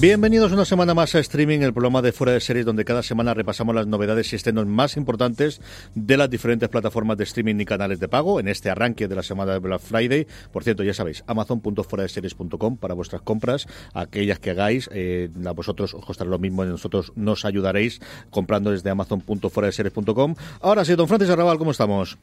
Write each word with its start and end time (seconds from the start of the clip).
Bienvenidos 0.00 0.50
una 0.52 0.64
semana 0.64 0.94
más 0.94 1.14
a 1.14 1.18
Streaming, 1.18 1.60
el 1.60 1.74
programa 1.74 2.00
de 2.00 2.12
Fuera 2.12 2.32
de 2.32 2.40
Series, 2.40 2.64
donde 2.64 2.86
cada 2.86 3.02
semana 3.02 3.34
repasamos 3.34 3.74
las 3.74 3.86
novedades 3.86 4.32
y 4.32 4.36
estrenos 4.36 4.64
más 4.64 4.96
importantes 4.96 5.60
de 5.94 6.16
las 6.16 6.30
diferentes 6.30 6.70
plataformas 6.70 7.18
de 7.18 7.24
streaming 7.24 7.56
y 7.60 7.66
canales 7.66 8.00
de 8.00 8.08
pago 8.08 8.40
en 8.40 8.48
este 8.48 8.70
arranque 8.70 9.08
de 9.08 9.14
la 9.14 9.22
semana 9.22 9.52
de 9.52 9.58
Black 9.58 9.82
Friday. 9.82 10.26
Por 10.54 10.64
cierto, 10.64 10.84
ya 10.84 10.94
sabéis, 10.94 11.22
amazon.fueradeseries.com 11.26 12.78
para 12.78 12.94
vuestras 12.94 13.20
compras, 13.20 13.66
aquellas 13.92 14.38
que 14.38 14.52
hagáis, 14.52 14.88
eh, 14.90 15.28
a 15.44 15.50
vosotros 15.50 15.92
os 15.92 16.02
costará 16.02 16.30
lo 16.30 16.38
mismo 16.38 16.64
y 16.64 16.68
nosotros 16.68 17.12
nos 17.14 17.44
ayudaréis 17.44 18.00
comprando 18.30 18.70
desde 18.70 18.88
amazon.fueradeseries.com. 18.88 20.34
Ahora 20.62 20.86
sí, 20.86 20.94
don 20.94 21.08
Francis 21.08 21.28
Arrabal, 21.28 21.58
¿cómo 21.58 21.72
estamos? 21.72 22.16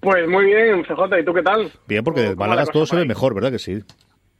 Pues 0.00 0.28
muy 0.28 0.44
bien, 0.44 0.82
CJ, 0.82 1.18
¿y 1.18 1.24
tú 1.24 1.32
qué 1.32 1.42
tal? 1.42 1.72
Bien, 1.88 2.04
porque 2.04 2.20
de 2.20 2.36
Málaga 2.36 2.66
todo 2.66 2.84
se 2.84 2.96
ve 2.96 3.06
mejor, 3.06 3.32
¿verdad 3.32 3.52
que 3.52 3.58
sí? 3.58 3.80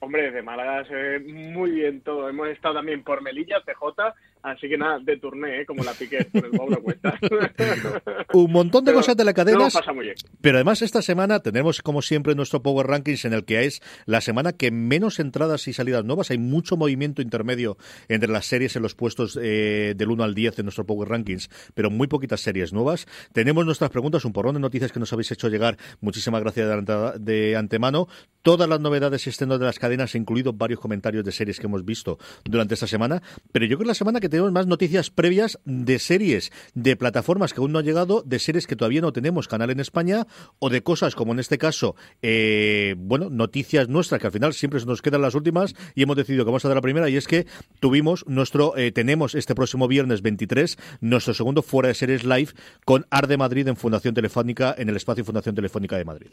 Hombre, 0.03 0.31
de 0.31 0.43
Málaga 0.43 0.85
se 0.87 0.95
ve 0.95 1.21
muy 1.21 1.73
bien 1.73 2.01
todo. 2.01 2.29
Hemos 2.29 2.49
estado 2.49 2.77
también 2.77 3.05
por 3.05 3.23
Melilla, 3.23 3.61
CJ, 3.61 4.15
así 4.43 4.69
que 4.69 4.77
nada, 4.79 4.99
de 5.01 5.17
turné, 5.19 5.63
¿eh? 5.63 5.67
como 5.67 5.83
la 5.85 5.93
piqué 5.93 6.25
por 6.33 6.45
el. 6.45 6.51
Un 8.33 8.53
montón 8.53 8.85
de 8.85 8.91
Pero 8.91 8.99
cosas 9.01 9.17
de 9.17 9.25
la 9.25 9.33
cadena. 9.35 9.59
nos 9.59 9.75
pasa 9.75 9.93
muy 9.93 10.05
bien. 10.05 10.17
Pero 10.41 10.57
además 10.57 10.83
esta 10.83 11.03
semana 11.03 11.41
tenemos 11.41 11.83
como 11.83 12.03
siempre 12.03 12.35
nuestro 12.35 12.63
Power 12.63 12.87
Rankings 12.87 13.25
en 13.25 13.33
el 13.33 13.45
que 13.45 13.65
es 13.65 13.83
la 14.07 14.21
semana 14.21 14.53
que 14.53 14.71
menos 14.71 15.19
entradas 15.21 15.67
y 15.69 15.73
salidas 15.73 16.05
nuevas. 16.05 16.31
Hay 16.31 16.39
mucho 16.39 16.77
movimiento 16.77 17.23
intermedio 17.23 17.77
entre 18.09 18.31
las 18.31 18.47
series 18.47 18.77
en 18.77 18.83
los 18.83 18.95
puestos 18.95 19.39
eh, 19.41 19.95
del 19.97 20.11
1 20.11 20.23
al 20.25 20.35
10 20.35 20.57
de 20.57 20.63
nuestro 20.63 20.87
Power 20.87 21.09
Rankings, 21.09 21.51
pero 21.75 21.91
muy 21.91 22.07
poquitas 22.09 22.41
series 22.41 22.73
nuevas. 22.73 23.07
Tenemos 23.33 23.65
nuestras 23.67 23.91
preguntas, 23.91 24.25
un 24.25 24.33
porrón 24.33 24.55
de 24.55 24.61
noticias 24.61 24.93
que 24.93 25.01
nos 25.01 25.13
habéis 25.13 25.31
hecho 25.33 25.49
llegar. 25.49 25.77
Muchísimas 26.01 26.41
gracias 26.41 26.67
de, 26.69 26.75
ante- 26.75 27.19
de 27.19 27.57
antemano. 27.57 28.09
Todas 28.43 28.69
las 28.69 28.81
novedades 28.81 29.27
y 29.27 29.31
estrenos 29.31 29.59
de 29.61 29.67
las 29.67 29.79
cadenas, 29.79 30.15
incluidos 30.15 30.57
varios 30.57 30.81
comentarios 30.81 31.25
de 31.25 31.33
series 31.33 31.59
que 31.61 31.67
hemos 31.67 31.85
visto 31.85 32.19
durante 32.45 32.75
esta 32.75 32.87
semana. 32.87 33.21
Pero 33.53 33.67
yo 33.67 33.77
creo 33.77 33.81
que 33.81 33.89
la 33.89 33.95
semana 33.95 34.19
que 34.21 34.30
tenemos 34.31 34.53
más 34.53 34.67
noticias 34.67 35.11
previas 35.11 35.59
de 35.65 35.99
series, 35.99 36.51
de 36.75 36.97
plataformas 36.97 37.53
que 37.53 37.61
aún 37.61 37.73
no 37.73 37.79
han 37.79 37.85
llegado, 37.85 38.23
de 38.25 38.39
series 38.39 38.67
que 38.67 38.77
todavía 38.77 39.01
no 39.01 39.13
tenemos 39.13 39.49
canal 39.49 39.71
en 39.71 39.81
España, 39.81 40.27
o 40.59 40.71
de 40.71 40.83
cosas 40.83 41.15
como 41.15 41.33
en 41.33 41.39
este 41.41 41.59
caso, 41.59 41.97
eh, 42.23 42.95
bueno, 42.97 43.29
noticias 43.31 43.89
nuestras 43.89 44.21
que 44.21 44.27
al 44.27 44.33
final 44.33 44.53
siempre 44.53 44.81
nos 44.87 45.03
quedan 45.03 45.23
las 45.23 45.35
últimas 45.35 45.75
y 45.95 46.03
hemos 46.03 46.17
decidido 46.17 46.45
que 46.45 46.51
vamos 46.51 46.65
a 46.65 46.69
dar 46.69 46.77
la 46.77 46.83
primera 46.83 47.09
y 47.09 47.17
es 47.17 47.27
que 47.27 47.47
tuvimos 47.81 48.27
nuestro, 48.27 48.77
eh, 48.77 48.93
tenemos 48.93 49.35
este 49.35 49.55
próximo 49.55 49.89
viernes 49.89 50.23
23 50.23 50.79
nuestro 51.01 51.35
segundo 51.35 51.63
fuera 51.63 51.89
de 51.89 51.95
series 51.95 52.25
live 52.25 52.53
con 52.85 53.07
Arde 53.11 53.37
Madrid 53.37 53.69
en 53.69 53.77
Fundación 53.77 54.15
Telefónica, 54.15 54.75
en 54.79 54.89
el 54.89 54.97
espacio 54.97 55.25
Fundación 55.25 55.55
Telefónica 55.55 55.97
de 55.97 56.05
Madrid. 56.05 56.31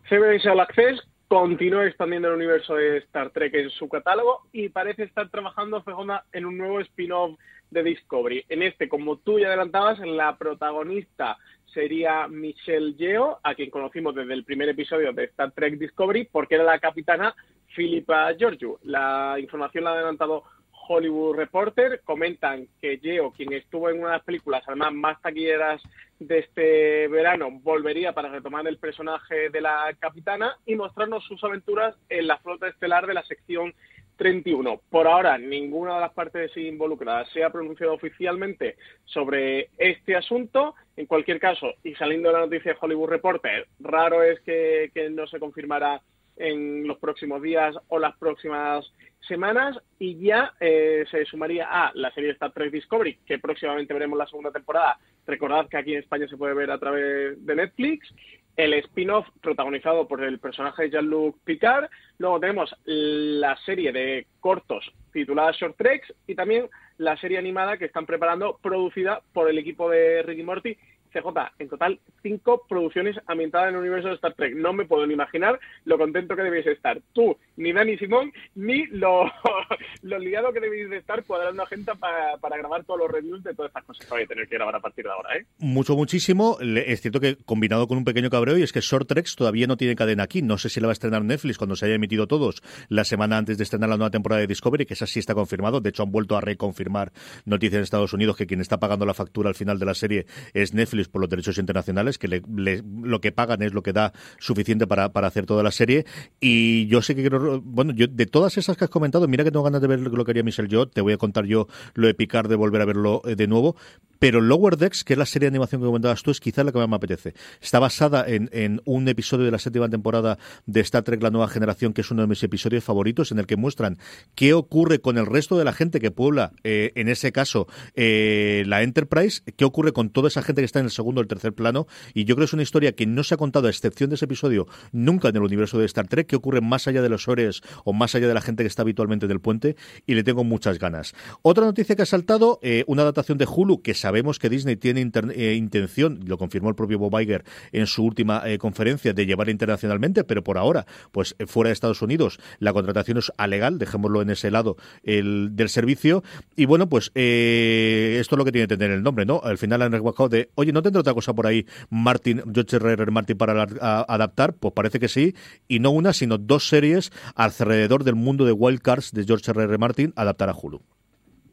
CBS 0.08 0.46
All 0.49 0.61
Access 0.61 1.00
continúa 1.29 1.87
expandiendo 1.87 2.29
el 2.29 2.35
universo 2.35 2.75
de 2.75 2.99
Star 2.99 3.31
Trek 3.31 3.55
en 3.55 3.70
su 3.70 3.88
catálogo 3.88 4.43
y 4.52 4.69
parece 4.69 5.05
estar 5.05 5.31
trabajando 5.31 5.82
Fejona, 5.82 6.25
en 6.32 6.44
un 6.44 6.58
nuevo 6.58 6.81
spin-off 6.81 7.38
de 7.70 7.82
Discovery. 7.82 8.44
En 8.49 8.62
este, 8.62 8.88
como 8.88 9.17
tú 9.19 9.38
ya 9.38 9.49
adelantabas, 9.49 9.99
la 10.00 10.37
protagonista 10.37 11.38
sería 11.73 12.29
Michelle 12.29 12.94
Yeoh, 12.94 13.38
a 13.43 13.55
quien 13.55 13.70
conocimos 13.70 14.14
desde 14.14 14.35
el 14.35 14.44
primer 14.44 14.69
episodio 14.69 15.12
de 15.12 15.25
Star 15.25 15.52
Trek 15.52 15.79
Discovery, 15.79 16.29
porque 16.31 16.55
era 16.55 16.64
la 16.64 16.79
capitana 16.79 17.35
Philippa 17.75 18.32
Georgiou. 18.38 18.79
La 18.85 19.37
información 19.41 19.85
la 19.85 19.91
ha 19.91 19.94
adelantado 19.94 20.44
Hollywood 20.86 21.36
Reporter. 21.36 22.00
Comentan 22.04 22.69
que 22.81 22.98
Geo, 22.98 23.32
quien 23.32 23.52
estuvo 23.52 23.90
en 23.90 23.98
una 23.98 24.08
de 24.08 24.16
las 24.16 24.25
películas, 24.25 24.62
además 24.66 24.92
más 24.92 25.22
taquilleras 25.22 25.82
de 26.19 26.38
este 26.38 27.08
verano, 27.08 27.50
volvería 27.50 28.12
para 28.12 28.28
retomar 28.28 28.66
el 28.66 28.78
personaje 28.78 29.50
de 29.50 29.60
la 29.60 29.94
capitana 29.98 30.56
y 30.64 30.75
mostrarnos 30.76 31.25
sus 31.25 31.42
aventuras 31.44 31.94
en 32.08 32.26
la 32.26 32.38
flota 32.38 32.69
estelar 32.69 33.06
de 33.06 33.14
la 33.14 33.25
sección 33.25 33.75
31. 34.16 34.81
Por 34.90 35.06
ahora, 35.06 35.38
ninguna 35.38 35.96
de 35.96 36.00
las 36.02 36.12
partes 36.12 36.56
involucradas 36.56 37.28
se 37.31 37.42
ha 37.42 37.50
pronunciado 37.50 37.94
oficialmente 37.94 38.76
sobre 39.04 39.70
este 39.78 40.16
asunto. 40.16 40.75
En 40.96 41.06
cualquier 41.06 41.40
caso, 41.40 41.75
y 41.82 41.94
saliendo 41.94 42.28
de 42.28 42.34
la 42.34 42.40
noticia 42.40 42.72
de 42.72 42.78
Hollywood 42.81 43.10
Reporter, 43.10 43.66
raro 43.81 44.22
es 44.22 44.40
que, 44.40 44.90
no 45.10 45.26
se 45.26 45.40
confirmara 45.40 46.00
en 46.36 46.86
los 46.86 46.98
próximos 46.98 47.42
días 47.42 47.75
o 47.88 47.98
las 47.98 48.16
próximas 48.16 48.84
semanas 49.26 49.78
y 49.98 50.18
ya 50.18 50.52
eh, 50.60 51.04
se 51.10 51.24
sumaría 51.24 51.66
a 51.70 51.92
la 51.94 52.12
serie 52.12 52.30
Star 52.30 52.52
Trek 52.52 52.70
Discovery, 52.70 53.18
que 53.26 53.38
próximamente 53.38 53.94
veremos 53.94 54.18
la 54.18 54.26
segunda 54.26 54.50
temporada. 54.50 54.98
Recordad 55.26 55.68
que 55.68 55.76
aquí 55.76 55.94
en 55.94 56.00
España 56.00 56.28
se 56.28 56.36
puede 56.36 56.54
ver 56.54 56.70
a 56.70 56.78
través 56.78 57.44
de 57.44 57.54
Netflix 57.54 58.12
el 58.56 58.74
spin-off 58.74 59.26
protagonizado 59.42 60.06
por 60.06 60.22
el 60.22 60.38
personaje 60.38 60.84
de 60.84 60.90
Jean-Luc 60.90 61.38
Picard. 61.44 61.88
Luego 62.18 62.38
tenemos 62.38 62.74
la 62.84 63.56
serie 63.64 63.92
de 63.92 64.26
cortos 64.40 64.92
titulada 65.12 65.52
Short 65.52 65.76
Treks 65.76 66.12
y 66.26 66.34
también 66.34 66.68
la 66.98 67.16
serie 67.16 67.38
animada 67.38 67.76
que 67.76 67.86
están 67.86 68.06
preparando, 68.06 68.58
producida 68.62 69.22
por 69.32 69.48
el 69.48 69.58
equipo 69.58 69.90
de 69.90 70.22
Ricky 70.22 70.42
Morty 70.42 70.76
CJ, 71.14 71.28
en 71.58 71.69
total 71.69 72.00
cinco 72.22 72.64
producciones 72.69 73.16
ambientadas 73.26 73.69
en 73.69 73.75
el 73.76 73.81
universo 73.81 74.08
de 74.08 74.14
Star 74.14 74.34
Trek. 74.34 74.55
No 74.56 74.72
me 74.72 74.84
puedo 74.84 75.06
ni 75.06 75.14
imaginar 75.14 75.58
lo 75.84 75.96
contento 75.96 76.34
que 76.34 76.43
debéis 76.43 76.66
estar 76.66 77.00
tú, 77.12 77.37
ni 77.56 77.72
Dani 77.72 77.96
Simón, 77.99 78.32
ni 78.55 78.87
lo, 78.87 79.25
lo 80.02 80.19
liado 80.19 80.52
que 80.52 80.61
debéis 80.61 80.90
de 80.90 80.99
estar 80.99 81.22
cuadrando 81.25 81.62
agenda 81.62 81.94
para, 81.94 82.37
para 82.38 82.56
grabar 82.56 82.84
todos 82.84 83.00
los 83.00 83.11
reviews 83.11 83.43
de 83.44 83.55
todas 83.55 83.70
estas 83.70 83.84
cosas 83.84 84.06
que 84.06 84.12
vais 84.12 84.25
a 84.26 84.28
tener 84.28 84.49
que 84.49 84.56
grabar 84.56 84.75
a 84.75 84.81
partir 84.81 85.05
de 85.05 85.11
ahora. 85.11 85.37
¿eh? 85.37 85.46
Mucho, 85.58 85.96
muchísimo. 85.96 86.58
Es 86.61 87.00
cierto 87.00 87.20
que 87.20 87.37
combinado 87.44 87.87
con 87.87 87.99
un 87.99 88.05
pequeño 88.05 88.31
cabreo, 88.31 88.58
y 88.58 88.62
es 88.62 88.72
que 88.72 88.81
Short 88.81 89.08
Treks 89.08 89.37
todavía 89.37 89.67
no 89.67 89.76
tiene 89.76 89.94
cadena 89.94 90.25
aquí. 90.25 90.43
No 90.43 90.58
sé 90.58 90.69
si 90.69 90.81
la 90.81 90.88
va 90.88 90.93
a 90.93 90.94
estrenar 90.94 91.25
Netflix 91.25 91.58
cuando 91.58 91.76
se 91.76 91.87
haya 91.87 91.94
emitido 91.94 92.26
todos 92.26 92.62
la 92.88 93.05
semana 93.05 93.38
antes 93.38 93.58
de 93.58 93.64
estrenar 93.64 93.88
la 93.88 93.96
nueva 93.96 94.10
temporada 94.10 94.40
de 94.40 94.46
Discovery, 94.46 94.87
que 94.87 94.94
esa 94.94 95.06
sí 95.06 95.20
está 95.20 95.34
confirmado. 95.34 95.81
De 95.81 95.90
hecho, 95.90 96.02
han 96.02 96.10
vuelto 96.10 96.37
a 96.37 96.40
reconfirmar 96.40 97.12
noticias 97.44 97.78
en 97.78 97.82
Estados 97.82 98.12
Unidos 98.12 98.37
que 98.37 98.46
quien 98.46 98.60
está 98.60 98.78
pagando 98.78 99.06
la 99.06 99.14
factura 99.14 99.49
al 99.49 99.55
final 99.55 99.78
de 99.78 99.87
la 99.87 99.94
serie 99.94 100.26
es 100.52 100.75
Netflix 100.75 101.03
por 101.08 101.20
los 101.20 101.30
derechos 101.30 101.58
internacionales, 101.58 102.18
que 102.18 102.42
lo 102.46 103.20
que 103.20 103.32
pagan 103.32 103.62
es 103.62 103.72
lo 103.72 103.82
que 103.82 103.92
da 103.92 104.12
suficiente 104.38 104.86
para, 104.86 105.06
hacer 105.06 105.46
toda 105.46 105.62
la 105.62 105.70
serie. 105.70 106.04
Y 106.40 106.86
yo 106.86 107.02
sé 107.02 107.14
que 107.14 107.22
quiero, 107.22 107.60
bueno, 107.60 107.92
yo 107.92 108.06
de 108.06 108.26
todas 108.26 108.56
esas 108.58 108.76
que 108.76 108.84
has 108.84 108.90
comentado, 108.90 109.28
mira 109.28 109.44
que 109.44 109.50
tengo 109.50 109.64
ganas 109.64 109.80
de 109.80 109.88
ver 109.88 110.00
lo 110.00 110.24
que 110.24 110.30
haría 110.32 110.42
Michelle 110.42 110.68
yo, 110.68 110.86
te 110.86 111.00
voy 111.00 111.12
a 111.12 111.18
contar 111.18 111.44
yo 111.44 111.68
lo 111.94 112.06
de 112.06 112.14
Picar, 112.14 112.48
de 112.48 112.56
volver 112.56 112.82
a 112.82 112.84
verlo 112.84 113.22
eh, 113.24 113.36
de 113.36 113.46
nuevo, 113.46 113.76
pero 114.18 114.40
Lower 114.40 114.76
Decks, 114.76 115.04
que 115.04 115.14
es 115.14 115.18
la 115.18 115.26
serie 115.26 115.46
de 115.46 115.50
animación 115.50 115.80
que 115.80 115.86
comentabas 115.86 116.22
tú, 116.22 116.30
es 116.30 116.40
quizás 116.40 116.64
la 116.64 116.72
que 116.72 116.78
más 116.78 116.88
me 116.88 116.96
apetece. 116.96 117.34
Está 117.60 117.78
basada 117.78 118.24
en, 118.26 118.48
en, 118.52 118.80
un 118.84 119.06
episodio 119.08 119.44
de 119.44 119.50
la 119.50 119.58
séptima 119.58 119.88
temporada 119.88 120.38
de 120.66 120.80
Star 120.80 121.02
Trek 121.02 121.22
La 121.22 121.30
Nueva 121.30 121.48
Generación, 121.48 121.92
que 121.92 122.00
es 122.00 122.10
uno 122.10 122.22
de 122.22 122.28
mis 122.28 122.42
episodios 122.42 122.82
favoritos, 122.82 123.32
en 123.32 123.38
el 123.38 123.46
que 123.46 123.56
muestran 123.56 123.98
qué 124.34 124.54
ocurre 124.54 125.00
con 125.00 125.18
el 125.18 125.26
resto 125.26 125.58
de 125.58 125.64
la 125.64 125.72
gente 125.72 126.00
que 126.00 126.10
puebla, 126.10 126.52
eh, 126.64 126.92
en 126.94 127.08
ese 127.08 127.32
caso, 127.32 127.66
eh, 127.94 128.64
la 128.66 128.82
Enterprise, 128.82 129.42
qué 129.56 129.64
ocurre 129.64 129.92
con 129.92 130.10
toda 130.10 130.28
esa 130.28 130.42
gente 130.42 130.62
que 130.62 130.66
está 130.66 130.78
en 130.78 130.86
el 130.86 130.90
segundo 130.94 131.20
el 131.20 131.26
tercer 131.26 131.52
plano. 131.52 131.87
Y 132.14 132.25
yo 132.25 132.35
creo 132.35 132.44
que 132.44 132.50
es 132.50 132.52
una 132.55 132.62
historia 132.62 132.93
que 132.93 133.06
no 133.06 133.23
se 133.25 133.35
ha 133.35 133.37
contado, 133.37 133.67
a 133.67 133.70
excepción 133.70 134.11
de 134.11 134.17
ese 134.17 134.25
episodio, 134.25 134.67
nunca 134.93 135.29
en 135.29 135.37
el 135.37 135.43
universo 135.43 135.79
de 135.79 135.87
Star 135.87 136.08
Trek, 136.08 136.26
que 136.26 136.37
ocurre 136.37 136.61
más 136.61 136.87
allá 136.88 137.02
de 137.02 137.08
los 137.08 137.29
Ores 137.29 137.61
o 137.85 137.93
más 137.93 138.14
allá 138.14 138.29
de 138.29 138.35
la 138.35 138.41
gente 138.41 138.62
que 138.62 138.69
está 138.69 138.82
habitualmente 138.82 139.26
en 139.26 139.32
el 139.32 139.41
puente, 139.41 139.76
y 140.06 140.14
le 140.14 140.23
tengo 140.23 140.44
muchas 140.44 140.79
ganas. 140.79 141.14
Otra 141.43 141.64
noticia 141.64 141.96
que 141.96 142.02
ha 142.02 142.06
saltado, 142.06 142.58
eh, 142.62 142.85
una 142.87 143.02
adaptación 143.02 143.38
de 143.38 143.46
Hulu, 143.46 143.82
que 143.82 143.94
sabemos 143.94 144.38
que 144.38 144.49
Disney 144.49 144.76
tiene 144.76 145.11
eh, 145.35 145.55
intención, 145.55 146.20
lo 146.26 146.38
confirmó 146.38 146.69
el 146.69 146.75
propio 146.75 146.99
Bob 146.99 147.20
Iger 147.20 147.44
en 147.73 147.87
su 147.87 148.05
última 148.05 148.43
eh, 148.46 148.58
conferencia, 148.58 149.12
de 149.12 149.26
llevar 149.26 149.49
internacionalmente, 149.49 150.25
pero 150.25 150.43
por 150.43 150.58
ahora, 150.58 150.87
pues 151.12 151.37
fuera 151.46 151.69
de 151.69 151.75
Estados 151.75 152.02
Unidos, 152.02 152.38
la 152.58 152.73
contratación 152.73 153.19
es 153.19 153.32
alegal, 153.37 153.79
dejémoslo 153.79 154.23
en 154.23 154.31
ese 154.31 154.50
lado 154.50 154.76
el, 155.02 155.50
del 155.52 155.69
servicio. 155.69 156.23
Y 156.56 156.67
bueno, 156.67 156.88
pues 156.88 157.06
esto 157.14 158.35
es 158.35 158.38
lo 158.38 158.44
que 158.44 158.52
tiene 158.52 158.69
que 158.69 158.76
tener 158.76 158.91
el 158.93 159.02
nombre, 159.02 159.25
¿no? 159.25 159.41
Al 159.43 159.58
final 159.58 159.82
han 159.82 159.93
de, 160.31 160.50
oye, 160.55 160.73
¿no 160.74 160.82
tendrá 160.82 161.00
otra 161.00 161.14
cosa 161.14 161.32
por 161.32 161.46
ahí 161.46 161.64
Martin, 161.88 162.42
George 162.52 162.76
R. 162.76 163.10
Martin 163.10 163.38
para 163.38 163.62
adaptar? 163.62 164.54
Pues 164.54 164.74
parece 164.74 165.00
que 165.00 165.08
sí, 165.08 165.34
y 165.68 165.78
no 165.78 165.90
una, 165.90 166.12
sino 166.12 166.36
dos 166.36 166.68
series 166.68 167.10
alrededor 167.34 168.04
del 168.04 168.16
mundo 168.16 168.44
de 168.44 168.52
Wild 168.52 168.82
Cards 168.82 169.12
de 169.12 169.24
George 169.24 169.50
R. 169.50 169.62
R. 169.62 169.78
Martin 169.78 170.12
adaptar 170.16 170.48
a 170.50 170.54
Hulu. 170.54 170.82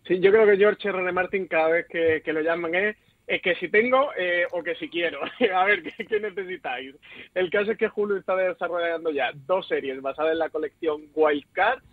Sí, 0.07 0.19
yo 0.19 0.31
creo 0.31 0.45
que 0.45 0.57
George 0.57 0.89
R. 0.89 0.99
R. 0.99 1.11
Martin 1.11 1.47
cada 1.47 1.69
vez 1.69 1.85
que, 1.87 2.33
lo 2.33 2.41
llaman 2.41 2.75
es, 2.75 2.95
que 3.41 3.55
si 3.55 3.69
tengo 3.69 4.09
eh, 4.17 4.45
o 4.51 4.63
que 4.63 4.75
si 4.75 4.89
quiero. 4.89 5.19
a 5.55 5.65
ver, 5.65 5.83
¿qué, 5.83 6.19
necesitáis? 6.19 6.95
El 7.33 7.49
caso 7.49 7.71
es 7.71 7.77
que 7.77 7.89
Hulu 7.93 8.17
está 8.17 8.35
desarrollando 8.35 9.11
ya 9.11 9.31
dos 9.47 9.67
series 9.67 10.01
basadas 10.01 10.33
en 10.33 10.39
la 10.39 10.49
colección 10.49 11.03
Wild 11.13 11.45
Cards, 11.53 11.83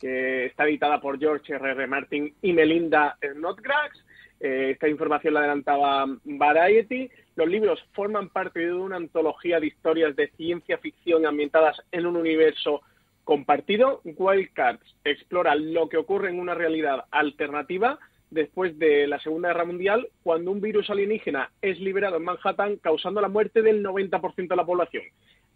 que 0.00 0.46
está 0.46 0.64
editada 0.64 1.00
por 1.00 1.18
George 1.18 1.52
R. 1.52 1.70
R. 1.70 1.86
Martin 1.86 2.34
y 2.42 2.52
Melinda 2.52 3.16
Snodgrass. 3.20 4.04
Eh, 4.40 4.70
esta 4.72 4.88
información 4.88 5.34
la 5.34 5.40
adelantaba 5.40 6.06
Variety. 6.24 7.10
Los 7.36 7.48
libros 7.48 7.84
forman 7.92 8.28
parte 8.28 8.60
de 8.60 8.72
una 8.72 8.96
antología 8.96 9.60
de 9.60 9.66
historias 9.66 10.14
de 10.16 10.28
ciencia 10.36 10.78
ficción 10.78 11.26
ambientadas 11.26 11.80
en 11.92 12.06
un 12.06 12.16
universo 12.16 12.82
compartido, 13.28 14.00
Wildcards 14.04 14.96
explora 15.04 15.54
lo 15.54 15.90
que 15.90 15.98
ocurre 15.98 16.30
en 16.30 16.40
una 16.40 16.54
realidad 16.54 17.04
alternativa 17.10 17.98
después 18.30 18.78
de 18.78 19.06
la 19.06 19.20
Segunda 19.20 19.48
Guerra 19.48 19.66
Mundial, 19.66 20.08
cuando 20.22 20.50
un 20.50 20.62
virus 20.62 20.88
alienígena 20.88 21.50
es 21.60 21.78
liberado 21.78 22.16
en 22.16 22.24
Manhattan, 22.24 22.76
causando 22.76 23.20
la 23.20 23.28
muerte 23.28 23.60
del 23.60 23.84
90% 23.84 24.48
de 24.48 24.56
la 24.56 24.64
población. 24.64 25.02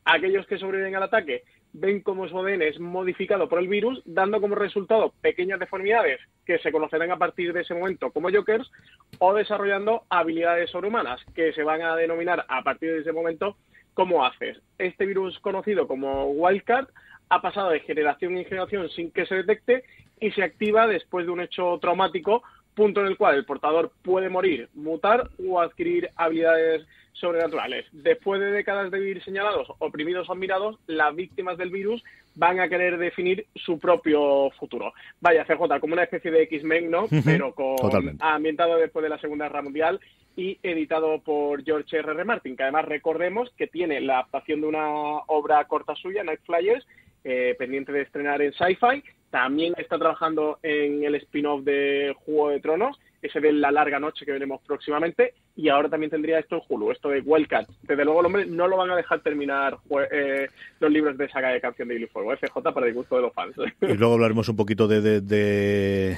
Aquellos 0.04 0.46
que 0.46 0.58
sobreviven 0.58 0.96
al 0.96 1.04
ataque 1.04 1.44
ven 1.72 2.00
cómo 2.00 2.28
su 2.28 2.38
ADN 2.38 2.62
es 2.62 2.80
modificado 2.80 3.48
por 3.48 3.58
el 3.58 3.68
virus, 3.68 4.02
dando 4.04 4.40
como 4.40 4.54
resultado 4.54 5.12
pequeñas 5.20 5.58
deformidades 5.58 6.20
que 6.44 6.58
se 6.58 6.72
conocerán 6.72 7.10
a 7.10 7.16
partir 7.16 7.52
de 7.52 7.62
ese 7.62 7.74
momento 7.74 8.10
como 8.10 8.30
Jokers, 8.30 8.70
o 9.18 9.34
desarrollando 9.34 10.04
habilidades 10.10 10.70
sobrehumanas 10.70 11.20
que 11.34 11.52
se 11.52 11.62
van 11.62 11.82
a 11.82 11.96
denominar 11.96 12.44
a 12.48 12.62
partir 12.62 12.92
de 12.92 13.00
ese 13.00 13.12
momento 13.12 13.56
como 13.94 14.24
haces. 14.24 14.60
Este 14.78 15.06
virus 15.06 15.38
conocido 15.40 15.86
como 15.86 16.26
Wildcard 16.26 16.88
ha 17.28 17.40
pasado 17.40 17.70
de 17.70 17.80
generación 17.80 18.36
en 18.36 18.44
generación 18.44 18.88
sin 18.90 19.10
que 19.10 19.26
se 19.26 19.36
detecte 19.36 19.84
y 20.20 20.30
se 20.32 20.42
activa 20.42 20.86
después 20.86 21.26
de 21.26 21.32
un 21.32 21.40
hecho 21.40 21.78
traumático, 21.80 22.42
punto 22.74 23.00
en 23.00 23.06
el 23.06 23.16
cual 23.16 23.36
el 23.36 23.44
portador 23.44 23.92
puede 24.02 24.28
morir, 24.28 24.68
mutar 24.74 25.30
o 25.46 25.60
adquirir 25.60 26.10
habilidades 26.16 26.86
sobrenaturales. 27.12 27.86
Después 27.92 28.40
de 28.40 28.50
décadas 28.50 28.90
de 28.90 28.98
vivir 28.98 29.22
señalados, 29.24 29.68
oprimidos 29.78 30.28
o 30.28 30.32
admirados, 30.32 30.78
las 30.86 31.14
víctimas 31.14 31.58
del 31.58 31.70
virus 31.70 32.02
van 32.34 32.60
a 32.60 32.68
querer 32.68 32.98
definir 32.98 33.46
su 33.54 33.78
propio 33.78 34.50
futuro. 34.58 34.92
Vaya, 35.20 35.44
CJ, 35.44 35.80
como 35.80 35.94
una 35.94 36.04
especie 36.04 36.30
de 36.30 36.42
X-Men, 36.42 36.90
¿no? 36.90 37.06
Pero 37.24 37.54
con, 37.54 38.16
ambientado 38.20 38.76
después 38.76 39.02
de 39.02 39.10
la 39.10 39.18
Segunda 39.18 39.46
Guerra 39.46 39.62
Mundial 39.62 40.00
y 40.36 40.58
editado 40.62 41.20
por 41.20 41.62
George 41.62 41.98
R. 41.98 42.12
R. 42.12 42.24
Martin, 42.24 42.56
que 42.56 42.62
además 42.62 42.86
recordemos 42.86 43.52
que 43.56 43.66
tiene 43.66 44.00
la 44.00 44.14
adaptación 44.14 44.62
de 44.62 44.66
una 44.66 44.88
obra 45.26 45.64
corta 45.66 45.94
suya, 45.94 46.24
Night 46.24 46.40
Flyers, 46.44 46.86
eh, 47.24 47.54
pendiente 47.58 47.92
de 47.92 48.02
estrenar 48.02 48.40
en 48.40 48.52
Sci-Fi. 48.52 49.04
También 49.30 49.74
está 49.76 49.98
trabajando 49.98 50.58
en 50.62 51.04
el 51.04 51.14
spin-off 51.16 51.62
de 51.64 52.14
Juego 52.24 52.50
de 52.50 52.60
Tronos, 52.60 52.98
ese 53.20 53.40
de 53.40 53.52
La 53.52 53.70
Larga 53.70 53.98
Noche 53.98 54.24
que 54.24 54.32
veremos 54.32 54.60
próximamente 54.66 55.34
y 55.54 55.68
ahora 55.68 55.88
también 55.88 56.10
tendría 56.10 56.38
esto 56.38 56.56
en 56.56 56.62
Hulu, 56.68 56.92
esto 56.92 57.08
de 57.08 57.20
Wildcat. 57.20 57.68
Desde 57.82 58.04
luego, 58.04 58.20
el 58.20 58.26
hombre 58.26 58.46
no 58.46 58.68
lo 58.68 58.76
van 58.76 58.90
a 58.90 58.96
dejar 58.96 59.20
terminar 59.20 59.78
eh, 60.10 60.48
los 60.80 60.90
libros 60.90 61.18
de 61.18 61.28
saga 61.28 61.50
de 61.50 61.60
canción 61.60 61.88
de 61.88 62.06
Fuego, 62.06 62.34
FJ 62.36 62.72
para 62.72 62.86
el 62.86 62.94
gusto 62.94 63.16
de 63.16 63.22
los 63.22 63.32
fans. 63.32 63.54
Y 63.82 63.94
luego 63.94 64.14
hablaremos 64.14 64.48
un 64.48 64.56
poquito 64.56 64.88
de, 64.88 65.20
de, 65.20 66.16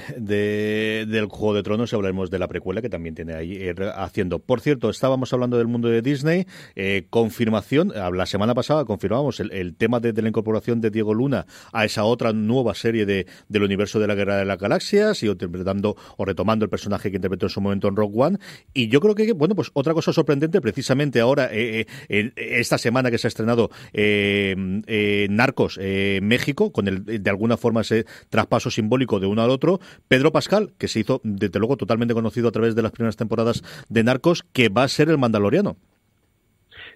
del 1.07 1.25
Juego 1.25 1.53
de 1.53 1.63
Tronos 1.63 1.91
y 1.91 1.95
hablaremos 1.95 2.31
de 2.31 2.39
la 2.39 2.47
precuela 2.47 2.81
que 2.81 2.89
también 2.89 3.13
tiene 3.15 3.33
ahí 3.33 3.57
eh, 3.57 3.75
haciendo. 3.95 4.39
Por 4.39 4.61
cierto, 4.61 4.89
estábamos 4.89 5.33
hablando 5.33 5.57
del 5.57 5.67
mundo 5.67 5.89
de 5.89 6.01
Disney, 6.01 6.45
eh, 6.75 7.07
confirmación, 7.09 7.89
la 7.89 8.25
semana 8.25 8.53
pasada 8.53 8.85
confirmamos 8.85 9.39
el, 9.39 9.75
tema 9.75 9.99
de, 9.99 10.13
la 10.21 10.29
incorporación 10.29 10.79
de 10.81 10.89
Diego 10.89 11.13
Luna 11.13 11.45
a 11.73 11.85
esa 11.85 12.05
otra 12.05 12.31
nueva 12.33 12.73
serie 12.73 13.05
de, 13.05 13.27
del 13.49 13.63
universo 13.63 13.99
de 13.99 14.07
la 14.07 14.15
Guerra 14.15 14.37
de 14.37 14.45
las 14.45 14.57
Galaxias 14.57 15.21
y 15.23 15.27
interpretando 15.27 15.95
o 16.17 16.25
retomando 16.25 16.65
el 16.65 16.69
personaje 16.69 17.09
que 17.09 17.17
interpretó 17.17 17.47
en 17.47 17.49
su 17.49 17.61
momento 17.61 17.87
en 17.87 17.95
Rock 17.95 18.11
One. 18.15 18.37
Y 18.73 18.87
yo 18.87 19.01
creo 19.01 19.15
que 19.15 19.24
bueno, 19.33 19.55
pues 19.55 19.71
otra 19.73 19.93
cosa 19.93 20.13
sorprendente, 20.13 20.61
precisamente 20.61 21.19
ahora, 21.19 21.49
eh, 21.51 21.85
eh 22.09 22.31
esta 22.35 22.77
semana 22.77 23.11
que 23.11 23.17
se 23.17 23.27
ha 23.27 23.29
estrenado 23.29 23.69
eh, 23.93 24.55
eh, 24.87 25.27
Narcos 25.29 25.79
México, 26.21 26.71
con 26.71 26.87
el, 26.87 27.05
de 27.05 27.29
alguna 27.29 27.57
forma 27.57 27.81
ese 27.81 28.05
traspaso 28.29 28.69
simbólico 28.69 29.19
de 29.19 29.27
uno 29.27 29.41
al 29.41 29.49
otro, 29.49 29.79
Pedro 30.07 30.31
Pascal, 30.31 30.73
que 30.77 30.87
se 30.87 30.99
hizo, 30.99 31.21
desde 31.23 31.59
luego, 31.59 31.77
totalmente 31.77 32.13
conocido 32.13 32.49
a 32.49 32.51
través 32.51 32.75
de 32.75 32.81
las 32.81 32.91
primeras 32.91 33.15
temporadas 33.15 33.63
de 33.89 34.03
Narcos, 34.03 34.43
que 34.53 34.69
va 34.69 34.83
a 34.83 34.87
ser 34.87 35.09
el 35.09 35.17
mandaloriano. 35.17 35.77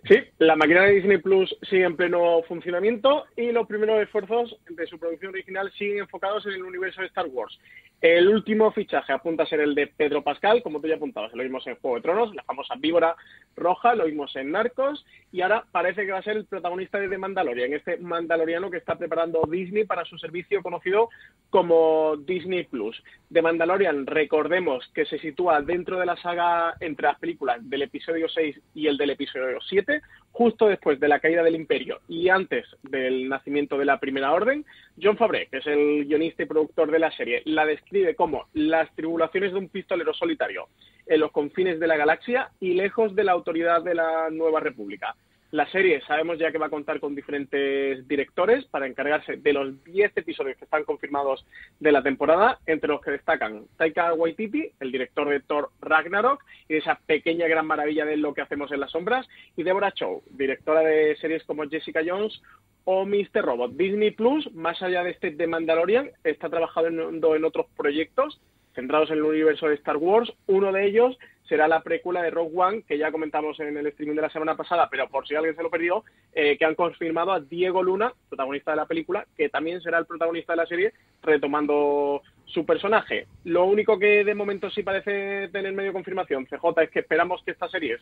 Sí, 0.05 0.15
la 0.37 0.55
máquina 0.55 0.83
de 0.83 0.93
Disney 0.95 1.17
Plus 1.17 1.53
sigue 1.63 1.83
en 1.83 1.97
pleno 1.97 2.41
funcionamiento 2.47 3.25
y 3.35 3.51
los 3.51 3.67
primeros 3.67 4.01
esfuerzos 4.01 4.57
de 4.69 4.87
su 4.87 4.97
producción 4.97 5.31
original 5.31 5.71
siguen 5.77 5.99
enfocados 5.99 6.45
en 6.45 6.53
el 6.53 6.63
universo 6.63 7.01
de 7.01 7.07
Star 7.07 7.27
Wars. 7.27 7.59
El 8.01 8.29
último 8.29 8.71
fichaje 8.71 9.11
apunta 9.11 9.43
a 9.43 9.45
ser 9.45 9.59
el 9.59 9.75
de 9.75 9.87
Pedro 9.87 10.23
Pascal, 10.23 10.63
como 10.63 10.79
tú 10.79 10.87
ya 10.87 10.95
apuntabas, 10.95 11.33
lo 11.33 11.43
vimos 11.43 11.67
en 11.67 11.75
Juego 11.75 11.97
de 11.97 12.01
Tronos, 12.01 12.33
la 12.33 12.43
famosa 12.43 12.75
víbora 12.79 13.13
roja, 13.57 13.93
lo 13.93 14.05
vimos 14.05 14.33
en 14.37 14.51
Narcos 14.51 15.05
y 15.33 15.41
ahora 15.41 15.65
parece 15.69 16.05
que 16.05 16.13
va 16.13 16.19
a 16.19 16.23
ser 16.23 16.37
el 16.37 16.45
protagonista 16.45 16.97
de 16.97 17.09
The 17.09 17.17
Mandalorian, 17.17 17.73
este 17.73 17.97
mandaloriano 17.97 18.71
que 18.71 18.77
está 18.77 18.97
preparando 18.97 19.41
Disney 19.51 19.83
para 19.83 20.05
su 20.05 20.17
servicio 20.17 20.63
conocido 20.63 21.09
como 21.49 22.15
Disney 22.15 22.63
Plus. 22.63 23.03
The 23.33 23.41
Mandalorian, 23.41 24.07
recordemos 24.07 24.89
que 24.93 25.05
se 25.05 25.19
sitúa 25.19 25.61
dentro 25.61 25.99
de 25.99 26.05
la 26.05 26.15
saga 26.15 26.75
entre 26.79 27.07
las 27.07 27.19
películas 27.19 27.57
del 27.69 27.81
episodio 27.81 28.29
6 28.29 28.61
y 28.75 28.87
el 28.87 28.97
del 28.97 29.09
episodio 29.09 29.59
7, 29.67 29.88
justo 30.31 30.67
después 30.67 30.99
de 30.99 31.07
la 31.07 31.19
caída 31.19 31.43
del 31.43 31.55
Imperio 31.55 31.99
y 32.07 32.29
antes 32.29 32.65
del 32.83 33.27
nacimiento 33.27 33.77
de 33.77 33.85
la 33.85 33.99
Primera 33.99 34.31
Orden. 34.31 34.65
John 35.01 35.17
Fabre, 35.17 35.47
que 35.47 35.57
es 35.57 35.67
el 35.67 36.05
guionista 36.05 36.43
y 36.43 36.45
productor 36.45 36.91
de 36.91 36.99
la 36.99 37.11
serie, 37.11 37.41
la 37.45 37.65
describe 37.65 38.15
como 38.15 38.45
las 38.53 38.93
tribulaciones 38.95 39.51
de 39.51 39.59
un 39.59 39.69
pistolero 39.69 40.13
solitario 40.13 40.67
en 41.05 41.19
los 41.19 41.31
confines 41.31 41.79
de 41.79 41.87
la 41.87 41.97
galaxia 41.97 42.51
y 42.59 42.73
lejos 42.73 43.15
de 43.15 43.23
la 43.23 43.33
autoridad 43.33 43.83
de 43.83 43.95
la 43.95 44.29
Nueva 44.31 44.59
República. 44.59 45.15
La 45.51 45.67
serie 45.71 45.99
sabemos 46.01 46.37
ya 46.37 46.51
que 46.51 46.59
va 46.59 46.67
a 46.67 46.69
contar 46.69 46.99
con 46.99 47.15
diferentes 47.15 48.07
directores 48.07 48.65
para 48.65 48.85
encargarse 48.85 49.37
de 49.37 49.53
los 49.53 49.83
10 49.83 50.15
episodios 50.15 50.55
que 50.57 50.65
están 50.65 50.83
confirmados 50.83 51.43
de 51.79 51.91
la 51.91 52.03
temporada, 52.03 52.59
entre 52.67 52.89
los 52.89 53.01
que 53.01 53.09
destacan 53.09 53.65
Taika 53.75 54.13
Waititi, 54.13 54.69
el 54.79 54.91
director 54.91 55.27
de 55.27 55.39
Thor 55.39 55.71
Ragnarok, 55.81 56.43
y 56.67 56.73
de 56.73 56.79
esa 56.79 56.99
pequeña 57.03 57.47
gran 57.47 57.65
maravilla 57.65 58.05
de 58.05 58.17
lo 58.17 58.35
que 58.35 58.41
hacemos 58.41 58.71
en 58.71 58.79
las 58.79 58.91
sombras, 58.91 59.27
y 59.57 59.63
Deborah 59.63 59.91
Chow, 59.91 60.21
directora 60.29 60.81
de 60.81 61.15
series 61.15 61.43
como 61.45 61.67
Jessica 61.67 62.01
Jones 62.05 62.39
o 62.83 63.05
Mr. 63.05 63.41
Robot. 63.41 63.71
Disney 63.71 64.11
Plus, 64.11 64.53
más 64.53 64.79
allá 64.83 65.03
de 65.03 65.11
este 65.11 65.31
de 65.31 65.47
Mandalorian, 65.47 66.11
está 66.23 66.49
trabajando 66.49 67.35
en 67.35 67.43
otros 67.43 67.65
proyectos 67.75 68.39
centrados 68.75 69.09
en 69.09 69.17
el 69.17 69.23
universo 69.23 69.67
de 69.67 69.75
Star 69.75 69.97
Wars. 69.97 70.31
Uno 70.45 70.71
de 70.71 70.85
ellos 70.85 71.17
será 71.49 71.67
la 71.67 71.81
precuela 71.81 72.21
de 72.21 72.29
Rogue 72.29 72.53
One, 72.55 72.83
que 72.83 72.97
ya 72.97 73.11
comentamos 73.11 73.59
en 73.59 73.75
el 73.75 73.87
streaming 73.87 74.15
de 74.15 74.21
la 74.21 74.29
semana 74.29 74.55
pasada, 74.55 74.87
pero 74.89 75.09
por 75.09 75.27
si 75.27 75.35
alguien 75.35 75.55
se 75.55 75.63
lo 75.63 75.71
perdió, 75.71 76.05
eh, 76.31 76.57
que 76.57 76.63
han 76.63 76.75
confirmado 76.75 77.31
a 77.31 77.39
Diego 77.39 77.81
Luna, 77.81 78.13
protagonista 78.29 78.71
de 78.71 78.77
la 78.77 78.85
película, 78.85 79.25
que 79.35 79.49
también 79.49 79.81
será 79.81 79.97
el 79.97 80.05
protagonista 80.05 80.53
de 80.53 80.57
la 80.57 80.67
serie, 80.67 80.93
retomando 81.23 82.21
su 82.45 82.65
personaje. 82.65 83.27
Lo 83.43 83.65
único 83.65 83.97
que 83.97 84.23
de 84.23 84.35
momento 84.35 84.69
sí 84.69 84.83
parece 84.83 85.49
tener 85.49 85.73
medio 85.73 85.91
confirmación, 85.91 86.45
CJ, 86.45 86.83
es 86.83 86.89
que 86.91 86.99
esperamos 86.99 87.41
que 87.43 87.51
estas 87.51 87.71
series 87.71 87.99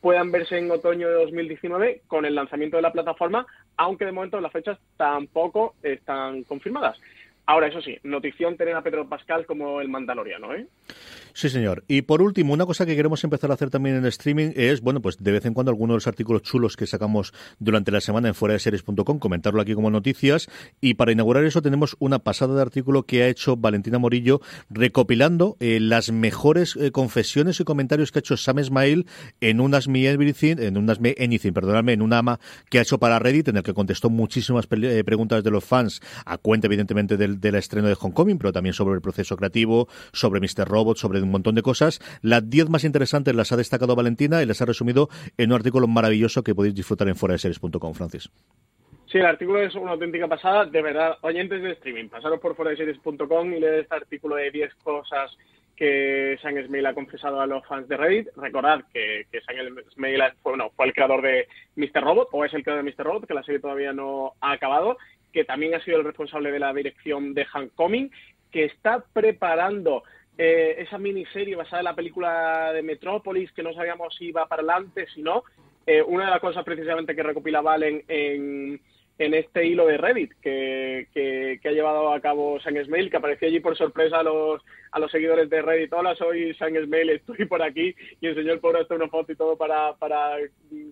puedan 0.00 0.32
verse 0.32 0.58
en 0.58 0.70
otoño 0.70 1.08
de 1.08 1.14
2019 1.14 2.02
con 2.06 2.24
el 2.24 2.34
lanzamiento 2.34 2.76
de 2.76 2.82
la 2.82 2.92
plataforma, 2.92 3.46
aunque 3.76 4.06
de 4.06 4.12
momento 4.12 4.40
las 4.40 4.52
fechas 4.52 4.78
tampoco 4.96 5.74
están 5.82 6.44
confirmadas. 6.44 6.98
Ahora, 7.46 7.68
eso 7.68 7.80
sí, 7.80 7.96
notición 8.02 8.56
tener 8.56 8.74
a 8.74 8.82
Pedro 8.82 9.08
Pascal 9.08 9.46
como 9.46 9.80
el 9.80 9.88
mandaloriano, 9.88 10.52
¿eh? 10.54 10.66
Sí, 11.32 11.50
señor. 11.50 11.84
Y 11.86 12.02
por 12.02 12.22
último, 12.22 12.54
una 12.54 12.64
cosa 12.64 12.86
que 12.86 12.96
queremos 12.96 13.22
empezar 13.22 13.50
a 13.50 13.54
hacer 13.54 13.68
también 13.68 13.96
en 13.96 14.06
streaming 14.06 14.52
es, 14.56 14.80
bueno, 14.80 15.02
pues 15.02 15.18
de 15.18 15.32
vez 15.32 15.44
en 15.44 15.52
cuando 15.52 15.70
algunos 15.70 15.92
de 15.92 15.96
los 15.96 16.06
artículos 16.06 16.42
chulos 16.42 16.76
que 16.76 16.86
sacamos 16.86 17.34
durante 17.58 17.92
la 17.92 18.00
semana 18.00 18.28
en 18.28 18.34
fuera 18.34 18.54
de 18.54 18.58
series.com, 18.58 19.18
comentarlo 19.18 19.60
aquí 19.60 19.74
como 19.74 19.90
noticias. 19.90 20.48
Y 20.80 20.94
para 20.94 21.12
inaugurar 21.12 21.44
eso 21.44 21.60
tenemos 21.60 21.94
una 21.98 22.20
pasada 22.20 22.54
de 22.54 22.62
artículo 22.62 23.02
que 23.02 23.22
ha 23.22 23.28
hecho 23.28 23.56
Valentina 23.56 23.98
Morillo 23.98 24.40
recopilando 24.70 25.58
eh, 25.60 25.78
las 25.78 26.10
mejores 26.10 26.74
eh, 26.74 26.90
confesiones 26.90 27.60
y 27.60 27.64
comentarios 27.64 28.12
que 28.12 28.18
ha 28.18 28.20
hecho 28.20 28.38
Sam 28.38 28.60
Ismail 28.60 29.06
en 29.40 29.60
en 29.60 30.76
unas 30.78 31.00
Me 31.00 31.14
perdóname, 31.52 31.92
en 31.92 32.02
un 32.02 32.12
ama 32.12 32.40
que 32.70 32.78
ha 32.78 32.82
hecho 32.82 32.98
para 32.98 33.18
Reddit, 33.18 33.48
en 33.48 33.58
el 33.58 33.62
que 33.62 33.74
contestó 33.74 34.08
muchísimas 34.08 34.66
eh, 34.70 35.04
preguntas 35.04 35.44
de 35.44 35.50
los 35.50 35.64
fans, 35.64 36.00
a 36.24 36.38
cuenta 36.38 36.66
evidentemente 36.66 37.16
del 37.16 37.35
del 37.40 37.54
estreno 37.54 37.88
de 37.88 37.96
Homecoming, 38.00 38.38
pero 38.38 38.52
también 38.52 38.72
sobre 38.72 38.94
el 38.94 39.00
proceso 39.00 39.36
creativo, 39.36 39.88
sobre 40.12 40.40
Mr. 40.40 40.66
Robot, 40.66 40.96
sobre 40.96 41.22
un 41.22 41.30
montón 41.30 41.54
de 41.54 41.62
cosas. 41.62 42.00
Las 42.22 42.48
10 42.48 42.70
más 42.70 42.84
interesantes 42.84 43.34
las 43.34 43.52
ha 43.52 43.56
destacado 43.56 43.96
Valentina 43.96 44.42
y 44.42 44.46
las 44.46 44.62
ha 44.62 44.66
resumido 44.66 45.08
en 45.36 45.50
un 45.50 45.56
artículo 45.56 45.86
maravilloso 45.86 46.42
que 46.42 46.54
podéis 46.54 46.74
disfrutar 46.74 47.08
en 47.08 47.16
foradeseries.com, 47.16 47.94
Francis. 47.94 48.30
Sí, 49.10 49.18
el 49.18 49.26
artículo 49.26 49.62
es 49.62 49.74
una 49.74 49.92
auténtica 49.92 50.26
pasada. 50.26 50.66
De 50.66 50.82
verdad, 50.82 51.16
oyentes 51.22 51.62
de 51.62 51.72
streaming, 51.72 52.08
pasaros 52.08 52.40
por 52.40 52.56
foradeseries.com 52.56 53.52
y 53.54 53.60
leer 53.60 53.80
este 53.80 53.94
artículo 53.94 54.36
de 54.36 54.50
10 54.50 54.74
cosas 54.82 55.36
que 55.76 56.38
Sam 56.40 56.54
Smail 56.66 56.86
ha 56.86 56.94
confesado 56.94 57.40
a 57.40 57.46
los 57.46 57.64
fans 57.66 57.86
de 57.86 57.96
Reddit. 57.96 58.28
Recordad 58.36 58.80
que, 58.92 59.26
que 59.30 59.40
Sam 59.42 59.56
Smail 59.92 60.22
fue, 60.42 60.54
fue 60.74 60.86
el 60.86 60.94
creador 60.94 61.22
de 61.22 61.46
Mr. 61.76 62.02
Robot, 62.02 62.28
o 62.32 62.44
es 62.44 62.54
el 62.54 62.64
creador 62.64 62.84
de 62.84 62.90
Mr. 62.90 63.04
Robot, 63.04 63.26
que 63.26 63.34
la 63.34 63.42
serie 63.42 63.60
todavía 63.60 63.92
no 63.92 64.32
ha 64.40 64.52
acabado, 64.52 64.96
que 65.36 65.44
también 65.44 65.74
ha 65.74 65.84
sido 65.84 65.98
el 65.98 66.04
responsable 66.04 66.50
de 66.50 66.58
la 66.58 66.72
dirección 66.72 67.34
de 67.34 67.46
Homecoming, 67.52 68.10
que 68.50 68.64
está 68.64 69.04
preparando 69.12 70.02
eh, 70.38 70.76
esa 70.78 70.96
miniserie 70.96 71.54
basada 71.54 71.80
en 71.80 71.84
la 71.84 71.94
película 71.94 72.72
de 72.72 72.80
Metrópolis, 72.80 73.52
que 73.52 73.62
no 73.62 73.74
sabíamos 73.74 74.16
si 74.16 74.28
iba 74.28 74.46
para 74.46 74.62
adelante, 74.62 75.06
si 75.14 75.20
no. 75.20 75.44
Eh, 75.86 76.00
una 76.00 76.24
de 76.24 76.30
las 76.30 76.40
cosas 76.40 76.64
precisamente 76.64 77.14
que 77.14 77.22
recopila 77.22 77.60
Valen 77.60 78.02
en, 78.08 78.72
en 78.72 78.80
este 79.18 79.66
hilo 79.66 79.86
de 79.86 79.96
Reddit 79.96 80.32
que, 80.42 81.08
que, 81.12 81.60
ha 81.64 81.72
llevado 81.72 82.12
a 82.12 82.20
cabo 82.20 82.60
San 82.60 82.76
Smail, 82.84 83.10
que 83.10 83.16
apareció 83.16 83.48
allí 83.48 83.60
por 83.60 83.76
sorpresa 83.76 84.20
a 84.20 84.22
los, 84.22 84.62
a 84.92 84.98
los 84.98 85.10
seguidores 85.10 85.48
de 85.48 85.62
Reddit. 85.62 85.92
Hola, 85.92 86.14
soy 86.14 86.54
San 86.54 86.74
Smail, 86.74 87.10
estoy 87.10 87.46
por 87.46 87.62
aquí 87.62 87.94
y 88.20 88.26
enseñó 88.26 88.52
el 88.52 88.60
pobre 88.60 88.80
hasta 88.80 88.94
una 88.94 89.08
foto 89.08 89.32
y 89.32 89.36
todo 89.36 89.56
para, 89.56 89.94
para 89.94 90.36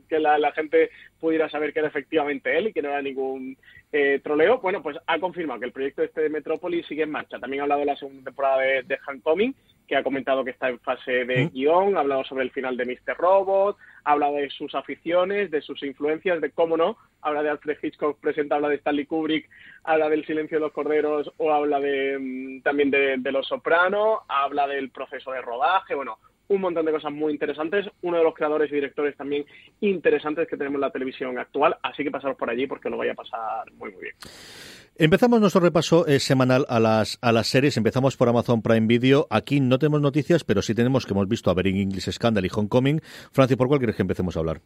que 0.09 0.19
la, 0.19 0.38
la, 0.38 0.52
gente 0.52 0.90
pudiera 1.21 1.49
saber 1.50 1.73
que 1.73 1.81
era 1.81 1.88
efectivamente 1.88 2.57
él 2.57 2.69
y 2.69 2.73
que 2.73 2.83
no 2.83 2.88
era 2.88 3.02
ningún 3.02 3.57
eh, 3.93 4.21
troleo, 4.23 4.59
bueno, 4.59 4.83
pues 4.83 4.97
ha 5.07 5.19
confirmado 5.19 5.61
que 5.61 5.66
el 5.66 5.73
proyecto 5.73 6.02
este 6.02 6.23
de 6.23 6.31
Metrópolis 6.31 6.87
sigue 6.87 7.02
en 7.02 7.11
marcha. 7.11 7.38
También 7.38 7.61
ha 7.61 7.64
hablado 7.64 7.81
de 7.81 7.87
la 7.87 7.97
segunda 7.97 8.25
temporada 8.25 8.61
de, 8.61 8.83
de 8.83 8.99
Homecoming, 9.07 9.54
que 9.87 9.97
ha 9.97 10.03
comentado 10.03 10.45
que 10.45 10.50
está 10.50 10.69
en 10.69 10.81
fase 10.81 11.25
de 11.25 11.49
guion, 11.49 11.97
ha 11.97 12.00
hablado 12.00 12.25
sobre 12.25 12.45
el 12.45 12.50
final 12.50 12.76
de 12.76 12.85
Mr. 12.85 13.17
Robot, 13.17 13.76
ha 14.05 14.12
hablado 14.12 14.37
de 14.37 14.50
sus 14.50 14.75
aficiones, 14.75 15.50
de 15.50 15.62
sus 15.62 15.83
influencias, 15.83 16.41
de 16.41 16.50
cómo 16.50 16.76
no, 16.76 16.97
habla 17.23 17.43
de 17.43 17.50
Alfred 17.50 17.79
Hitchcock 17.83 18.19
presenta, 18.21 18.57
habla 18.57 18.69
de 18.69 18.76
Stanley 18.76 19.07
Kubrick, 19.07 19.49
habla 19.85 20.09
del 20.09 20.25
silencio 20.26 20.59
de 20.59 20.62
los 20.62 20.73
corderos 20.73 21.33
o 21.37 21.53
habla 21.53 21.81
de 21.81 22.19
mm, 22.19 22.62
también 22.62 22.91
de, 22.91 23.17
de 23.19 23.33
Los 23.33 23.47
Soprano, 23.47 24.23
habla 24.29 24.67
del 24.67 24.91
proceso 24.91 25.33
de 25.33 25.43
rodaje, 25.43 25.95
bueno, 25.95 26.19
un 26.49 26.61
montón 26.61 26.85
de 26.85 26.93
cosas 26.93 27.12
muy 27.12 27.33
interesantes, 27.33 27.87
uno 28.03 28.19
de 28.19 28.25
los 28.25 28.35
creadores 28.35 28.71
y 28.71 28.75
directores 28.75 29.17
también 29.17 29.45
interesantes 29.81 30.47
que 30.49 30.57
tenemos 30.57 30.76
en 30.76 30.83
la 30.83 30.91
televisión 30.91 31.38
actual, 31.38 31.76
así 31.83 32.05
que 32.05 32.11
pasaros 32.11 32.37
por 32.37 32.50
allí 32.50 32.67
porque 32.67 32.91
lo 32.91 32.99
vaya 32.99 33.12
a 33.12 33.17
pasar 33.17 33.73
muy 33.73 33.93
muy 33.93 34.03
bien. 34.03 34.14
Empezamos 34.97 35.41
nuestro 35.41 35.61
repaso 35.61 36.07
eh, 36.07 36.21
semanal 36.21 36.67
a 36.69 36.79
las, 36.79 37.19
a 37.21 37.33
las 37.33 37.49
series. 37.49 37.77
Empezamos 37.77 38.17
por 38.17 38.29
Amazon 38.29 38.63
Prime 38.63 38.87
Video. 38.87 39.27
Aquí 39.29 39.59
no 39.59 39.81
tenemos 39.81 40.01
noticias, 40.01 40.45
pero 40.45 40.63
sí 40.63 40.73
tenemos 40.73 41.05
que 41.05 41.13
hemos 41.13 41.27
visto 41.27 41.51
a 41.51 41.55
ver 41.55 41.67
English 41.67 42.13
Scandal 42.13 42.47
y 42.47 42.51
Homecoming. 42.55 43.01
Francis, 43.33 43.57
¿por 43.57 43.67
cuál 43.67 43.81
quieres 43.81 43.97
que 43.97 44.03
empecemos 44.03 44.37
a 44.37 44.39
hablar? 44.39 44.61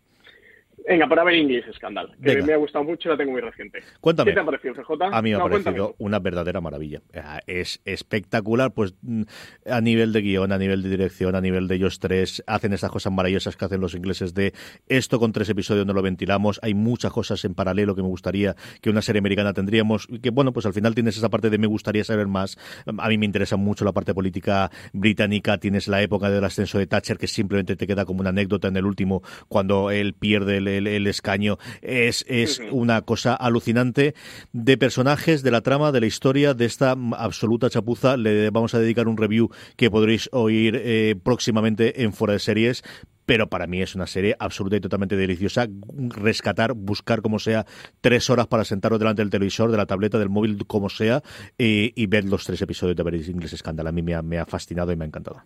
Venga, 0.88 1.06
por 1.06 1.20
haber 1.20 1.34
English 1.34 1.70
Scandal, 1.74 2.16
que 2.22 2.42
me 2.42 2.54
ha 2.54 2.56
gustado 2.56 2.82
mucho 2.82 3.08
y 3.08 3.12
la 3.12 3.18
tengo 3.18 3.32
muy 3.32 3.42
reciente. 3.42 3.80
Cuéntame. 4.00 4.30
¿Qué 4.30 4.34
te 4.34 4.40
ha 4.40 4.44
parecido, 4.44 4.74
CJ? 4.74 4.90
A 5.12 5.20
mí 5.20 5.30
me 5.30 5.36
ha 5.36 5.40
parecido 5.40 5.94
una 5.98 6.18
verdadera 6.18 6.62
maravilla. 6.62 7.02
Es 7.46 7.82
espectacular, 7.84 8.72
pues 8.72 8.94
mm, 9.02 9.22
a 9.70 9.80
nivel 9.82 10.14
de 10.14 10.22
guion, 10.22 10.50
a 10.50 10.56
nivel 10.56 10.82
de 10.82 10.88
dirección, 10.88 11.34
a 11.34 11.42
nivel 11.42 11.68
de 11.68 11.74
ellos 11.74 11.98
tres, 11.98 12.42
hacen 12.46 12.72
esas 12.72 12.90
cosas 12.90 13.12
maravillosas 13.12 13.56
que 13.56 13.66
hacen 13.66 13.82
los 13.82 13.94
ingleses 13.94 14.32
de 14.32 14.54
esto 14.86 15.18
con 15.18 15.32
tres 15.32 15.48
episodios 15.50 15.84
no 15.84 15.92
lo 15.92 16.00
ventilamos, 16.00 16.58
hay 16.62 16.72
muchas 16.72 17.12
cosas 17.12 17.44
en 17.44 17.54
paralelo 17.54 17.94
que 17.94 18.02
me 18.02 18.08
gustaría 18.08 18.56
que 18.80 18.88
una 18.88 19.02
serie 19.02 19.18
americana 19.18 19.52
tendríamos, 19.52 20.08
que 20.22 20.30
bueno, 20.30 20.52
pues 20.52 20.64
al 20.64 20.72
final 20.72 20.94
tienes 20.94 21.16
esa 21.18 21.28
parte 21.28 21.50
de 21.50 21.58
me 21.58 21.66
gustaría 21.66 22.04
saber 22.04 22.28
más. 22.28 22.56
A 22.86 23.08
mí 23.08 23.18
me 23.18 23.26
interesa 23.26 23.56
mucho 23.56 23.84
la 23.84 23.92
parte 23.92 24.14
política 24.14 24.70
británica, 24.92 25.58
tienes 25.58 25.86
la 25.88 26.00
época 26.00 26.30
del 26.30 26.44
ascenso 26.44 26.78
de 26.78 26.86
Thatcher 26.86 27.18
que 27.18 27.26
simplemente 27.26 27.76
te 27.76 27.86
queda 27.86 28.04
como 28.04 28.20
una 28.20 28.30
anécdota 28.30 28.68
en 28.68 28.76
el 28.76 28.86
último 28.86 29.22
cuando 29.48 29.90
él 29.90 30.14
pierde 30.14 30.58
el 30.58 30.77
el, 30.86 31.06
escaño. 31.06 31.58
Es, 31.82 32.24
es 32.28 32.60
una 32.70 33.02
cosa 33.02 33.34
alucinante 33.34 34.14
de 34.52 34.78
personajes, 34.78 35.42
de 35.42 35.50
la 35.50 35.60
trama, 35.60 35.92
de 35.92 36.00
la 36.00 36.06
historia, 36.06 36.54
de 36.54 36.64
esta 36.64 36.96
absoluta 37.16 37.70
chapuza. 37.70 38.16
Le 38.16 38.50
vamos 38.50 38.74
a 38.74 38.78
dedicar 38.78 39.08
un 39.08 39.16
review 39.16 39.50
que 39.76 39.90
podréis 39.90 40.28
oír 40.32 40.80
eh, 40.82 41.14
próximamente 41.22 42.02
en 42.02 42.12
Fuera 42.12 42.34
de 42.34 42.38
Series 42.38 42.82
pero 43.28 43.50
para 43.50 43.66
mí 43.66 43.82
es 43.82 43.94
una 43.94 44.06
serie 44.06 44.34
absoluta 44.38 44.76
y 44.76 44.80
totalmente 44.80 45.14
deliciosa. 45.14 45.68
Rescatar, 45.98 46.72
buscar 46.72 47.20
como 47.20 47.38
sea, 47.38 47.66
tres 48.00 48.30
horas 48.30 48.46
para 48.46 48.64
sentaros 48.64 48.98
delante 48.98 49.20
del 49.20 49.28
televisor, 49.28 49.70
de 49.70 49.76
la 49.76 49.84
tableta, 49.84 50.18
del 50.18 50.30
móvil, 50.30 50.66
como 50.66 50.88
sea, 50.88 51.22
y, 51.58 52.06
ver 52.06 52.24
los 52.24 52.46
tres 52.46 52.62
episodios 52.62 52.96
de 52.96 53.02
Very 53.02 53.22
English 53.28 53.54
Scandal. 53.54 53.86
A 53.86 53.92
mí 53.92 54.00
me 54.00 54.14
ha, 54.14 54.22
me 54.22 54.38
ha 54.38 54.46
fascinado 54.46 54.92
y 54.92 54.96
me 54.96 55.04
ha 55.04 55.08
encantado. 55.08 55.42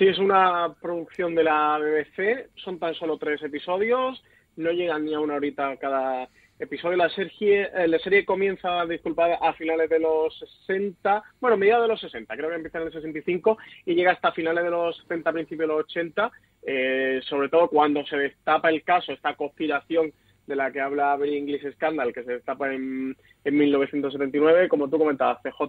Sí, 0.00 0.08
es 0.08 0.16
una 0.16 0.74
producción 0.80 1.34
de 1.34 1.44
la 1.44 1.78
BBC, 1.78 2.48
son 2.54 2.78
tan 2.78 2.94
solo 2.94 3.18
tres 3.18 3.42
episodios, 3.42 4.24
no 4.56 4.70
llegan 4.70 5.04
ni 5.04 5.12
a 5.12 5.20
una 5.20 5.34
horita 5.34 5.76
cada 5.76 6.26
episodio. 6.58 6.96
La 6.96 7.10
serie, 7.10 7.68
eh, 7.74 7.86
la 7.86 7.98
serie 7.98 8.24
comienza, 8.24 8.86
disculpad, 8.86 9.32
a 9.42 9.52
finales 9.52 9.90
de 9.90 9.98
los 9.98 10.38
60, 10.66 11.22
bueno, 11.38 11.58
mediados 11.58 11.82
de 11.82 11.88
los 11.88 12.00
60, 12.00 12.34
creo 12.34 12.48
que 12.48 12.54
empieza 12.54 12.78
en 12.78 12.86
el 12.86 12.92
65 12.94 13.58
y 13.84 13.94
llega 13.94 14.12
hasta 14.12 14.32
finales 14.32 14.64
de 14.64 14.70
los 14.70 14.96
70, 15.02 15.32
principios 15.34 15.68
de 15.68 15.74
los 15.74 15.84
80 15.84 16.32
eh, 16.62 17.20
sobre 17.28 17.50
todo 17.50 17.68
cuando 17.68 18.02
se 18.06 18.16
destapa 18.16 18.70
el 18.70 18.82
caso, 18.82 19.12
esta 19.12 19.34
conspiración 19.34 20.14
de 20.50 20.56
la 20.56 20.70
que 20.72 20.80
habla 20.80 21.16
Very 21.16 21.38
English 21.38 21.62
Scandal, 21.74 22.12
que 22.12 22.24
se 22.24 22.32
destapa 22.32 22.74
en, 22.74 23.16
en 23.44 23.56
1979, 23.56 24.68
como 24.68 24.90
tú 24.90 24.98
comentabas, 24.98 25.38
CJ, 25.42 25.62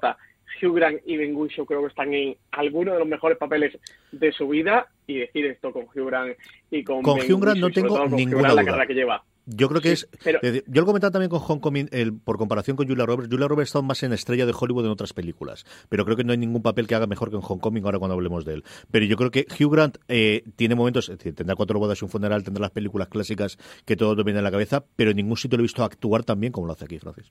Hugh 0.62 0.76
Grant 0.76 1.00
y 1.06 1.18
Ben 1.18 1.36
Whishaw 1.36 1.66
creo 1.66 1.82
que 1.82 1.88
están 1.88 2.14
en 2.14 2.36
algunos 2.52 2.96
de 2.96 3.00
los 3.00 3.08
mejores 3.08 3.38
papeles 3.38 3.78
de 4.12 4.32
su 4.32 4.48
vida 4.50 4.88
y 5.08 5.20
decir 5.20 5.46
esto 5.46 5.72
con 5.72 5.84
Hugh 5.84 6.08
Grant 6.08 6.36
y 6.72 6.84
con 6.84 7.04
Con 7.04 7.20
Ben 7.20 7.32
Hugh 7.32 7.42
Grant 7.42 7.60
no 7.60 7.68
Whishaw, 7.68 7.84
tengo 7.84 8.08
ninguna 8.10 8.48
la 8.50 8.54
duda. 8.54 8.66
carrera 8.66 8.88
que 8.88 8.94
lleva. 8.96 9.24
Yo 9.54 9.68
creo 9.70 9.82
que 9.82 9.96
Sí, 9.96 10.06
es. 10.12 10.20
pero- 10.24 10.40
Yo 10.42 10.82
lo 10.82 10.86
comentaba 10.86 11.12
también 11.12 11.30
con 11.30 11.42
Homecoming, 11.46 11.90
el, 11.92 12.14
por 12.14 12.38
comparación 12.38 12.78
con 12.78 12.88
Julia 12.88 13.06
Roberts. 13.06 13.30
Julia 13.32 13.48
Roberts 13.48 13.70
estado 13.70 13.84
más 13.84 14.02
en 14.04 14.14
estrella 14.14 14.46
de 14.46 14.54
Hollywood 14.58 14.86
en 14.86 14.92
otras 14.92 15.14
películas. 15.14 15.66
Pero 15.90 16.06
creo 16.06 16.16
que 16.18 16.24
no 16.24 16.32
hay 16.32 16.38
ningún 16.38 16.62
papel 16.62 16.88
que 16.88 16.96
haga 16.96 17.08
mejor 17.08 17.30
que 17.30 17.36
en 17.36 17.42
Homecoming 17.48 17.84
ahora 17.86 18.00
cuando 18.00 18.16
hablemos 18.16 18.46
de 18.46 18.56
él. 18.56 18.64
Pero 18.92 19.06
yo 19.06 19.18
creo 19.18 19.32
que 19.32 19.46
Hugh 19.60 19.72
Grant 19.74 19.98
eh, 20.08 20.44
tiene 20.56 20.76
momentos. 20.76 21.10
Es 21.10 21.18
decir, 21.18 21.36
tendrá 21.36 21.56
cuatro 21.56 21.80
bodas 21.80 22.02
y 22.02 22.06
un 22.06 22.10
funeral, 22.12 22.44
tendrá 22.44 22.62
las 22.62 22.72
películas 22.72 23.08
clásicas 23.10 23.58
que 23.86 23.96
todo 23.96 24.16
te 24.16 24.24
viene 24.24 24.40
a 24.40 24.44
la 24.44 24.52
cabeza. 24.52 24.84
Pero 24.96 25.12
en 25.12 25.18
ningún 25.18 25.38
sitio 25.38 25.58
lo 25.58 25.62
he 25.62 25.66
visto 25.66 25.84
actuar 25.84 26.24
tan 26.24 26.40
bien 26.40 26.54
como 26.54 26.68
lo 26.68 26.74
hace 26.74 26.86
aquí, 26.86 26.98
Francis. 27.00 27.28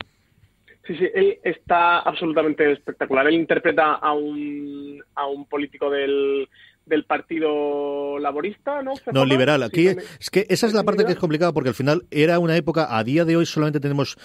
Sí, 0.86 0.96
sí, 0.96 1.04
él 1.14 1.38
está 1.44 2.00
absolutamente 2.00 2.72
espectacular. 2.72 3.26
Él 3.28 3.34
interpreta 3.34 3.94
a 3.94 4.12
un, 4.12 5.00
a 5.14 5.26
un 5.26 5.46
político 5.46 5.88
del, 5.90 6.48
del 6.90 7.04
Partido 7.04 8.18
Laborista, 8.18 8.82
¿no? 8.82 8.92
No, 9.12 9.24
liberal. 9.24 9.62
Aquí 9.62 9.86
es 9.86 10.28
que 10.30 10.44
esa 10.50 10.66
es 10.66 10.74
la 10.74 10.82
parte 10.82 11.06
que 11.06 11.12
es 11.12 11.18
complicada 11.18 11.52
porque 11.52 11.70
al 11.70 11.74
final 11.74 12.04
era 12.10 12.38
una 12.38 12.56
época, 12.56 12.98
a 12.98 13.02
día 13.02 13.24
de 13.24 13.36
hoy 13.36 13.46
solamente 13.46 13.80
tenemos 13.80 14.18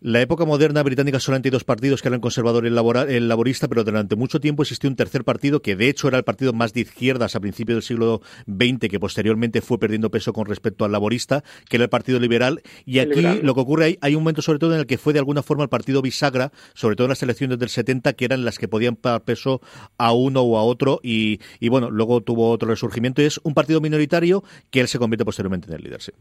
la 0.00 0.20
época 0.20 0.44
moderna 0.44 0.82
británica 0.82 1.18
solamente 1.18 1.48
hay 1.48 1.50
dos 1.50 1.64
partidos 1.64 2.02
que 2.02 2.08
eran 2.08 2.20
conservador 2.20 2.64
y 2.64 2.68
el, 2.68 3.28
laborista, 3.28 3.66
pero 3.66 3.82
durante 3.82 4.14
mucho 4.14 4.38
tiempo 4.38 4.62
existió 4.62 4.88
un 4.88 4.94
tercer 4.94 5.24
partido 5.24 5.60
que 5.60 5.74
de 5.74 5.88
hecho 5.88 6.06
era 6.06 6.18
el 6.18 6.24
partido 6.24 6.52
más 6.52 6.72
de 6.72 6.82
izquierdas 6.82 7.34
a 7.34 7.40
principios 7.40 7.76
del 7.76 7.82
siglo 7.82 8.20
XX, 8.46 8.88
que 8.88 9.00
posteriormente 9.00 9.60
fue 9.60 9.78
perdiendo 9.78 10.10
peso 10.10 10.32
con 10.32 10.46
respecto 10.46 10.84
al 10.84 10.92
laborista, 10.92 11.42
que 11.68 11.76
era 11.76 11.84
el 11.84 11.90
Partido 11.90 12.20
Liberal. 12.20 12.60
Y 12.84 13.00
aquí 13.00 13.16
liberal. 13.16 13.40
lo 13.42 13.54
que 13.54 13.60
ocurre 13.60 13.84
hay, 13.86 13.98
hay 14.00 14.14
un 14.14 14.22
momento 14.22 14.42
sobre 14.42 14.58
todo 14.58 14.74
en 14.74 14.80
el 14.80 14.86
que 14.86 14.98
fue 14.98 15.12
de 15.12 15.18
alguna 15.18 15.42
forma 15.42 15.64
el 15.64 15.68
partido 15.68 16.00
bisagra, 16.00 16.52
sobre 16.74 16.94
todo 16.94 17.06
en 17.06 17.10
las 17.10 17.22
elecciones 17.22 17.58
del 17.58 17.68
70, 17.68 18.12
que 18.12 18.24
eran 18.24 18.44
las 18.44 18.58
que 18.58 18.68
podían 18.68 18.98
dar 19.02 19.22
peso 19.24 19.60
a 19.96 20.12
uno 20.12 20.42
o 20.42 20.58
a 20.58 20.62
otro. 20.62 21.00
Y, 21.02 21.40
y 21.58 21.68
bueno, 21.68 21.90
luego 21.90 22.20
tuvo 22.20 22.50
otro 22.50 22.68
resurgimiento. 22.68 23.20
Y 23.20 23.24
es 23.24 23.40
un 23.42 23.54
partido 23.54 23.80
minoritario 23.80 24.44
que 24.70 24.80
él 24.80 24.88
se 24.88 24.98
convierte 24.98 25.24
posteriormente 25.24 25.68
en 25.68 25.74
el 25.74 25.82
líder. 25.82 26.02
Sí. 26.02 26.12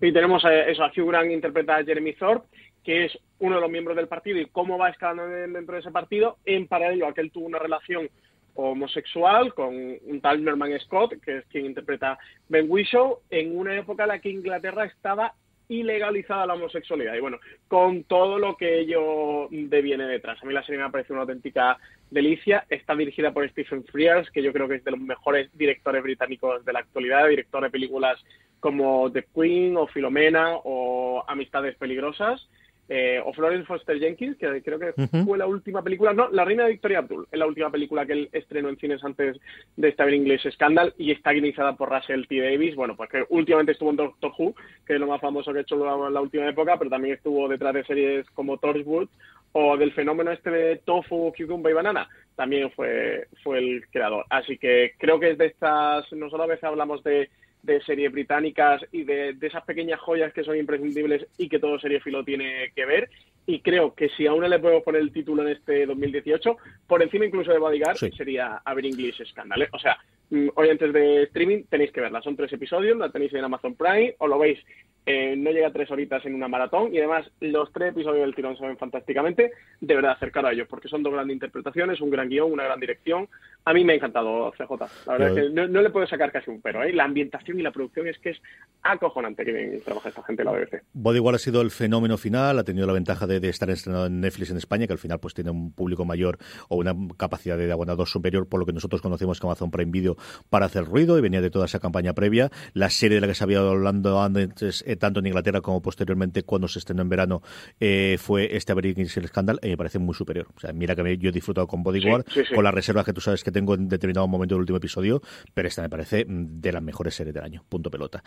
Y 0.00 0.12
tenemos 0.12 0.44
a, 0.44 0.64
eso, 0.64 0.82
a 0.82 0.88
Hugh 0.88 1.08
Grant 1.08 1.30
interpreta 1.30 1.76
a 1.76 1.84
Jeremy 1.84 2.14
Thorpe, 2.14 2.46
que 2.84 3.04
es 3.04 3.18
uno 3.38 3.56
de 3.56 3.60
los 3.60 3.70
miembros 3.70 3.96
del 3.96 4.08
partido 4.08 4.38
y 4.38 4.46
cómo 4.46 4.78
va 4.78 4.90
escalando 4.90 5.26
dentro 5.26 5.74
de 5.74 5.80
ese 5.80 5.90
partido. 5.90 6.38
En 6.44 6.66
paralelo 6.66 7.06
a 7.06 7.14
que 7.14 7.20
él 7.20 7.30
tuvo 7.30 7.46
una 7.46 7.58
relación 7.58 8.08
homosexual 8.54 9.54
con 9.54 9.74
un 9.74 10.20
tal 10.20 10.44
Norman 10.44 10.78
Scott, 10.80 11.14
que 11.24 11.38
es 11.38 11.46
quien 11.46 11.66
interpreta 11.66 12.18
Ben 12.48 12.66
Whishaw, 12.68 13.20
en 13.30 13.56
una 13.56 13.76
época 13.76 14.04
en 14.04 14.08
la 14.10 14.18
que 14.18 14.30
Inglaterra 14.30 14.84
estaba 14.84 15.34
ilegalizada 15.68 16.46
la 16.46 16.54
homosexualidad. 16.54 17.14
Y 17.14 17.20
bueno, 17.20 17.38
con 17.68 18.04
todo 18.04 18.38
lo 18.38 18.56
que 18.56 18.80
ello 18.80 19.48
deviene 19.50 20.04
detrás. 20.04 20.42
A 20.42 20.46
mí 20.46 20.52
la 20.52 20.64
serie 20.64 20.82
me 20.82 20.90
parece 20.90 21.12
una 21.12 21.22
auténtica 21.22 21.78
delicia. 22.10 22.66
Está 22.68 22.94
dirigida 22.94 23.32
por 23.32 23.48
Stephen 23.48 23.84
Frears, 23.84 24.30
que 24.30 24.42
yo 24.42 24.52
creo 24.52 24.68
que 24.68 24.76
es 24.76 24.84
de 24.84 24.90
los 24.90 25.00
mejores 25.00 25.48
directores 25.56 26.02
británicos 26.02 26.64
de 26.64 26.72
la 26.72 26.80
actualidad, 26.80 27.28
director 27.28 27.62
de 27.62 27.70
películas 27.70 28.22
como 28.60 29.10
The 29.10 29.26
Queen 29.34 29.76
o 29.76 29.86
Filomena 29.86 30.56
o 30.64 31.24
Amistades 31.26 31.76
Peligrosas. 31.76 32.46
Eh, 32.94 33.22
o 33.24 33.32
Florence 33.32 33.64
Foster 33.64 33.98
Jenkins, 33.98 34.36
que 34.36 34.60
creo 34.60 34.78
que 34.78 34.92
fue 35.24 35.38
la 35.38 35.46
última 35.46 35.82
película, 35.82 36.12
no, 36.12 36.28
La 36.28 36.44
Reina 36.44 36.64
de 36.64 36.72
Victoria 36.72 36.98
Abdul, 36.98 37.26
es 37.32 37.38
la 37.38 37.46
última 37.46 37.70
película 37.70 38.04
que 38.04 38.12
él 38.12 38.28
estrenó 38.32 38.68
en 38.68 38.76
cines 38.76 39.02
antes 39.02 39.40
de 39.78 39.88
esta 39.88 40.06
en 40.06 40.16
inglés 40.16 40.42
Scandal 40.52 40.92
y 40.98 41.10
está 41.10 41.32
guionizada 41.32 41.74
por 41.74 41.88
Russell 41.88 42.26
T. 42.26 42.38
Davis, 42.38 42.76
bueno, 42.76 42.94
pues 42.94 43.08
que 43.08 43.24
últimamente 43.30 43.72
estuvo 43.72 43.88
en 43.88 43.96
Doctor 43.96 44.32
Who, 44.36 44.54
que 44.86 44.92
es 44.92 45.00
lo 45.00 45.06
más 45.06 45.22
famoso 45.22 45.54
que 45.54 45.60
ha 45.60 45.62
hecho 45.62 45.76
la, 45.76 46.10
la 46.10 46.20
última 46.20 46.46
época, 46.46 46.76
pero 46.76 46.90
también 46.90 47.14
estuvo 47.14 47.48
detrás 47.48 47.72
de 47.72 47.84
series 47.84 48.28
como 48.34 48.58
Torchwood 48.58 49.08
o 49.52 49.78
del 49.78 49.92
fenómeno 49.92 50.30
este 50.30 50.50
de 50.50 50.76
Tofu, 50.84 51.32
Cucumber 51.34 51.72
y 51.72 51.74
Banana, 51.74 52.10
también 52.36 52.70
fue, 52.72 53.26
fue 53.42 53.58
el 53.58 53.86
creador. 53.90 54.26
Así 54.28 54.58
que 54.58 54.92
creo 54.98 55.18
que 55.18 55.30
es 55.30 55.38
de 55.38 55.46
estas, 55.46 56.12
nosotros 56.12 56.42
a 56.42 56.50
veces 56.50 56.64
hablamos 56.64 57.02
de 57.04 57.30
de 57.62 57.80
series 57.82 58.10
británicas 58.10 58.84
y 58.92 59.04
de, 59.04 59.34
de 59.34 59.46
esas 59.46 59.64
pequeñas 59.64 60.00
joyas 60.00 60.32
que 60.32 60.42
son 60.44 60.56
imprescindibles 60.56 61.26
y 61.38 61.48
que 61.48 61.58
todo 61.58 61.78
seriefilo 61.78 62.24
tiene 62.24 62.72
que 62.74 62.84
ver. 62.84 63.08
Y 63.46 63.60
creo 63.60 63.94
que 63.94 64.08
si 64.10 64.26
a 64.26 64.32
una 64.32 64.48
le 64.48 64.58
podemos 64.58 64.82
poner 64.84 65.00
el 65.00 65.12
título 65.12 65.42
en 65.42 65.48
este 65.48 65.86
2018, 65.86 66.56
por 66.86 67.02
encima 67.02 67.24
incluso 67.26 67.52
de 67.52 67.58
Bodyguard, 67.58 67.96
Sí. 67.96 68.10
sería 68.16 68.60
Haber 68.64 68.86
English 68.86 69.24
Scandal. 69.26 69.62
¿eh? 69.62 69.68
O 69.72 69.78
sea, 69.78 69.96
mm, 70.30 70.48
hoy 70.54 70.68
antes 70.70 70.92
de 70.92 71.22
streaming 71.24 71.64
tenéis 71.68 71.90
que 71.92 72.00
verla. 72.00 72.22
Son 72.22 72.36
tres 72.36 72.52
episodios, 72.52 72.96
la 72.96 73.10
tenéis 73.10 73.32
en 73.34 73.44
Amazon 73.44 73.74
Prime, 73.74 74.14
o 74.18 74.26
lo 74.28 74.38
veis, 74.38 74.58
eh, 75.06 75.34
no 75.36 75.50
llega 75.50 75.68
a 75.68 75.72
tres 75.72 75.90
horitas 75.90 76.24
en 76.26 76.34
una 76.34 76.48
maratón. 76.48 76.94
Y 76.94 76.98
además, 76.98 77.26
los 77.40 77.72
tres 77.72 77.90
episodios 77.90 78.24
del 78.24 78.34
tirón 78.34 78.56
se 78.56 78.66
ven 78.66 78.76
fantásticamente. 78.78 79.50
De 79.80 79.94
verdad, 79.94 80.12
acercar 80.12 80.46
a 80.46 80.52
ellos, 80.52 80.68
porque 80.68 80.88
son 80.88 81.02
dos 81.02 81.12
grandes 81.12 81.34
interpretaciones, 81.34 82.00
un 82.00 82.10
gran 82.10 82.28
guion, 82.28 82.52
una 82.52 82.64
gran 82.64 82.78
dirección. 82.80 83.28
A 83.64 83.72
mí 83.72 83.84
me 83.84 83.92
ha 83.92 83.96
encantado 83.96 84.52
CJ. 84.52 84.70
La 85.06 85.12
verdad 85.12 85.28
Yo- 85.28 85.36
es 85.42 85.48
que 85.48 85.50
no, 85.54 85.68
no 85.68 85.82
le 85.82 85.90
puedo 85.90 86.06
sacar 86.06 86.30
casi 86.32 86.50
un 86.50 86.60
pero. 86.60 86.82
¿eh? 86.82 86.92
La 86.92 87.04
ambientación 87.04 87.58
y 87.58 87.62
la 87.62 87.70
producción 87.72 88.06
es 88.08 88.18
que 88.18 88.30
es 88.30 88.38
acojonante 88.82 89.44
que 89.44 89.52
bien 89.52 89.80
trabaja 89.84 90.08
esta 90.08 90.22
gente 90.24 90.42
en 90.42 90.46
la 90.46 90.52
BBC. 90.52 90.82
Bodyguard 90.92 91.36
ha 91.36 91.38
sido 91.38 91.60
el 91.62 91.70
fenómeno 91.70 92.16
final, 92.18 92.58
ha 92.58 92.64
tenido 92.64 92.86
la 92.86 92.92
ventaja 92.92 93.26
de, 93.26 93.40
de 93.40 93.48
estar 93.48 93.70
estrenado 93.70 94.06
en 94.06 94.20
Netflix 94.20 94.50
en 94.50 94.56
España, 94.56 94.86
que 94.86 94.92
al 94.92 94.98
final 94.98 95.20
pues 95.20 95.34
tiene 95.34 95.50
un 95.50 95.72
público 95.72 96.04
mayor 96.04 96.38
o 96.68 96.76
una 96.76 96.94
capacidad 97.16 97.56
de 97.56 97.70
aguantador 97.70 98.08
superior 98.08 98.48
por 98.48 98.60
lo 98.60 98.66
que 98.66 98.72
nosotros 98.72 99.00
conocemos 99.00 99.38
como 99.40 99.52
Amazon 99.52 99.70
Prime 99.70 99.90
Video 99.92 100.16
para 100.50 100.66
hacer 100.66 100.84
ruido 100.84 101.16
y 101.18 101.20
venía 101.20 101.40
de 101.40 101.50
toda 101.50 101.66
esa 101.66 101.78
campaña 101.78 102.12
previa. 102.14 102.50
La 102.74 102.90
serie 102.90 103.16
de 103.16 103.20
la 103.20 103.26
que 103.28 103.34
se 103.34 103.44
había 103.44 103.60
hablando 103.60 104.20
antes, 104.20 104.82
eh, 104.92 104.96
tanto 104.96 105.20
en 105.20 105.26
Inglaterra 105.26 105.60
como 105.60 105.80
posteriormente 105.82 106.42
cuando 106.42 106.68
se 106.68 106.78
estrenó 106.78 107.02
en 107.02 107.08
verano, 107.08 107.42
eh, 107.80 108.16
fue 108.18 108.56
este 108.56 108.72
American 108.72 109.06
Serial 109.06 109.28
Scandal 109.28 109.58
y 109.62 109.68
me 109.68 109.76
parece 109.76 109.98
muy 109.98 110.14
superior. 110.14 110.48
O 110.56 110.60
sea, 110.60 110.72
mira 110.72 110.94
que 110.94 111.02
me- 111.02 111.18
yo 111.18 111.30
he 111.30 111.32
disfrutado 111.32 111.66
con 111.66 111.82
Bodyguard, 111.82 112.24
Sí, 112.28 112.40
sí, 112.40 112.46
sí. 112.48 112.54
con 112.54 112.64
las 112.64 112.74
reservas 112.74 113.04
que 113.04 113.12
tú 113.12 113.20
sabes 113.20 113.42
que 113.44 113.50
tengo 113.50 113.74
en 113.74 113.88
determinado 113.88 114.26
momento 114.28 114.54
del 114.54 114.60
último 114.60 114.78
episodio, 114.78 115.20
pero 115.54 115.68
esta 115.68 115.82
me 115.82 115.88
parece 115.88 116.24
mm, 116.24 116.60
de 116.60 116.72
las 116.72 116.82
mejores 116.82 117.14
series 117.14 117.34
del 117.34 117.44
año. 117.44 117.64
Punto 117.68 117.90
pelota. 117.90 118.22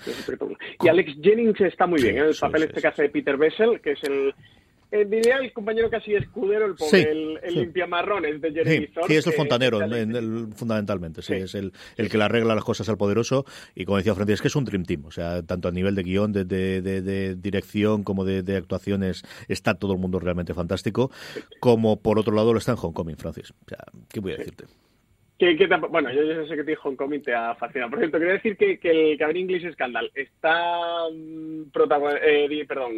Y 0.84 0.88
Alex 0.88 1.14
Jennings 1.22 1.60
está 1.62 1.88
muy 1.88 2.02
bien, 2.02 2.18
¿eh? 2.18 2.28
el 2.30 2.36
papel 2.40 2.64
este 2.64 2.82
que 2.82 2.88
hace 2.88 3.10
Peter 3.10 3.38
Bessel, 3.38 3.80
que 3.82 3.92
es 3.94 4.04
el, 4.04 4.34
el, 5.02 5.10
diría 5.10 5.38
el 5.38 5.52
compañero 5.54 5.90
casi 5.90 6.14
escudero, 6.16 6.66
el 6.66 6.76
pobre, 6.76 6.90
Sí, 7.02 7.08
el, 7.10 7.40
el 7.44 7.54
sí. 7.54 7.60
limpiamarrones 7.60 8.42
de 8.42 8.52
Jeremy 8.52 8.88
Sí, 8.88 8.94
sí, 9.08 9.16
es 9.16 9.26
el 9.28 9.32
que- 9.34 9.38
fontanero, 9.38 9.82
en- 9.82 10.16
el- 10.16 10.48
fundamentalmente. 10.56 11.22
Sí, 11.22 11.34
es 11.34 11.56
el, 11.56 11.74
el 11.98 12.10
que 12.10 12.18
le 12.18 12.24
arregla 12.24 12.56
las 12.56 12.64
cosas 12.64 12.88
al 12.90 12.98
poderoso. 12.98 13.46
Y 13.76 13.86
como 13.86 13.98
decía 13.98 14.16
Francis, 14.16 14.36
es 14.36 14.42
que 14.42 14.48
es 14.48 14.56
un 14.56 14.66
Dream 14.66 14.84
Team. 14.86 15.06
O 15.06 15.12
sea, 15.12 15.42
tanto 15.44 15.68
a 15.68 15.72
nivel 15.72 15.96
de 15.96 16.04
guion, 16.04 16.32
de, 16.32 16.46
de- 16.46 16.82
de- 16.82 17.02
de 17.02 17.36
dirección, 17.36 18.04
como 18.04 18.26
de, 18.26 18.44
de 18.44 18.58
actuaciones, 18.58 19.24
está 19.48 19.76
todo 19.76 19.94
el 19.94 20.00
mundo 20.00 20.20
realmente 20.20 20.54
fantástico. 20.54 21.12
Como 21.60 22.00
por 22.02 22.20
otro 22.20 22.34
lado 22.34 22.54
lo 22.54 22.60
está 22.60 22.72
en 22.72 22.78
Homecoming, 22.82 23.18
Francis. 23.18 23.52
O 23.52 23.70
sea, 23.70 23.80
¿qué 24.10 24.20
voy 24.20 24.34
a 24.34 24.38
decirte? 24.38 24.66
¿Qué- 25.38 25.58
qué 25.58 25.68
te 25.68 25.74
ha- 25.74 25.78
bueno, 25.80 26.10
yo, 26.14 26.24
yo 26.24 26.46
sé 26.48 26.56
que 26.56 26.64
te 26.64 26.78
Homecoming 26.82 27.22
te 27.22 27.34
ha 27.34 27.56
fascinado. 27.56 27.90
Por 27.92 28.00
cierto, 28.00 28.18
quería 28.20 28.36
decir 28.36 28.56
que, 28.56 28.80
que 28.80 29.12
el 29.12 29.18
Cabin 29.18 29.36
English 29.50 29.70
Scandal 29.74 30.10
está 30.16 31.10
mm, 31.14 31.64
eh, 32.24 32.48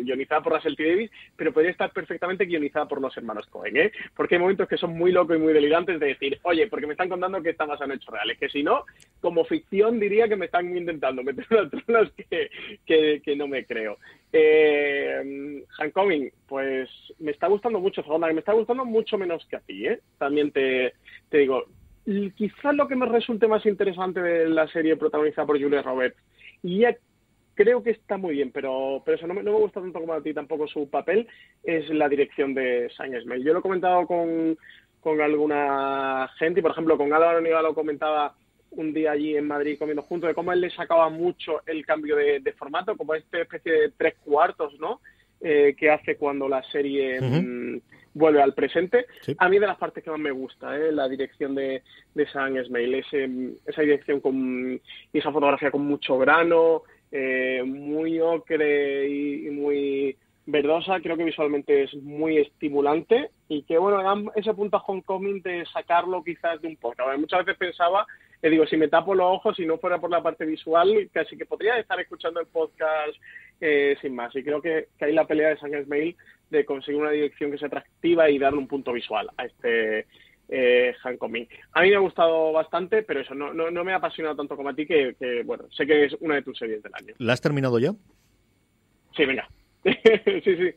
guionizada 0.04 0.44
por 0.44 0.54
Russell 0.54 0.76
T. 0.76 0.88
Davis, 0.88 1.12
pero 1.36 1.52
podría 1.52 1.72
estar 1.72 1.92
perfectamente 1.92 2.46
guionizada 2.46 2.88
por 2.88 3.02
los 3.02 3.18
hermanos 3.18 3.48
Cohen, 3.48 3.78
¿eh? 3.78 3.92
Porque 4.16 4.36
hay 4.36 4.42
momentos 4.42 4.68
que 4.68 4.78
son 4.78 4.92
muy 4.96 5.12
locos 5.12 5.36
y 5.36 5.40
muy 5.40 5.52
delirantes 5.52 6.00
de 6.00 6.08
decir, 6.10 6.40
oye, 6.44 6.68
porque 6.68 6.86
me 6.86 6.94
están 6.94 7.10
contando 7.10 7.42
que 7.42 7.50
está 7.50 7.66
basado 7.66 7.92
en 7.92 7.98
hechos 7.98 8.14
reales, 8.14 8.38
que 8.38 8.50
si 8.50 8.62
no, 8.62 8.86
como 9.20 9.44
ficción 9.44 10.00
diría 10.00 10.28
que 10.28 10.36
me 10.36 10.46
están 10.46 10.78
intentando 10.78 11.24
meter 11.24 11.46
unas 11.50 11.72
tronas 11.72 12.12
que, 12.30 12.52
que, 12.86 13.22
que 13.26 13.36
no 13.36 13.48
me 13.48 13.66
creo. 13.66 13.98
Eh, 14.32 15.64
Homecoming, 15.80 16.32
pues 16.48 16.88
me 17.18 17.32
está 17.32 17.48
gustando 17.48 17.80
mucho, 17.80 18.04
Zagona, 18.04 18.28
me 18.32 18.40
está 18.40 18.54
gustando 18.54 18.86
mucho 18.86 19.18
menos 19.18 19.44
que 19.48 19.56
a 19.56 19.62
ti, 19.62 19.88
¿eh? 19.88 20.00
También 20.20 20.52
te, 20.52 20.94
te 21.30 21.40
digo, 21.40 21.66
quizás 22.36 22.76
lo 22.76 22.88
que 22.88 22.96
me 22.96 23.06
resulte 23.06 23.48
más 23.48 23.66
interesante 23.66 24.22
de 24.22 24.50
la 24.50 24.68
serie 24.68 24.96
protagonizada 24.96 25.46
por 25.46 25.62
Julia 25.62 25.82
Roberts, 25.82 26.18
y 26.64 26.80
ya 26.80 26.96
creo 27.54 27.84
que 27.84 27.92
está 27.92 28.18
muy 28.18 28.36
bien, 28.36 28.52
pero, 28.52 29.02
pero 29.04 29.18
eso 29.18 29.28
no 29.28 29.34
me, 29.34 29.44
no 29.44 29.52
me 29.54 29.60
gusta 29.60 29.82
tanto 29.82 30.00
como 30.00 30.14
a 30.14 30.22
ti 30.22 30.34
tampoco 30.34 30.68
su 30.68 30.90
papel, 30.90 31.28
es 31.64 31.90
la 31.90 32.08
dirección 32.08 32.54
de 32.54 32.90
Sam 32.96 33.14
Esmail. 33.16 33.44
Yo 33.44 33.54
lo 33.54 33.60
he 33.60 33.64
comentado 33.64 34.06
con, 34.06 34.58
con 35.02 35.20
alguna 35.20 36.30
gente, 36.38 36.60
y 36.60 36.64
por 36.64 36.72
ejemplo 36.72 36.98
con 36.98 37.12
Álvaro 37.12 37.42
Niva 37.42 37.62
lo 37.62 37.74
comentaba 37.74 38.36
un 38.72 38.94
día 38.94 39.12
allí 39.12 39.36
en 39.36 39.48
Madrid 39.48 39.78
comiendo 39.80 40.04
juntos, 40.04 40.28
de 40.28 40.34
cómo 40.36 40.54
él 40.54 40.62
le 40.62 40.70
sacaba 40.70 41.10
mucho 41.10 41.62
el 41.66 41.86
cambio 41.86 42.16
de, 42.16 42.40
de 42.40 42.54
formato, 42.54 42.96
como 42.96 43.16
esta 43.16 43.42
especie 43.42 43.72
de 43.72 43.92
tres 43.98 44.16
cuartos, 44.24 44.80
¿no? 44.80 45.02
Eh, 45.40 45.76
que 45.78 45.92
hace 45.92 46.18
cuando 46.18 46.50
la 46.50 46.64
serie 46.64 47.22
mm, 47.22 47.80
vuelve 48.14 48.42
al 48.42 48.54
presente. 48.54 49.06
Sí. 49.22 49.36
A 49.38 49.50
mí 49.50 49.60
de 49.60 49.68
las 49.68 49.78
partes 49.78 50.04
que 50.04 50.12
más 50.12 50.20
me 50.20 50.32
gusta, 50.32 50.76
¿eh? 50.78 50.92
la 50.92 51.08
dirección 51.08 51.56
de, 51.56 51.84
de 52.14 52.28
Sam 52.28 52.58
Esmail, 52.58 52.96
ese, 52.96 53.30
esa 53.66 53.82
dirección 53.82 54.20
con, 54.20 54.80
y 55.14 55.18
esa 55.18 55.32
fotografía 55.32 55.72
con 55.72 55.86
mucho 55.86 56.18
grano, 56.18 56.84
eh, 57.12 57.64
muy 57.66 58.20
ocre 58.20 59.08
y, 59.08 59.48
y 59.48 59.50
muy 59.52 60.18
verdosa, 60.46 61.00
creo 61.02 61.18
que 61.18 61.26
visualmente 61.26 61.84
es 61.84 61.94
muy 61.96 62.38
estimulante 62.38 63.32
y 63.50 63.64
que 63.64 63.78
bueno, 63.78 64.02
dan 64.02 64.30
ese 64.36 64.54
punto 64.54 64.78
a 64.78 64.84
Homecoming 64.86 65.42
de 65.42 65.66
sacarlo 65.66 66.24
quizás 66.24 66.62
de 66.62 66.70
un 66.70 66.78
poco. 66.78 67.06
Ver, 67.06 67.18
muchas 67.18 67.46
veces 67.46 67.58
pensaba 67.58 68.06
eh, 68.42 68.50
digo, 68.50 68.66
si 68.68 68.78
me 68.78 68.88
tapo 68.88 69.16
los 69.16 69.26
ojos, 69.26 69.56
si 69.56 69.66
no 69.66 69.78
fuera 69.78 70.00
por 70.00 70.12
la 70.12 70.22
parte 70.22 70.46
visual, 70.46 71.10
casi 71.12 71.38
que 71.38 71.46
podría 71.46 71.78
estar 71.78 72.00
escuchando 72.00 72.40
el 72.40 72.48
podcast 72.48 73.16
eh, 73.62 73.96
sin 74.02 74.16
más. 74.16 74.36
Y 74.36 74.44
creo 74.44 74.62
que, 74.62 74.88
que 74.98 75.06
hay 75.06 75.14
la 75.14 75.28
pelea 75.28 75.50
de 75.50 75.58
San 75.58 75.72
Mail 75.88 76.16
de 76.50 76.66
conseguir 76.66 77.02
una 77.02 77.12
dirección 77.12 77.52
que 77.52 77.58
sea 77.58 77.68
atractiva 77.68 78.30
y 78.30 78.40
darle 78.40 78.60
un 78.60 78.68
punto 78.68 78.94
visual 78.94 79.30
a 79.38 79.46
este 79.46 80.06
eh, 80.50 80.94
Hancock 81.02 81.32
A 81.74 81.82
mí 81.82 81.90
me 81.90 81.96
ha 81.96 82.00
gustado 82.00 82.54
bastante, 82.54 83.04
pero 83.04 83.20
eso, 83.22 83.36
no, 83.36 83.54
no, 83.54 83.70
no 83.70 83.84
me 83.84 83.92
ha 83.92 83.98
apasionado 83.98 84.36
tanto 84.36 84.56
como 84.56 84.70
a 84.70 84.74
ti, 84.74 84.86
que, 84.86 85.16
que, 85.20 85.44
bueno, 85.44 85.66
sé 85.72 85.86
que 85.86 86.06
es 86.06 86.14
una 86.22 86.36
de 86.36 86.44
tus 86.44 86.58
series 86.58 86.82
del 86.82 86.94
año. 86.96 87.14
¿La 87.18 87.34
has 87.34 87.42
terminado 87.42 87.80
ya? 87.80 87.92
Sí, 89.16 89.26
venga. 89.26 89.48
sí, 89.84 90.42
sí. 90.44 90.74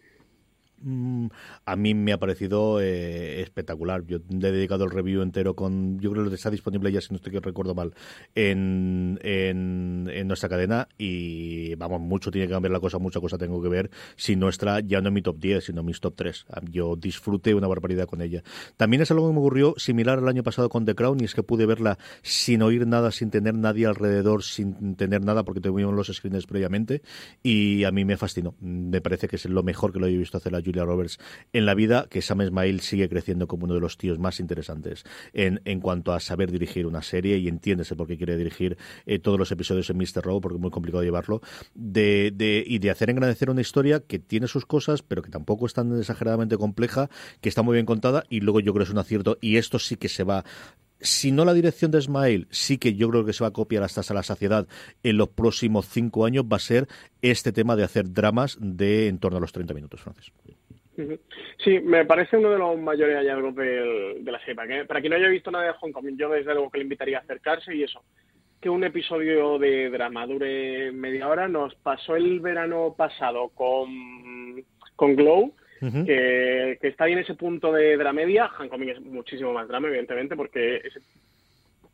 Mm, 0.82 1.26
a 1.66 1.76
mí 1.76 1.94
me 1.94 2.12
ha 2.12 2.18
parecido 2.18 2.80
eh, 2.80 3.42
espectacular. 3.42 4.04
Yo 4.06 4.18
le 4.28 4.48
he 4.48 4.52
dedicado 4.52 4.84
el 4.84 4.90
review 4.90 5.22
entero 5.22 5.54
con. 5.54 5.98
Yo 6.00 6.10
creo 6.10 6.28
que 6.28 6.34
está 6.34 6.50
disponible 6.50 6.90
ya, 6.90 7.00
si 7.00 7.08
no 7.10 7.16
estoy 7.16 7.32
que 7.32 7.40
recuerdo 7.40 7.74
mal, 7.74 7.94
en, 8.34 9.18
en, 9.22 10.28
nuestra 10.28 10.48
cadena. 10.48 10.88
Y 10.96 11.74
vamos, 11.74 12.00
mucho 12.00 12.30
tiene 12.30 12.46
que 12.46 12.52
cambiar 12.52 12.72
la 12.72 12.80
cosa, 12.80 12.98
mucha 12.98 13.20
cosa 13.20 13.36
tengo 13.36 13.60
que 13.62 13.68
ver. 13.68 13.90
Si 14.16 14.36
nuestra, 14.36 14.80
ya 14.80 15.00
no 15.00 15.08
en 15.08 15.14
mi 15.14 15.22
top 15.22 15.38
10, 15.38 15.64
sino 15.64 15.80
en 15.80 15.86
mis 15.86 16.00
top 16.00 16.14
3. 16.16 16.46
Yo 16.70 16.96
disfruté 16.96 17.54
una 17.54 17.66
barbaridad 17.68 18.06
con 18.06 18.22
ella. 18.22 18.42
También 18.76 19.02
es 19.02 19.10
algo 19.10 19.28
que 19.28 19.34
me 19.34 19.40
ocurrió 19.40 19.74
similar 19.76 20.18
al 20.18 20.28
año 20.28 20.42
pasado 20.42 20.68
con 20.68 20.84
The 20.84 20.94
Crown, 20.94 21.20
y 21.20 21.24
es 21.24 21.34
que 21.34 21.42
pude 21.42 21.66
verla 21.66 21.98
sin 22.22 22.62
oír 22.62 22.86
nada, 22.86 23.10
sin 23.10 23.30
tener 23.30 23.54
nadie 23.54 23.86
alrededor, 23.86 24.42
sin 24.42 24.96
tener 24.96 25.22
nada, 25.24 25.44
porque 25.44 25.60
tuvimos 25.60 25.94
los 25.94 26.08
screens 26.08 26.46
previamente. 26.46 27.02
Y 27.42 27.84
a 27.84 27.90
mí 27.90 28.04
me 28.04 28.16
fascinó. 28.16 28.54
Me 28.60 29.00
parece 29.00 29.28
que 29.28 29.36
es 29.36 29.44
lo 29.46 29.62
mejor 29.62 29.92
que 29.92 29.98
lo 29.98 30.06
he 30.06 30.16
visto 30.16 30.38
hacer 30.38 30.52
la 30.52 30.62
Julia 30.70 30.84
Roberts 30.84 31.18
en 31.52 31.66
la 31.66 31.74
vida, 31.74 32.06
que 32.08 32.22
Sam 32.22 32.42
Esmail 32.42 32.80
sigue 32.80 33.08
creciendo 33.08 33.46
como 33.46 33.64
uno 33.64 33.74
de 33.74 33.80
los 33.80 33.98
tíos 33.98 34.18
más 34.18 34.40
interesantes 34.40 35.04
en, 35.32 35.60
en 35.64 35.80
cuanto 35.80 36.12
a 36.12 36.20
saber 36.20 36.50
dirigir 36.50 36.86
una 36.86 37.02
serie 37.02 37.38
y 37.38 37.48
entiéndese 37.48 37.96
por 37.96 38.06
qué 38.06 38.16
quiere 38.16 38.36
dirigir 38.36 38.78
eh, 39.06 39.18
todos 39.18 39.38
los 39.38 39.50
episodios 39.52 39.90
en 39.90 39.98
Mr. 39.98 40.22
Row, 40.22 40.40
porque 40.40 40.56
es 40.56 40.60
muy 40.60 40.70
complicado 40.70 41.02
llevarlo, 41.02 41.40
de, 41.74 42.32
de, 42.34 42.64
y 42.66 42.78
de 42.78 42.90
hacer 42.90 43.10
engrandecer 43.10 43.50
una 43.50 43.60
historia 43.60 44.00
que 44.00 44.18
tiene 44.18 44.46
sus 44.46 44.66
cosas, 44.66 45.02
pero 45.02 45.22
que 45.22 45.30
tampoco 45.30 45.66
es 45.66 45.74
tan 45.74 45.96
exageradamente 45.98 46.56
compleja, 46.56 47.10
que 47.40 47.48
está 47.48 47.62
muy 47.62 47.74
bien 47.74 47.86
contada 47.86 48.24
y 48.28 48.40
luego 48.40 48.60
yo 48.60 48.72
creo 48.72 48.84
que 48.84 48.88
es 48.88 48.92
un 48.92 48.98
acierto 48.98 49.38
y 49.40 49.56
esto 49.56 49.78
sí 49.78 49.96
que 49.96 50.08
se 50.08 50.24
va 50.24 50.44
si 51.00 51.32
no 51.32 51.44
la 51.44 51.54
dirección 51.54 51.90
de 51.90 51.98
Ismael, 51.98 52.46
sí 52.50 52.78
que 52.78 52.94
yo 52.94 53.08
creo 53.10 53.24
que 53.24 53.32
se 53.32 53.42
va 53.42 53.48
a 53.48 53.52
copiar 53.52 53.82
hasta 53.82 54.02
a 54.08 54.14
la 54.14 54.22
saciedad 54.22 54.66
en 55.02 55.16
los 55.16 55.28
próximos 55.30 55.88
cinco 55.88 56.24
años, 56.24 56.44
va 56.44 56.56
a 56.56 56.60
ser 56.60 56.88
este 57.22 57.52
tema 57.52 57.76
de 57.76 57.84
hacer 57.84 58.12
dramas 58.12 58.58
de 58.60 59.08
en 59.08 59.18
torno 59.18 59.38
a 59.38 59.40
los 59.40 59.52
30 59.52 59.74
minutos, 59.74 60.00
Francis. 60.00 60.32
Sí, 61.62 61.80
me 61.80 62.04
parece 62.04 62.36
uno 62.36 62.50
de 62.50 62.58
los 62.58 62.78
mayores 62.78 63.16
hallazgos 63.16 63.54
de, 63.54 64.18
de 64.20 64.32
la 64.32 64.38
serie. 64.40 64.54
Para, 64.86 65.00
quien 65.00 65.10
no 65.10 65.16
haya 65.16 65.28
visto 65.28 65.50
nada 65.50 65.64
de 65.64 65.72
Hong 65.72 65.92
Kong, 65.92 66.06
yo 66.16 66.30
desde 66.30 66.54
luego 66.54 66.70
que 66.70 66.78
le 66.78 66.84
invitaría 66.84 67.18
a 67.18 67.20
acercarse 67.20 67.74
y 67.74 67.82
eso, 67.82 68.02
que 68.60 68.70
un 68.70 68.84
episodio 68.84 69.58
de 69.58 69.90
drama 69.90 70.26
dure 70.26 70.92
media 70.92 71.28
hora. 71.28 71.48
Nos 71.48 71.74
pasó 71.76 72.16
el 72.16 72.40
verano 72.40 72.94
pasado 72.96 73.48
con, 73.50 74.62
con 74.96 75.16
Glow, 75.16 75.54
que, 75.80 76.78
está 76.82 77.04
ahí 77.04 77.12
en 77.12 77.20
ese 77.20 77.34
punto 77.34 77.72
de 77.72 77.96
dramedia. 77.96 78.50
Han 78.58 78.68
Kong 78.68 78.82
es 78.82 79.00
muchísimo 79.00 79.52
más 79.52 79.68
drama, 79.68 79.88
evidentemente, 79.88 80.36
porque 80.36 80.76
es 80.76 80.98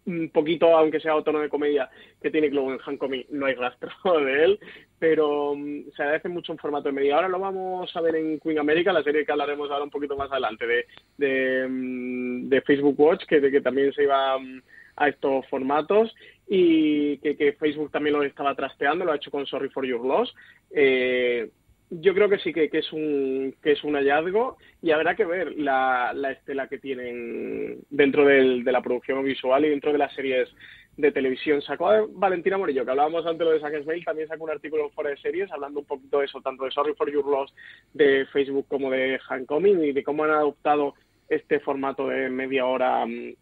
un 0.07 0.31
poquito, 0.31 0.77
aunque 0.77 1.01
sea 1.01 1.21
tono 1.23 1.40
de 1.40 1.49
comedia 1.49 1.90
que 2.23 2.31
tiene 2.31 2.49
Glow 2.49 2.71
en 2.71 2.79
Hancomi, 2.79 3.27
no 3.31 3.47
hay 3.47 3.55
rastro 3.55 3.90
de 4.25 4.45
él, 4.45 4.61
pero 4.99 5.53
um, 5.53 5.85
se 5.95 6.03
agradece 6.03 6.29
mucho 6.29 6.53
en 6.53 6.59
formato 6.59 6.88
de 6.88 6.92
media. 6.92 7.16
Ahora 7.16 7.29
lo 7.29 7.40
vamos 7.40 7.95
a 7.95 8.01
ver 8.01 8.16
en 8.16 8.38
Queen 8.40 8.59
America, 8.59 8.92
la 8.92 9.03
serie 9.03 9.27
que 9.27 9.33
hablaremos 9.33 9.71
ahora 9.71 9.85
un 9.85 9.90
poquito 9.90 10.16
más 10.16 10.31
adelante 10.31 10.66
de, 10.66 10.87
de, 11.19 11.66
mm, 11.69 12.51
Facebook 12.64 12.99
Watch, 12.99 13.25
que, 13.27 13.40
que 13.40 13.61
también 13.61 13.92
se 13.92 14.05
iba 14.05 14.38
mm, 14.38 14.62
a 14.97 15.09
estos 15.09 15.47
formatos 15.49 16.14
y 16.49 17.19
que, 17.19 17.37
que, 17.37 17.53
Facebook 17.55 17.90
también 17.90 18.14
lo 18.14 18.23
estaba 18.23 18.55
trasteando, 18.55 19.05
lo 19.05 19.12
ha 19.12 19.16
hecho 19.16 19.31
con 19.31 19.47
Sorry 19.47 19.69
for 19.69 19.85
Your 19.85 20.05
Loss. 20.05 20.35
Eh, 20.71 21.51
yo 21.90 22.14
creo 22.14 22.29
que 22.29 22.38
sí 22.38 22.53
que, 22.53 22.68
es 22.72 22.92
un 22.92 23.55
que 23.62 23.72
es 23.72 23.85
un 23.85 23.94
hallazgo 23.94 24.57
y 24.83 24.90
habrá 24.90 25.14
que 25.14 25.25
ver 25.25 25.57
la, 25.57 26.12
la 26.14 26.33
estela 26.33 26.68
que 26.68 26.79
tienen 26.79 27.79
dentro 27.90 28.25
del, 28.27 28.64
de 28.64 28.72
la 28.72 28.83
producción 28.83 29.25
visual 29.25 29.64
y 29.64 29.70
dentro 29.70 29.92
de 29.92 29.99
las 29.99 30.12
series 30.14 30.49
de 30.96 31.12
televisión. 31.12 31.62
Sacó 31.62 31.90
a 31.90 32.07
Valentina 32.09 32.59
Morillo, 32.59 32.85
que 32.85 32.90
hablábamos 32.90 33.27
antes 33.27 33.46
de 33.49 33.61
Sackers 33.61 33.87
Mail, 33.87 34.05
también 34.05 34.29
sacó 34.29 34.44
un 34.44 34.51
artículo 34.51 34.90
Fuera 34.90 35.11
de 35.11 35.18
Series 35.18 35.51
hablando 35.53 35.81
un 35.81 35.87
poquito 35.87 36.20
de 36.20 36.27
eso, 36.27 36.40
tanto 36.40 36.64
de 36.64 36.70
Sorry 36.70 36.94
for 36.94 37.11
Your 37.11 37.27
Loss 37.27 37.55
de 37.92 38.27
Facebook 38.33 38.66
como 38.68 38.90
de 38.90 39.20
Hancoming 39.29 39.85
y 39.85 39.92
de 39.92 40.03
cómo 40.03 40.25
han 40.25 40.31
adoptado 40.31 40.94
este 41.29 41.61
formato 41.61 42.09
de 42.09 42.31
media 42.31 42.66
hora 42.66 43.05
mm, 43.05 43.35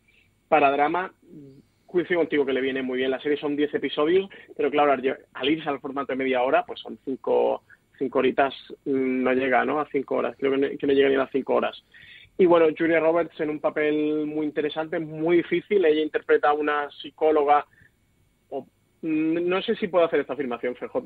para 0.48 0.70
drama 0.70 1.12
coincido 1.86 2.18
contigo 2.20 2.44
que 2.44 2.52
le 2.52 2.60
viene 2.60 2.82
muy 2.82 2.98
bien. 2.98 3.12
La 3.12 3.20
serie 3.20 3.38
son 3.38 3.54
10 3.54 3.72
episodios, 3.74 4.28
pero 4.56 4.68
claro, 4.68 4.92
al 4.92 5.48
irse 5.48 5.68
al 5.68 5.78
formato 5.78 6.12
de 6.12 6.16
media 6.16 6.42
hora, 6.42 6.64
pues 6.66 6.80
son 6.80 6.98
5 7.04 7.04
cinco 7.04 7.62
horitas 8.12 8.54
mm, 8.84 9.22
no 9.22 9.32
llega, 9.32 9.64
¿no? 9.64 9.80
A 9.80 9.88
cinco 9.90 10.16
horas, 10.16 10.36
creo 10.38 10.52
que 10.52 10.58
no, 10.58 10.68
que 10.78 10.86
no 10.86 10.92
llega 10.92 11.08
ni 11.08 11.14
a 11.14 11.18
las 11.18 11.30
cinco 11.30 11.54
horas. 11.54 11.82
Y 12.36 12.46
bueno, 12.46 12.66
Julia 12.76 12.98
Roberts 12.98 13.38
en 13.40 13.50
un 13.50 13.60
papel 13.60 14.26
muy 14.26 14.46
interesante, 14.46 14.98
muy 14.98 15.38
difícil. 15.38 15.84
Ella 15.84 16.02
interpreta 16.02 16.48
a 16.50 16.52
una 16.52 16.90
psicóloga. 17.00 17.64
O, 18.50 18.66
mm, 19.02 19.48
no 19.48 19.62
sé 19.62 19.76
si 19.76 19.86
puedo 19.86 20.04
hacer 20.04 20.20
esta 20.20 20.32
afirmación, 20.32 20.74
FJ. 20.74 20.98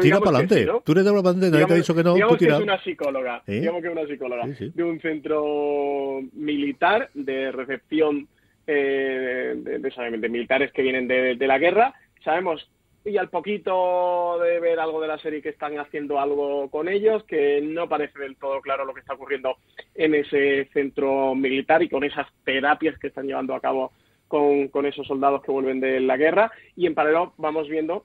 tira 0.00 0.20
para 0.20 0.38
adelante. 0.38 0.66
Tú 0.84 0.92
eres 0.92 1.04
de 1.04 1.10
para 1.10 1.30
adelante, 1.30 1.50
nadie 1.50 1.66
te 1.66 1.72
ha 1.72 1.76
dicho 1.76 1.94
que 1.94 2.04
no. 2.04 2.14
Digamos 2.14 2.36
que 2.36 2.46
es 2.46 2.60
una 2.60 2.82
psicóloga. 2.82 3.42
Digamos 3.46 3.80
que 3.80 3.88
es 3.88 3.92
una 3.92 4.06
psicóloga. 4.06 4.46
De 4.46 4.84
un 4.84 5.00
centro 5.00 6.20
militar 6.34 7.08
de 7.14 7.50
recepción 7.50 8.28
eh, 8.66 9.54
de, 9.56 9.78
de, 9.78 10.18
de, 10.18 10.28
militares 10.28 10.72
que 10.72 10.82
vienen 10.82 11.08
de 11.08 11.46
la 11.46 11.58
guerra. 11.58 11.94
Sabemos 12.22 12.68
y 13.04 13.16
al 13.16 13.30
poquito 13.30 14.38
de 14.40 14.60
ver 14.60 14.78
algo 14.78 15.00
de 15.00 15.08
la 15.08 15.18
serie 15.18 15.40
que 15.40 15.48
están 15.48 15.78
haciendo 15.78 16.20
algo 16.20 16.70
con 16.70 16.88
ellos, 16.88 17.24
que 17.24 17.60
no 17.62 17.88
parece 17.88 18.18
del 18.18 18.36
todo 18.36 18.60
claro 18.60 18.84
lo 18.84 18.92
que 18.92 19.00
está 19.00 19.14
ocurriendo 19.14 19.56
en 19.94 20.14
ese 20.14 20.68
centro 20.72 21.34
militar 21.34 21.82
y 21.82 21.88
con 21.88 22.04
esas 22.04 22.26
terapias 22.44 22.98
que 22.98 23.06
están 23.06 23.26
llevando 23.26 23.54
a 23.54 23.60
cabo 23.60 23.92
con, 24.28 24.68
con 24.68 24.86
esos 24.86 25.06
soldados 25.06 25.42
que 25.42 25.50
vuelven 25.50 25.80
de 25.80 26.00
la 26.00 26.16
guerra. 26.16 26.52
Y 26.76 26.86
en 26.86 26.94
paralelo 26.94 27.32
vamos 27.38 27.68
viendo 27.68 28.04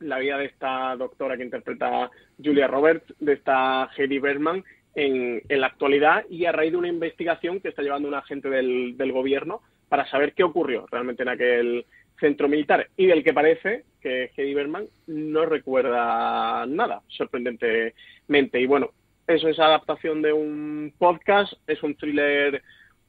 la 0.00 0.18
vida 0.18 0.36
de 0.36 0.46
esta 0.46 0.96
doctora 0.96 1.36
que 1.36 1.44
interpreta 1.44 2.10
Julia 2.42 2.66
Roberts, 2.66 3.14
de 3.20 3.34
esta 3.34 3.88
Heidi 3.96 4.18
Berman, 4.18 4.64
en, 4.94 5.42
en, 5.48 5.60
la 5.60 5.68
actualidad 5.68 6.24
y 6.28 6.44
a 6.44 6.52
raíz 6.52 6.72
de 6.72 6.78
una 6.78 6.88
investigación 6.88 7.60
que 7.60 7.68
está 7.68 7.82
llevando 7.82 8.08
un 8.08 8.14
agente 8.14 8.48
del, 8.48 8.96
del 8.96 9.12
gobierno 9.12 9.62
para 9.88 10.06
saber 10.10 10.34
qué 10.34 10.42
ocurrió 10.44 10.86
realmente 10.90 11.22
en 11.22 11.28
aquel 11.28 11.86
centro 12.18 12.48
militar 12.48 12.88
y 12.96 13.06
del 13.06 13.24
que 13.24 13.32
parece 13.32 13.84
que 14.00 14.30
Hedy 14.36 14.54
Berman 14.54 14.86
no 15.06 15.44
recuerda 15.46 16.66
nada, 16.66 17.02
sorprendentemente. 17.08 18.60
Y 18.60 18.66
bueno, 18.66 18.90
eso 19.26 19.48
es 19.48 19.58
adaptación 19.58 20.22
de 20.22 20.32
un 20.32 20.92
podcast, 20.98 21.52
es 21.66 21.82
un 21.82 21.94
thriller 21.96 22.62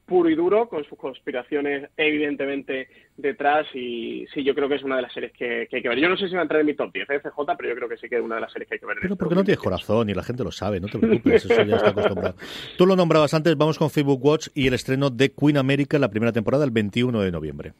puro 0.05 0.29
y 0.29 0.35
duro, 0.35 0.67
con 0.67 0.83
sus 0.85 0.97
conspiraciones 0.97 1.87
evidentemente 1.95 2.89
detrás 3.15 3.67
y 3.75 4.25
sí, 4.33 4.43
yo 4.43 4.55
creo 4.55 4.67
que 4.67 4.75
es 4.75 4.83
una 4.83 4.95
de 4.95 5.03
las 5.03 5.13
series 5.13 5.31
que, 5.31 5.67
hay 5.71 5.81
que 5.81 5.87
ver. 5.87 5.99
Yo 5.99 6.09
no 6.09 6.17
sé 6.17 6.27
si 6.27 6.33
va 6.33 6.39
a 6.39 6.43
entrar 6.43 6.61
en 6.61 6.65
mi 6.65 6.73
top 6.73 6.91
10 6.91 7.07
FJ, 7.07 7.55
pero 7.55 7.69
yo 7.69 7.75
creo 7.75 7.87
que 7.87 7.97
sí 7.97 8.09
que 8.09 8.15
es 8.15 8.21
una 8.21 8.35
de 8.35 8.41
las 8.41 8.51
series 8.51 8.67
que 8.67 8.75
hay 8.75 8.79
que 8.79 8.85
ver. 8.87 8.97
Pero 8.99 9.15
porque 9.15 9.35
no 9.35 9.43
tienes 9.43 9.59
corazón 9.59 10.09
y 10.09 10.15
la 10.15 10.23
gente 10.23 10.43
lo 10.43 10.51
sabe, 10.51 10.79
no 10.79 10.87
te 10.87 10.97
preocupes, 10.97 11.45
eso 11.45 11.63
ya 11.63 11.75
está 11.75 11.89
acostumbrado. 11.89 12.35
Tú 12.77 12.87
lo 12.87 12.95
nombrabas 12.95 13.33
antes, 13.35 13.55
vamos 13.55 13.77
con 13.77 13.91
Facebook 13.91 14.19
Watch 14.25 14.47
y 14.55 14.67
el 14.67 14.73
estreno 14.73 15.11
de 15.11 15.31
Queen 15.31 15.57
America, 15.57 15.99
la 15.99 16.09
primera 16.09 16.31
temporada, 16.31 16.65
el 16.65 16.71
21 16.71 17.21
de 17.21 17.31
noviembre. 17.31 17.73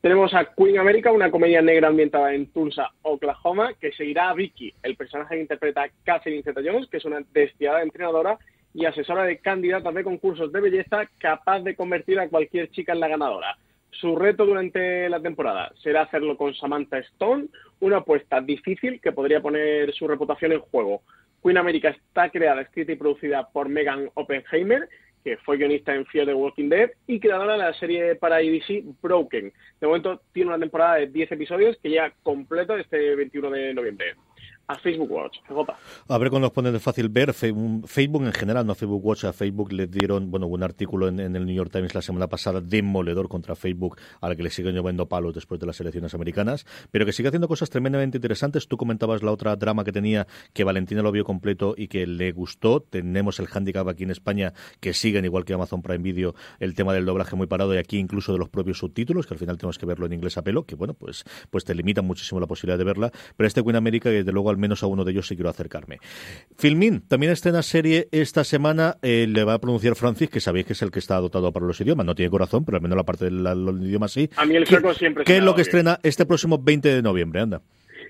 Tenemos 0.00 0.32
a 0.32 0.46
Queen 0.54 0.78
America, 0.78 1.12
una 1.12 1.30
comedia 1.30 1.60
negra 1.60 1.88
ambientada 1.88 2.32
en 2.32 2.46
Tulsa, 2.46 2.88
Oklahoma, 3.02 3.74
que 3.78 3.92
seguirá 3.92 4.30
a 4.30 4.34
Vicky, 4.34 4.72
el 4.82 4.96
personaje 4.96 5.34
que 5.34 5.42
interpreta 5.42 5.90
Catherine 6.04 6.42
Zeta-Jones, 6.42 6.88
que 6.88 6.96
es 6.96 7.04
una 7.04 7.20
despiadada 7.34 7.82
entrenadora 7.82 8.38
y 8.72 8.86
asesora 8.86 9.24
de 9.24 9.40
candidatas 9.40 9.92
de 9.92 10.02
concursos 10.02 10.50
de 10.52 10.60
belleza 10.62 11.06
capaz 11.18 11.60
de 11.60 11.76
convertir 11.76 12.18
a 12.18 12.30
cualquier 12.30 12.70
chica 12.70 12.94
en 12.94 13.00
la 13.00 13.08
ganadora. 13.08 13.58
Su 13.90 14.16
reto 14.16 14.46
durante 14.46 15.06
la 15.10 15.20
temporada 15.20 15.70
será 15.82 16.02
hacerlo 16.02 16.34
con 16.38 16.54
Samantha 16.54 16.96
Stone, 17.00 17.48
una 17.80 17.98
apuesta 17.98 18.40
difícil 18.40 19.02
que 19.02 19.12
podría 19.12 19.42
poner 19.42 19.92
su 19.92 20.08
reputación 20.08 20.52
en 20.52 20.60
juego. 20.60 21.02
Queen 21.42 21.58
America 21.58 21.90
está 21.90 22.30
creada, 22.30 22.62
escrita 22.62 22.92
y 22.92 22.96
producida 22.96 23.50
por 23.50 23.68
Megan 23.68 24.08
Oppenheimer 24.14 24.88
que 25.24 25.36
fue 25.38 25.56
guionista 25.56 25.94
en 25.94 26.06
Fear 26.06 26.26
the 26.26 26.34
Walking 26.34 26.68
Dead 26.68 26.90
y 27.06 27.20
creadora 27.20 27.52
de 27.52 27.58
la 27.58 27.74
serie 27.74 28.14
para 28.14 28.36
ABC 28.36 28.84
Broken. 29.02 29.52
De 29.80 29.86
momento 29.86 30.20
tiene 30.32 30.48
una 30.48 30.58
temporada 30.58 30.96
de 30.96 31.08
10 31.08 31.32
episodios 31.32 31.76
que 31.82 31.90
ya 31.90 32.12
completo 32.22 32.76
este 32.76 33.14
21 33.14 33.50
de 33.50 33.74
noviembre. 33.74 34.14
A 34.70 34.78
Facebook 34.78 35.10
Watch. 35.10 35.38
A 36.08 36.18
ver 36.18 36.30
cuando 36.30 36.46
nos 36.46 36.52
ponen 36.52 36.72
de 36.72 36.78
fácil 36.78 37.08
ver. 37.08 37.32
Facebook 37.34 38.24
en 38.24 38.32
general, 38.32 38.64
no 38.64 38.74
Facebook 38.74 39.04
Watch, 39.04 39.24
a 39.24 39.32
Facebook 39.32 39.72
le 39.72 39.88
dieron, 39.88 40.30
bueno, 40.30 40.46
un 40.46 40.62
artículo 40.62 41.08
en, 41.08 41.18
el 41.20 41.44
New 41.44 41.54
York 41.54 41.72
Times 41.72 41.94
la 41.94 42.02
semana 42.02 42.28
pasada 42.28 42.60
demoledor 42.60 43.28
contra 43.28 43.56
Facebook, 43.56 43.96
a 44.20 44.28
la 44.28 44.36
que 44.36 44.44
le 44.44 44.50
siguen 44.50 44.74
llevando 44.74 45.08
palos 45.08 45.34
después 45.34 45.58
de 45.60 45.66
las 45.66 45.80
elecciones 45.80 46.14
americanas, 46.14 46.66
pero 46.92 47.04
que 47.04 47.12
sigue 47.12 47.28
haciendo 47.28 47.48
cosas 47.48 47.68
tremendamente 47.68 48.18
interesantes. 48.18 48.68
Tú 48.68 48.76
comentabas 48.76 49.22
la 49.24 49.32
otra 49.32 49.56
drama 49.56 49.82
que 49.82 49.90
tenía, 49.90 50.28
que 50.52 50.62
Valentina 50.62 51.02
lo 51.02 51.10
vio 51.10 51.24
completo 51.24 51.74
y 51.76 51.88
que 51.88 52.06
le 52.06 52.30
gustó. 52.30 52.80
Tenemos 52.80 53.40
el 53.40 53.48
handicap 53.52 53.88
aquí 53.88 54.04
en 54.04 54.10
España, 54.10 54.52
que 54.78 54.94
siguen, 54.94 55.24
igual 55.24 55.44
que 55.44 55.54
Amazon 55.54 55.82
Prime 55.82 55.98
Video, 55.98 56.34
el 56.60 56.74
tema 56.74 56.92
del 56.94 57.04
doblaje 57.04 57.34
muy 57.34 57.48
parado 57.48 57.74
y 57.74 57.78
aquí 57.78 57.98
incluso 57.98 58.32
de 58.32 58.38
los 58.38 58.48
propios 58.48 58.78
subtítulos, 58.78 59.26
que 59.26 59.34
al 59.34 59.38
final 59.38 59.56
tenemos 59.56 59.78
que 59.78 59.86
verlo 59.86 60.06
en 60.06 60.12
inglés 60.12 60.38
a 60.38 60.42
pelo, 60.42 60.64
que 60.64 60.76
bueno, 60.76 60.94
pues, 60.94 61.24
pues 61.50 61.64
te 61.64 61.74
limita 61.74 62.02
muchísimo 62.02 62.38
la 62.38 62.46
posibilidad 62.46 62.78
de 62.78 62.84
verla. 62.84 63.10
Pero 63.36 63.48
este 63.48 63.64
Queen 63.64 63.76
America, 63.76 64.10
desde 64.10 64.30
luego, 64.30 64.50
al 64.50 64.59
menos 64.60 64.82
a 64.82 64.86
uno 64.86 65.04
de 65.04 65.12
ellos 65.12 65.26
sí 65.26 65.34
quiero 65.34 65.50
acercarme. 65.50 65.98
Filmin, 66.56 67.00
también 67.08 67.32
estrena 67.32 67.62
serie 67.62 68.08
esta 68.12 68.44
semana, 68.44 68.96
eh, 69.02 69.26
le 69.28 69.44
va 69.44 69.54
a 69.54 69.58
pronunciar 69.58 69.96
Francis, 69.96 70.30
que 70.30 70.40
sabéis 70.40 70.66
que 70.66 70.74
es 70.74 70.82
el 70.82 70.90
que 70.90 70.98
está 70.98 71.16
dotado 71.16 71.52
para 71.52 71.66
los 71.66 71.80
idiomas, 71.80 72.06
no 72.06 72.14
tiene 72.14 72.30
corazón, 72.30 72.64
pero 72.64 72.76
al 72.76 72.82
menos 72.82 72.96
la 72.96 73.04
parte 73.04 73.24
del 73.24 73.44
idioma 73.82 74.08
sí. 74.08 74.30
A 74.36 74.44
mí 74.44 74.54
el 74.54 74.64
¿Qué, 74.64 74.78
siempre 74.94 75.24
¿Qué 75.24 75.38
es 75.38 75.42
lo 75.42 75.54
que 75.54 75.62
estrena 75.62 75.98
este 76.02 76.26
próximo 76.26 76.58
20 76.58 76.94
de 76.94 77.02
noviembre? 77.02 77.40
Anda. 77.40 77.62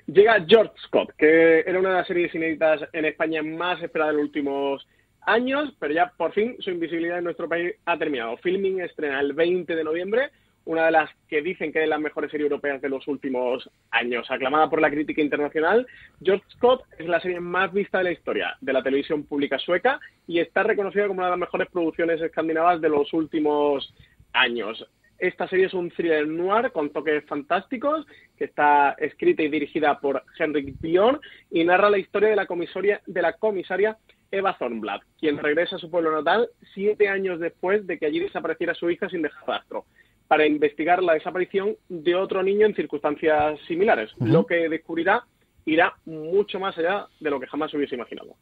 Llega 0.07 0.45
George 0.47 0.73
Scott, 0.87 1.13
que 1.17 1.61
era 1.61 1.79
una 1.79 1.91
de 1.91 1.95
las 1.97 2.07
series 2.07 2.35
inéditas 2.35 2.81
en 2.93 3.05
España 3.05 3.43
más 3.43 3.83
esperada 3.83 4.11
de 4.11 4.17
los 4.17 4.25
últimos 4.27 4.87
años, 5.23 5.73
pero 5.79 5.95
ya 5.95 6.13
por 6.17 6.33
fin 6.33 6.57
su 6.59 6.71
invisibilidad 6.71 7.19
en 7.19 7.25
nuestro 7.25 7.49
país 7.49 7.75
ha 7.85 7.99
terminado. 7.99 8.37
Filming 8.39 8.81
estrena 8.81 9.21
el 9.21 9.33
20 9.35 9.75
de 9.75 9.85
noviembre 9.85 10.31
una 10.65 10.87
de 10.87 10.93
las 10.93 11.11
que 11.29 11.43
dicen 11.43 11.73
que 11.73 11.83
es 11.83 11.89
la 11.89 11.99
mejor 11.99 12.31
serie 12.31 12.45
europea 12.45 12.79
de 12.79 12.89
los 12.89 13.07
últimos 13.09 13.69
años. 13.91 14.31
Aclamada 14.31 14.69
por 14.69 14.81
la 14.81 14.91
crítica 14.91 15.23
internacional, 15.23 15.87
George 16.23 16.45
Scott 16.51 16.85
es 16.99 17.07
la 17.07 17.21
serie 17.21 17.41
más 17.41 17.73
vista 17.73 17.99
de 17.99 18.05
la 18.05 18.13
historia 18.13 18.57
de 18.61 18.73
la 18.73 18.83
televisión 18.83 19.25
pública 19.25 19.59
sueca 19.59 20.01
y 20.27 20.39
está 20.39 20.63
reconocida 20.63 21.07
como 21.07 21.19
una 21.19 21.27
de 21.27 21.33
las 21.33 21.41
mejores 21.41 21.69
producciones 21.71 22.21
escandinavas 22.21 22.81
de 22.81 22.89
los 22.89 23.13
últimos 23.13 23.93
años. 24.33 24.87
Esta 25.19 25.47
serie 25.49 25.67
es 25.67 25.75
un 25.75 25.91
thriller 25.91 26.27
noir 26.27 26.73
con 26.73 26.91
toques 26.91 27.25
fantásticos 27.27 28.07
que 28.39 28.45
está 28.45 28.93
escrita 28.93 29.43
y 29.43 29.49
dirigida 29.49 30.01
por 30.01 30.23
Henrik 30.39 30.77
Bjorn 30.81 31.21
y 31.51 31.63
narra 31.65 31.91
la 31.91 31.99
historia 31.99 32.31
de 32.31 32.37
la 32.37 32.47
comisaria, 32.47 33.03
de 33.07 33.21
la 33.21 33.35
comisaria 33.35 33.99
Eva 34.31 34.57
Thornblad, 34.57 35.01
quien 35.19 35.37
regresa 35.37 35.77
a 35.77 35.79
su 35.79 35.91
pueblo 35.91 36.13
natal 36.13 36.49
siete 36.73 37.09
años 37.09 37.39
después 37.39 37.87
de 37.87 37.99
que 37.99 38.07
allí 38.07 38.21
desapareciera 38.21 38.75
su 38.75 38.89
hija 38.89 39.11
sin 39.11 39.23
dejar 39.23 39.47
rastro 39.47 39.85
para 40.31 40.47
investigar 40.47 41.03
la 41.03 41.15
desaparición 41.15 41.75
de 41.89 42.15
otro 42.15 42.41
niño 42.45 42.65
en 42.65 42.77
circunstancias 42.77 43.59
similares, 43.67 44.13
lo 44.21 44.47
que 44.47 44.69
descubrirá 44.69 45.25
irá 45.67 45.95
mucho 46.05 46.59
más 46.59 46.77
allá 46.79 47.07
de 47.21 47.31
lo 47.31 47.41
que 47.41 47.47
jamás 47.47 47.73
hubiese 47.75 47.95
imaginado. 47.95 48.37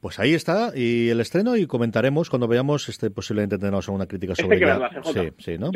Pues 0.00 0.20
ahí 0.20 0.34
está, 0.34 0.70
y 0.76 1.08
el 1.08 1.20
estreno, 1.20 1.56
y 1.56 1.66
comentaremos 1.66 2.30
cuando 2.30 2.46
veamos, 2.46 2.88
este 2.88 3.10
posiblemente 3.10 3.56
tendremos 3.56 3.88
alguna 3.88 4.06
crítica 4.06 4.34
sobre 4.36 4.56
este 4.56 4.66
ella. 4.66 4.90
Sí, 5.02 5.32
sí, 5.38 5.58
¿no? 5.58 5.70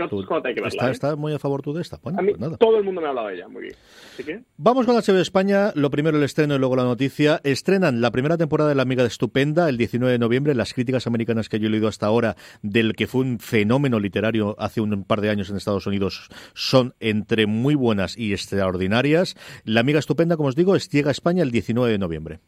está, 0.66 0.88
¿eh? 0.88 0.92
está, 0.92 1.16
muy 1.16 1.32
a 1.34 1.40
favor 1.40 1.62
tú 1.62 1.72
de 1.72 1.82
esta. 1.82 1.98
Bueno, 2.02 2.20
pues 2.22 2.38
nada. 2.38 2.56
todo 2.56 2.78
el 2.78 2.84
mundo 2.84 3.00
me 3.00 3.08
ha 3.08 3.10
hablado 3.10 3.28
de 3.28 3.34
ella, 3.34 3.48
muy 3.48 3.62
bien. 3.62 3.74
Así 4.12 4.22
que... 4.22 4.44
Vamos 4.56 4.86
con 4.86 4.94
HBO 4.94 5.18
España, 5.18 5.72
lo 5.74 5.90
primero 5.90 6.18
el 6.18 6.22
estreno 6.22 6.54
y 6.54 6.58
luego 6.58 6.76
la 6.76 6.84
noticia. 6.84 7.40
Estrenan 7.42 8.00
la 8.00 8.12
primera 8.12 8.38
temporada 8.38 8.68
de 8.68 8.76
La 8.76 8.82
Amiga 8.82 9.02
de 9.02 9.08
Estupenda 9.08 9.68
el 9.68 9.76
19 9.76 10.12
de 10.12 10.18
noviembre. 10.20 10.54
Las 10.54 10.72
críticas 10.72 11.08
americanas 11.08 11.48
que 11.48 11.58
yo 11.58 11.66
he 11.66 11.70
leído 11.70 11.88
hasta 11.88 12.06
ahora 12.06 12.36
del 12.62 12.94
que 12.94 13.08
fue 13.08 13.22
un 13.22 13.40
fenómeno 13.40 13.98
literario 13.98 14.54
hace 14.58 14.80
un 14.80 15.02
par 15.04 15.20
de 15.20 15.30
años 15.30 15.50
en 15.50 15.56
Estados 15.56 15.86
Unidos 15.86 16.28
son 16.54 16.94
entre 17.00 17.46
muy 17.46 17.74
buenas 17.74 18.16
y 18.16 18.32
extraordinarias. 18.32 19.36
La 19.64 19.80
Amiga 19.80 19.98
Estupenda, 19.98 20.36
como 20.36 20.48
os 20.48 20.54
digo, 20.54 20.76
llega 20.90 21.08
a 21.08 21.12
España 21.12 21.42
el 21.42 21.50
19 21.50 21.92
de 21.92 21.98
noviembre. 21.98 22.38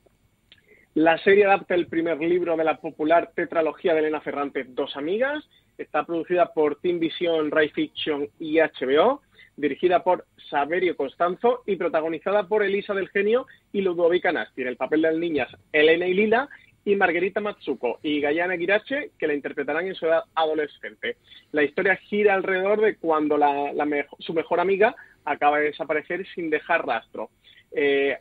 La 0.95 1.19
serie 1.19 1.45
adapta 1.45 1.75
el 1.75 1.89
primer 1.89 2.21
libro 2.21 2.57
de 2.57 2.65
la 2.65 2.77
popular 2.77 3.33
tetralogía 3.35 3.95
de 3.95 4.01
Elena 4.01 4.21
Ferrante, 4.21 4.65
Dos 4.65 4.97
Amigas. 4.97 5.45
Está 5.77 6.05
producida 6.05 6.53
por 6.53 6.81
Team 6.81 7.01
Vision, 7.01 7.51
Ray 7.51 7.71
Fiction 7.71 8.29
y 8.39 8.59
HBO. 8.61 9.23
Dirigida 9.57 10.05
por 10.05 10.27
Saverio 10.51 10.97
Constanzo 10.97 11.63
y 11.67 11.77
protagonizada 11.77 12.47
por 12.47 12.63
Elisa 12.63 12.95
del 12.95 13.09
Genio 13.09 13.47
y 13.73 13.81
Ludovica 13.81 14.31
Nasti. 14.31 14.63
En 14.63 14.69
el 14.69 14.77
papel 14.77 15.03
de 15.03 15.11
las 15.11 15.19
niñas 15.19 15.49
Elena 15.73 16.07
y 16.07 16.15
Lila 16.15 16.49
y 16.85 16.97
Margarita 16.97 17.41
Matsuko 17.41 17.99
y 18.03 18.21
Gayana 18.21 18.57
Girache, 18.57 19.11
que 19.19 19.27
la 19.27 19.35
interpretarán 19.35 19.87
en 19.87 19.95
su 19.95 20.07
edad 20.07 20.25
adolescente. 20.35 21.17
La 21.53 21.63
historia 21.63 21.97
gira 21.97 22.35
alrededor 22.35 22.81
de 22.81 22.97
cuando 22.97 23.39
su 24.19 24.35
mejor 24.35 24.61
amiga 24.61 24.95
acaba 25.25 25.59
de 25.59 25.67
desaparecer 25.67 26.27
sin 26.35 26.51
dejar 26.51 26.87
rastro. 26.87 27.31
Eh, 27.75 28.19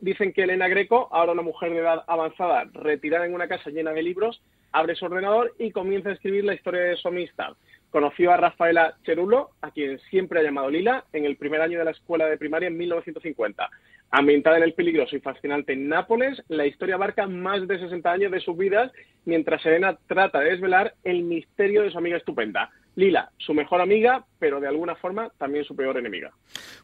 dicen 0.00 0.32
que 0.32 0.42
Elena 0.42 0.68
Greco, 0.68 1.08
ahora 1.12 1.32
una 1.32 1.42
mujer 1.42 1.70
de 1.70 1.78
edad 1.78 2.04
avanzada, 2.06 2.64
retirada 2.72 3.26
en 3.26 3.34
una 3.34 3.48
casa 3.48 3.70
llena 3.70 3.92
de 3.92 4.02
libros, 4.02 4.42
abre 4.72 4.94
su 4.94 5.06
ordenador 5.06 5.54
y 5.58 5.70
comienza 5.70 6.10
a 6.10 6.12
escribir 6.12 6.44
la 6.44 6.54
historia 6.54 6.82
de 6.82 6.96
su 6.96 7.08
amistad. 7.08 7.56
Conoció 7.90 8.32
a 8.32 8.36
Rafaela 8.36 8.96
Cherulo, 9.04 9.50
a 9.62 9.70
quien 9.70 9.98
siempre 10.10 10.40
ha 10.40 10.42
llamado 10.42 10.68
Lila, 10.68 11.04
en 11.12 11.24
el 11.24 11.36
primer 11.36 11.60
año 11.60 11.78
de 11.78 11.84
la 11.84 11.92
escuela 11.92 12.26
de 12.26 12.36
primaria 12.36 12.68
en 12.68 12.76
1950. 12.76 13.70
Ambientada 14.10 14.58
en 14.58 14.64
el 14.64 14.74
peligroso 14.74 15.16
y 15.16 15.20
fascinante 15.20 15.74
Nápoles, 15.76 16.42
la 16.48 16.66
historia 16.66 16.96
abarca 16.96 17.26
más 17.26 17.66
de 17.66 17.78
60 17.78 18.10
años 18.10 18.32
de 18.32 18.40
sus 18.40 18.56
vidas, 18.56 18.92
mientras 19.24 19.64
Elena 19.64 19.98
trata 20.06 20.40
de 20.40 20.50
desvelar 20.50 20.94
el 21.04 21.22
misterio 21.22 21.82
de 21.82 21.90
su 21.90 21.98
amiga 21.98 22.16
estupenda. 22.16 22.70
Lila, 22.96 23.30
su 23.36 23.52
mejor 23.52 23.82
amiga, 23.82 24.24
pero 24.38 24.58
de 24.58 24.68
alguna 24.68 24.96
forma 24.96 25.30
también 25.38 25.64
su 25.64 25.76
peor 25.76 25.98
enemiga. 25.98 26.32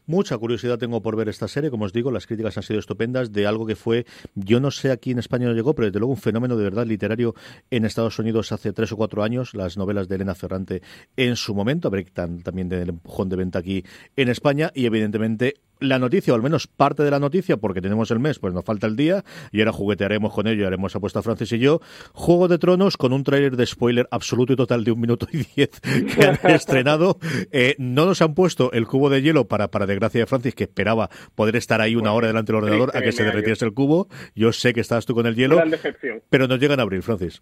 Mucha 0.05 0.37
curiosidad 0.37 0.77
tengo 0.77 1.01
por 1.01 1.15
ver 1.15 1.27
esta 1.27 1.47
serie, 1.47 1.71
como 1.71 1.85
os 1.85 1.93
digo, 1.93 2.11
las 2.11 2.27
críticas 2.27 2.55
han 2.55 2.63
sido 2.63 2.79
estupendas 2.79 3.33
de 3.33 3.47
algo 3.47 3.65
que 3.65 3.75
fue, 3.75 4.05
yo 4.35 4.59
no 4.59 4.69
sé 4.69 4.91
aquí 4.91 5.11
en 5.11 5.19
España 5.19 5.47
no 5.47 5.53
llegó, 5.53 5.73
pero 5.73 5.87
desde 5.87 5.99
luego 5.99 6.13
un 6.13 6.19
fenómeno 6.19 6.55
de 6.55 6.63
verdad 6.63 6.85
literario 6.85 7.33
en 7.71 7.83
Estados 7.83 8.19
Unidos 8.19 8.51
hace 8.51 8.73
tres 8.73 8.91
o 8.91 8.97
cuatro 8.97 9.23
años, 9.23 9.55
las 9.55 9.75
novelas 9.75 10.07
de 10.07 10.15
Elena 10.15 10.35
Ferrante 10.35 10.83
en 11.17 11.35
su 11.35 11.55
momento, 11.55 11.87
a 11.87 11.91
ver 11.91 12.05
también 12.11 12.69
del 12.69 12.89
empujón 12.89 13.29
de 13.29 13.35
venta 13.35 13.59
aquí 13.59 13.83
en 14.15 14.29
España 14.29 14.71
y 14.75 14.85
evidentemente 14.85 15.55
la 15.83 15.99
noticia, 15.99 16.33
o 16.33 16.35
al 16.35 16.41
menos 16.41 16.67
parte 16.67 17.03
de 17.03 17.11
la 17.11 17.19
noticia, 17.19 17.57
porque 17.57 17.81
tenemos 17.81 18.11
el 18.11 18.19
mes, 18.19 18.39
pues 18.39 18.53
nos 18.53 18.63
falta 18.63 18.87
el 18.87 18.95
día, 18.95 19.23
y 19.51 19.59
ahora 19.59 19.71
juguetearemos 19.71 20.33
con 20.33 20.47
ello, 20.47 20.65
haremos 20.67 20.95
apuesta 20.95 21.21
Francis 21.21 21.51
y 21.51 21.59
yo. 21.59 21.81
Juego 22.13 22.47
de 22.47 22.57
Tronos 22.57 22.97
con 22.97 23.13
un 23.13 23.23
tráiler 23.23 23.55
de 23.55 23.65
spoiler 23.65 24.07
absoluto 24.11 24.53
y 24.53 24.55
total 24.55 24.83
de 24.83 24.91
un 24.91 25.01
minuto 25.01 25.27
y 25.31 25.45
diez 25.55 25.79
que 25.79 26.25
han 26.25 26.39
estrenado. 26.51 27.17
Eh, 27.51 27.75
no 27.77 28.05
nos 28.05 28.21
han 28.21 28.33
puesto 28.33 28.71
el 28.71 28.87
cubo 28.87 29.09
de 29.09 29.21
hielo 29.21 29.47
para, 29.47 29.69
para 29.69 29.85
desgracia 29.85 30.21
de 30.21 30.25
Francis, 30.25 30.55
que 30.55 30.63
esperaba 30.63 31.09
poder 31.35 31.55
estar 31.55 31.81
ahí 31.81 31.95
una 31.95 32.13
hora 32.13 32.27
delante 32.27 32.51
del 32.51 32.63
ordenador 32.63 32.95
a 32.95 33.01
que 33.01 33.11
se 33.11 33.23
derritiese 33.23 33.65
el 33.65 33.73
cubo. 33.73 34.07
Yo 34.35 34.53
sé 34.53 34.73
que 34.73 34.81
estabas 34.81 35.05
tú 35.05 35.13
con 35.13 35.25
el 35.25 35.35
hielo, 35.35 35.61
pero 36.29 36.47
nos 36.47 36.59
llegan 36.59 36.79
a 36.79 36.83
abrir, 36.83 37.01
Francis. 37.01 37.41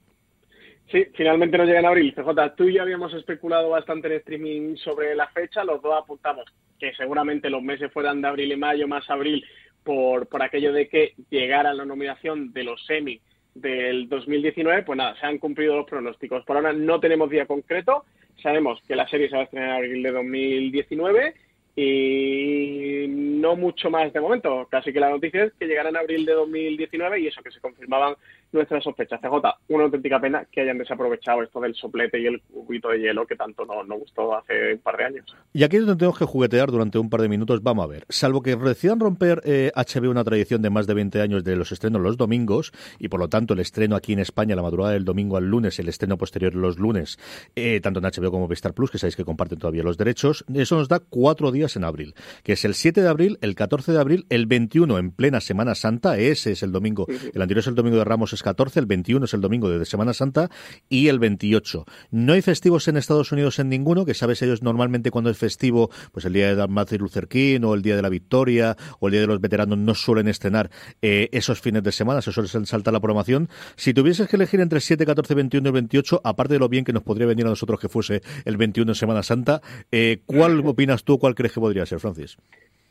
Sí, 0.91 1.05
finalmente 1.15 1.57
nos 1.57 1.67
llegan 1.67 1.85
a 1.85 1.89
abril. 1.89 2.13
CJ, 2.13 2.55
tú 2.57 2.65
y 2.65 2.73
yo 2.73 2.81
habíamos 2.81 3.13
especulado 3.13 3.69
bastante 3.69 4.07
en 4.07 4.13
streaming 4.15 4.75
sobre 4.75 5.15
la 5.15 5.27
fecha, 5.27 5.63
los 5.63 5.81
dos 5.81 5.95
apuntamos 5.97 6.45
que 6.77 6.93
seguramente 6.95 7.49
los 7.49 7.63
meses 7.63 7.91
fueran 7.93 8.21
de 8.21 8.27
abril 8.27 8.51
y 8.51 8.57
mayo, 8.57 8.87
más 8.87 9.09
abril, 9.09 9.45
por, 9.83 10.27
por 10.27 10.43
aquello 10.43 10.73
de 10.73 10.89
que 10.89 11.13
llegara 11.29 11.73
la 11.73 11.85
nominación 11.85 12.51
de 12.51 12.63
los 12.63 12.85
semi 12.85 13.21
del 13.53 14.09
2019, 14.09 14.83
pues 14.83 14.97
nada, 14.97 15.15
se 15.19 15.25
han 15.25 15.37
cumplido 15.37 15.77
los 15.77 15.85
pronósticos. 15.85 16.43
Por 16.43 16.57
ahora 16.57 16.73
no 16.73 16.99
tenemos 16.99 17.29
día 17.29 17.45
concreto, 17.45 18.03
sabemos 18.41 18.81
que 18.87 18.95
la 18.95 19.07
serie 19.07 19.29
se 19.29 19.35
va 19.35 19.41
a 19.41 19.45
estrenar 19.45 19.69
en 19.69 19.75
abril 19.75 20.03
de 20.03 20.11
2019 20.11 21.35
y 21.75 23.05
no 23.07 23.55
mucho 23.55 23.89
más 23.89 24.11
de 24.11 24.19
momento. 24.19 24.67
Casi 24.69 24.91
que 24.91 24.99
la 24.99 25.09
noticia 25.09 25.45
es 25.45 25.53
que 25.53 25.67
llegará 25.67 25.89
en 25.89 25.97
abril 25.97 26.25
de 26.25 26.33
2019 26.33 27.19
y 27.19 27.27
eso 27.27 27.41
que 27.41 27.51
se 27.51 27.61
confirmaban 27.61 28.15
nuestras 28.51 28.83
sospechas. 28.83 29.19
CJ, 29.21 29.33
una 29.69 29.83
auténtica 29.85 30.19
pena 30.19 30.45
que 30.51 30.61
hayan 30.61 30.77
desaprovechado 30.77 31.43
esto 31.43 31.59
del 31.59 31.75
soplete 31.75 32.19
y 32.19 32.27
el 32.27 32.41
cubito 32.41 32.89
de 32.89 32.99
hielo 32.99 33.25
que 33.25 33.35
tanto 33.35 33.65
nos 33.65 33.87
no 33.87 33.97
gustó 33.97 34.35
hace 34.35 34.73
un 34.73 34.79
par 34.79 34.97
de 34.97 35.05
años. 35.05 35.35
Y 35.53 35.63
aquí 35.63 35.77
es 35.77 35.85
donde 35.85 35.99
tenemos 35.99 36.17
que 36.17 36.25
juguetear 36.25 36.71
durante 36.71 36.99
un 36.99 37.09
par 37.09 37.21
de 37.21 37.29
minutos. 37.29 37.61
Vamos 37.63 37.85
a 37.85 37.87
ver. 37.87 38.05
Salvo 38.09 38.41
que 38.41 38.55
decidan 38.55 38.99
romper 38.99 39.39
HB 39.39 40.05
eh, 40.05 40.07
una 40.07 40.23
tradición 40.23 40.61
de 40.61 40.69
más 40.69 40.87
de 40.87 40.93
20 40.93 41.21
años 41.21 41.43
de 41.43 41.55
los 41.55 41.71
estrenos 41.71 42.01
los 42.01 42.17
domingos 42.17 42.71
y 42.99 43.07
por 43.07 43.19
lo 43.19 43.29
tanto 43.29 43.53
el 43.53 43.59
estreno 43.59 43.95
aquí 43.95 44.13
en 44.13 44.19
España 44.19 44.55
la 44.55 44.61
madrugada 44.61 44.93
del 44.93 45.05
domingo 45.05 45.37
al 45.37 45.45
lunes, 45.45 45.79
el 45.79 45.89
estreno 45.89 46.17
posterior 46.17 46.55
los 46.55 46.79
lunes, 46.79 47.17
eh, 47.55 47.79
tanto 47.81 47.99
en 47.99 48.05
HBO 48.05 48.31
como 48.31 48.51
Star 48.51 48.73
Plus, 48.73 48.91
que 48.91 48.97
sabéis 48.97 49.15
que 49.15 49.25
comparten 49.25 49.59
todavía 49.59 49.83
los 49.83 49.97
derechos, 49.97 50.45
eso 50.53 50.75
nos 50.77 50.87
da 50.87 50.99
cuatro 50.99 51.51
días 51.51 51.75
en 51.75 51.83
abril, 51.83 52.13
que 52.43 52.53
es 52.53 52.65
el 52.65 52.73
7 52.73 53.01
de 53.01 53.07
abril, 53.07 53.37
el 53.41 53.55
14 53.55 53.91
de 53.91 53.99
abril, 53.99 54.25
el 54.29 54.45
21 54.45 54.97
en 54.97 55.11
plena 55.11 55.41
Semana 55.41 55.75
Santa, 55.75 56.17
ese 56.17 56.51
es 56.51 56.63
el 56.63 56.71
domingo, 56.71 57.07
el 57.07 57.41
anterior 57.41 57.59
es 57.59 57.67
el 57.67 57.75
domingo 57.75 57.97
de 57.97 58.03
Ramos 58.03 58.33
14, 58.43 58.79
el 58.79 58.85
21 58.85 59.25
es 59.25 59.33
el 59.33 59.41
domingo 59.41 59.69
de 59.69 59.85
Semana 59.85 60.13
Santa 60.13 60.49
y 60.89 61.07
el 61.07 61.19
28. 61.19 61.85
No 62.11 62.33
hay 62.33 62.41
festivos 62.41 62.87
en 62.87 62.97
Estados 62.97 63.31
Unidos 63.31 63.59
en 63.59 63.69
ninguno, 63.69 64.05
que 64.05 64.13
sabes 64.13 64.41
ellos 64.41 64.61
normalmente 64.61 65.11
cuando 65.11 65.29
es 65.29 65.37
festivo, 65.37 65.89
pues 66.11 66.25
el 66.25 66.33
día 66.33 66.55
de 66.55 66.67
Martin 66.67 66.99
Luther 66.99 67.27
King 67.27 67.61
o 67.63 67.73
el 67.73 67.81
día 67.81 67.95
de 67.95 68.01
la 68.01 68.09
Victoria 68.09 68.75
o 68.99 69.07
el 69.07 69.11
día 69.11 69.21
de 69.21 69.27
los 69.27 69.41
veteranos 69.41 69.77
no 69.77 69.95
suelen 69.95 70.27
estrenar 70.27 70.69
eh, 71.01 71.29
esos 71.31 71.61
fines 71.61 71.83
de 71.83 71.91
semana, 71.91 72.21
se 72.21 72.31
suele 72.31 72.49
saltar 72.49 72.93
la 72.93 72.99
programación. 72.99 73.49
Si 73.75 73.93
tuvieses 73.93 74.27
que 74.27 74.35
elegir 74.35 74.59
entre 74.59 74.79
7, 74.79 75.05
14, 75.05 75.33
21 75.35 75.69
y 75.69 75.71
28, 75.71 76.21
aparte 76.23 76.53
de 76.53 76.59
lo 76.59 76.69
bien 76.69 76.85
que 76.85 76.93
nos 76.93 77.03
podría 77.03 77.27
venir 77.27 77.45
a 77.45 77.49
nosotros 77.49 77.79
que 77.79 77.89
fuese 77.89 78.21
el 78.45 78.57
21 78.57 78.91
en 78.91 78.95
Semana 78.95 79.23
Santa, 79.23 79.61
eh, 79.91 80.21
¿cuál 80.25 80.65
opinas 80.65 81.03
tú, 81.03 81.19
cuál 81.19 81.35
crees 81.35 81.53
que 81.53 81.59
podría 81.59 81.85
ser, 81.85 81.99
Francis? 81.99 82.37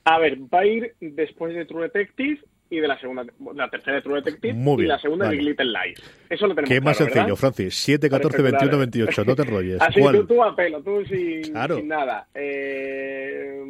A 0.05 0.19
ver, 0.19 0.39
va 0.53 0.61
a 0.61 0.67
ir 0.67 0.95
después 1.01 1.55
de 1.55 1.65
True 1.67 1.83
Detective, 1.85 2.41
y 2.71 2.79
de 2.79 2.89
la 2.89 2.99
segunda, 3.01 3.25
la 3.55 3.69
tercera 3.69 3.97
de 3.97 4.03
True 4.03 4.23
Detective 4.23 4.57
y 4.79 4.87
la 4.87 4.99
segunda 4.99 5.29
de 5.29 5.37
Big 5.37 5.43
Little 5.43 5.67
Lies. 5.67 6.01
Eso 6.31 6.47
lo 6.47 6.55
tenemos 6.55 6.71
Qué 6.71 6.81
más 6.81 6.97
sencillo, 6.97 7.35
Francis. 7.35 7.75
7, 7.75 8.09
14, 8.09 8.43
21, 8.43 8.79
28. 8.79 9.25
No 9.25 9.37
te 9.37 9.43
enrolles. 9.43 9.81
Así 9.81 10.01
tú, 10.01 10.27
tú 10.27 10.43
a 10.43 10.55
pelo, 10.55 10.81
tú 10.81 11.05
sin, 11.05 11.45
sin 11.45 11.89
nada. 11.89 12.29
Eh, 12.33 13.61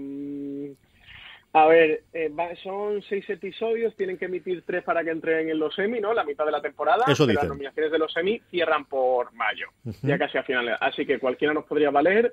a 1.52 1.66
ver, 1.66 2.04
eh, 2.12 2.30
son 2.62 3.02
seis 3.08 3.28
episodios, 3.28 3.96
tienen 3.96 4.16
que 4.16 4.26
emitir 4.26 4.62
tres 4.64 4.84
para 4.84 5.02
que 5.02 5.10
entren 5.10 5.48
en 5.48 5.58
los 5.58 5.74
semi, 5.74 5.98
¿no? 5.98 6.14
La 6.14 6.22
mitad 6.22 6.44
de 6.44 6.52
la 6.52 6.62
temporada. 6.62 7.04
Eso 7.08 7.26
Las 7.26 7.48
nominaciones 7.48 7.90
de 7.90 7.98
los 7.98 8.12
semi 8.12 8.40
cierran 8.50 8.84
por 8.84 9.32
mayo, 9.32 9.66
ya 10.02 10.16
casi 10.16 10.38
a 10.38 10.44
finales. 10.44 10.76
Así 10.80 11.04
que 11.04 11.18
cualquiera 11.18 11.52
nos 11.52 11.64
podría 11.64 11.90
valer. 11.90 12.32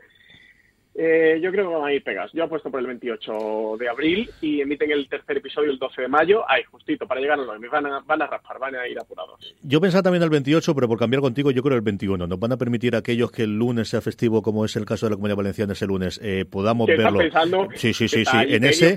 Eh, 1.00 1.40
yo 1.44 1.52
creo 1.52 1.70
que 1.70 1.76
van 1.76 1.86
a 1.86 1.94
ir 1.94 2.04
pegas. 2.04 2.32
Yo 2.34 2.44
apuesto 2.44 2.72
por 2.72 2.80
el 2.80 2.88
28 2.88 3.78
de 3.80 3.88
abril 3.88 4.32
y 4.42 4.62
emiten 4.62 4.90
el 4.90 5.08
tercer 5.08 5.38
episodio 5.38 5.70
el 5.70 5.78
12 5.78 6.02
de 6.02 6.08
mayo. 6.08 6.44
Ahí, 6.50 6.64
justito, 6.64 7.06
para 7.08 7.22
llegar 7.22 7.40
a 7.40 7.44
los 7.44 7.62
van 7.72 7.86
a, 7.86 8.00
van 8.00 8.22
a 8.24 8.26
raspar, 8.26 8.58
van 8.58 8.76
a 8.76 8.88
ir 8.88 9.00
apurados. 9.00 9.56
Yo 9.62 9.80
pensaba 9.80 10.02
también 10.02 10.24
el 10.24 10.32
28, 10.32 10.74
pero 10.74 10.88
por 10.88 10.98
cambiar 10.98 11.22
contigo, 11.22 11.52
yo 11.52 11.62
creo 11.62 11.76
el 11.76 11.84
21. 11.84 12.26
Nos 12.26 12.40
van 12.40 12.54
a 12.54 12.58
permitir 12.58 12.96
a 12.96 13.00
aquellos 13.00 13.32
que 13.32 13.44
el 13.44 13.56
lunes 13.60 13.90
sea 13.90 14.02
festivo, 14.02 14.42
como 14.42 14.66
es 14.66 14.76
el 14.76 14.86
caso 14.86 15.06
de 15.06 15.12
la 15.12 15.16
Comunidad 15.18 15.38
Valenciana 15.38 15.74
ese 15.74 15.86
lunes, 15.86 16.20
eh, 16.24 16.46
podamos 16.50 16.88
verlo. 16.88 17.20
sí, 17.76 17.94
sí, 17.94 18.08
sí, 18.08 18.26
sí. 18.26 18.38
En 18.48 18.64
ese. 18.64 18.96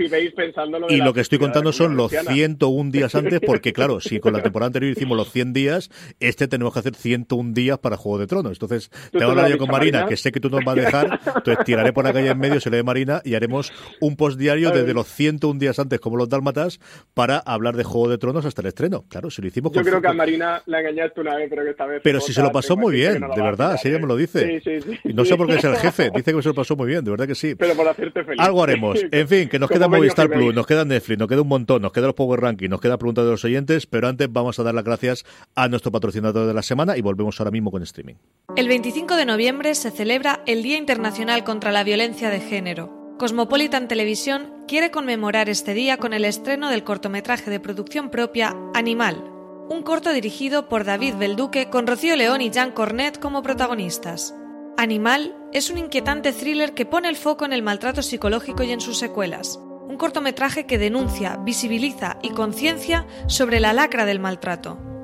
Y 0.88 0.96
lo 0.96 1.12
que 1.12 1.20
estoy 1.20 1.38
contando 1.38 1.70
son 1.70 1.96
los 1.96 2.12
101 2.12 2.90
días 2.90 3.14
antes, 3.14 3.40
porque 3.44 3.74
claro, 3.74 4.00
si 4.00 4.20
con 4.20 4.32
la 4.32 4.42
temporada 4.42 4.68
anterior 4.68 4.90
hicimos 4.92 5.18
los 5.18 5.30
100 5.30 5.52
días, 5.52 5.90
este 6.18 6.48
tenemos 6.48 6.72
que 6.72 6.78
hacer 6.78 6.94
101 6.94 7.52
días 7.52 7.78
para 7.78 7.98
Juego 7.98 8.18
de 8.18 8.26
Tronos. 8.26 8.52
Entonces, 8.52 8.90
te 9.12 9.22
a 9.22 9.26
hablar 9.26 9.50
yo 9.50 9.58
con 9.58 9.68
Marina, 9.68 10.06
que 10.06 10.16
sé 10.16 10.32
que 10.32 10.40
tú 10.40 10.48
nos 10.48 10.64
vas 10.64 10.78
a 10.78 10.80
dejar, 10.80 11.20
entonces 11.26 11.64
tiraré 11.66 11.89
por 11.92 12.05
la 12.05 12.12
calle 12.12 12.29
en 12.29 12.38
medio, 12.38 12.61
se 12.61 12.70
de 12.70 12.83
Marina 12.83 13.22
y 13.24 13.35
haremos 13.35 13.72
un 14.00 14.16
post 14.16 14.38
diario 14.38 14.70
desde 14.70 14.94
los 14.94 15.07
101 15.09 15.59
días 15.59 15.79
antes, 15.79 16.00
como 16.00 16.16
los 16.16 16.29
dálmatas, 16.29 16.81
para 17.14 17.38
hablar 17.38 17.76
de 17.76 17.85
Juego 17.85 18.09
de 18.09 18.18
Tronos 18.18 18.44
hasta 18.44 18.62
el 18.62 18.68
estreno. 18.68 19.05
Claro, 19.09 19.31
si 19.31 19.42
lo 19.42 19.48
hicimos 19.48 19.72
Yo 19.72 19.83
creo 19.83 20.00
que 20.00 20.09
a 20.09 20.12
Marina 20.12 20.62
la 20.66 20.81
engañaste 20.81 21.20
una 21.20 21.37
vez, 21.37 21.48
pero 21.50 21.64
que 21.64 21.70
esta 21.70 21.87
vez. 21.87 22.00
Pero 22.03 22.20
si 22.20 22.33
se 22.33 22.42
lo 22.42 22.53
pasó 22.53 22.76
muy 22.76 22.94
bien, 22.94 23.20
de 23.20 23.42
verdad, 23.42 23.72
así 23.72 23.88
ella 23.88 23.98
me 23.98 24.07
lo 24.07 24.16
dice. 24.16 24.61
Sí, 24.61 24.81
sí, 24.81 24.98
sí. 25.03 25.12
no 25.12 25.24
sé 25.24 25.37
por 25.37 25.46
qué 25.46 25.57
es 25.57 25.64
el 25.64 25.76
jefe, 25.79 26.11
dice 26.14 26.33
que 26.33 26.42
se 26.42 26.48
lo 26.48 26.55
pasó 26.55 26.76
muy 26.76 26.88
bien, 26.88 27.05
de 27.05 27.11
verdad 27.11 27.26
que 27.26 27.35
sí. 27.35 27.55
Pero 27.55 27.74
por 27.74 27.88
hacerte 27.88 28.24
feliz. 28.24 28.40
Algo 28.40 28.62
haremos. 28.62 29.00
En 29.12 29.29
fin, 29.29 29.48
que 29.48 29.59
nos 29.59 29.68
queda 29.68 29.88
Movistar 29.88 30.31
Plus, 30.31 30.55
nos 30.55 30.66
queda 30.66 30.85
Netflix, 30.85 31.18
nos 31.18 31.29
queda 31.29 31.42
un 31.42 31.48
montón, 31.48 31.83
nos 31.83 31.92
queda 31.92 32.07
los 32.07 32.14
Power 32.14 32.40
Rankings, 32.40 32.70
nos 32.70 32.81
queda 32.81 32.96
preguntas 32.96 33.24
de 33.24 33.31
los 33.33 33.44
oyentes, 33.44 33.87
pero 33.87 34.09
antes 34.09 34.33
vamos 34.33 34.59
a 34.59 34.62
dar 34.62 34.74
las 34.74 34.85
gracias 34.85 35.24
a 35.55 35.68
nuestro 35.68 35.90
patrocinador 35.90 36.46
de 36.46 36.55
la 36.55 36.62
semana 36.62 36.96
y 36.96 37.03
volvemos 37.03 37.38
ahora 37.40 37.50
mismo 37.50 37.70
con 37.70 37.83
streaming. 37.83 38.14
El 38.57 38.68
25 38.68 39.16
de 39.16 39.26
noviembre 39.26 39.74
se 39.74 39.90
celebra 39.90 40.42
el 40.46 40.62
Día 40.62 40.76
Internacional 40.76 41.44
contra 41.44 41.72
la 41.80 41.84
Violencia 41.84 42.28
de 42.28 42.40
Género. 42.40 43.16
Cosmopolitan 43.18 43.88
Televisión 43.88 44.52
quiere 44.68 44.90
conmemorar 44.90 45.48
este 45.48 45.72
día 45.72 45.96
con 45.96 46.12
el 46.12 46.26
estreno 46.26 46.68
del 46.68 46.84
cortometraje 46.84 47.50
de 47.50 47.58
producción 47.58 48.10
propia 48.10 48.54
Animal, 48.74 49.24
un 49.70 49.82
corto 49.82 50.12
dirigido 50.12 50.68
por 50.68 50.84
David 50.84 51.14
Belduque 51.14 51.70
con 51.70 51.86
Rocío 51.86 52.16
León 52.16 52.42
y 52.42 52.50
Jean 52.50 52.72
Cornet 52.72 53.18
como 53.18 53.42
protagonistas. 53.42 54.34
Animal 54.76 55.34
es 55.54 55.70
un 55.70 55.78
inquietante 55.78 56.34
thriller 56.34 56.74
que 56.74 56.84
pone 56.84 57.08
el 57.08 57.16
foco 57.16 57.46
en 57.46 57.54
el 57.54 57.62
maltrato 57.62 58.02
psicológico 58.02 58.62
y 58.62 58.72
en 58.72 58.82
sus 58.82 58.98
secuelas. 58.98 59.58
Un 59.88 59.96
cortometraje 59.96 60.66
que 60.66 60.76
denuncia, 60.76 61.38
visibiliza 61.38 62.18
y 62.22 62.28
conciencia 62.28 63.06
sobre 63.26 63.58
la 63.58 63.72
lacra 63.72 64.04
del 64.04 64.20
maltrato. 64.20 64.99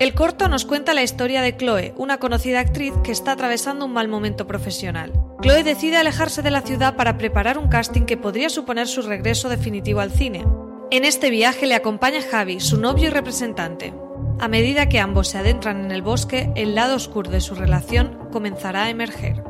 El 0.00 0.14
corto 0.14 0.48
nos 0.48 0.64
cuenta 0.64 0.94
la 0.94 1.02
historia 1.02 1.42
de 1.42 1.54
Chloe, 1.54 1.92
una 1.98 2.16
conocida 2.16 2.60
actriz 2.60 2.94
que 3.04 3.12
está 3.12 3.32
atravesando 3.32 3.84
un 3.84 3.92
mal 3.92 4.08
momento 4.08 4.46
profesional. 4.46 5.12
Chloe 5.42 5.62
decide 5.62 5.98
alejarse 5.98 6.40
de 6.40 6.50
la 6.50 6.62
ciudad 6.62 6.96
para 6.96 7.18
preparar 7.18 7.58
un 7.58 7.68
casting 7.68 8.06
que 8.06 8.16
podría 8.16 8.48
suponer 8.48 8.88
su 8.88 9.02
regreso 9.02 9.50
definitivo 9.50 10.00
al 10.00 10.10
cine. 10.10 10.46
En 10.90 11.04
este 11.04 11.28
viaje 11.28 11.66
le 11.66 11.74
acompaña 11.74 12.22
Javi, 12.22 12.60
su 12.60 12.80
novio 12.80 13.08
y 13.08 13.10
representante. 13.10 13.92
A 14.38 14.48
medida 14.48 14.88
que 14.88 15.00
ambos 15.00 15.28
se 15.28 15.36
adentran 15.36 15.84
en 15.84 15.90
el 15.90 16.00
bosque, 16.00 16.50
el 16.56 16.74
lado 16.74 16.96
oscuro 16.96 17.30
de 17.30 17.42
su 17.42 17.54
relación 17.54 18.20
comenzará 18.32 18.84
a 18.84 18.88
emerger. 18.88 19.44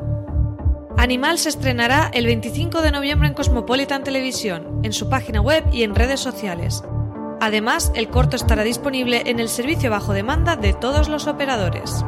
Animal 0.97 1.37
se 1.37 1.47
estrenará 1.47 2.11
el 2.13 2.25
25 2.25 2.81
de 2.81 2.91
noviembre 2.91 3.29
en 3.29 3.35
Cosmopolitan 3.35 4.03
Televisión, 4.03 4.81
en 4.83 4.91
su 4.91 5.07
página 5.07 5.39
web 5.39 5.63
y 5.71 5.83
en 5.83 5.95
redes 5.95 6.19
sociales. 6.19 6.83
Además, 7.41 7.91
el 7.95 8.07
corto 8.07 8.35
estará 8.35 8.63
disponible 8.63 9.23
en 9.25 9.39
el 9.39 9.49
servicio 9.49 9.89
bajo 9.89 10.13
demanda 10.13 10.55
de 10.55 10.73
todos 10.73 11.09
los 11.09 11.25
operadores. 11.25 12.05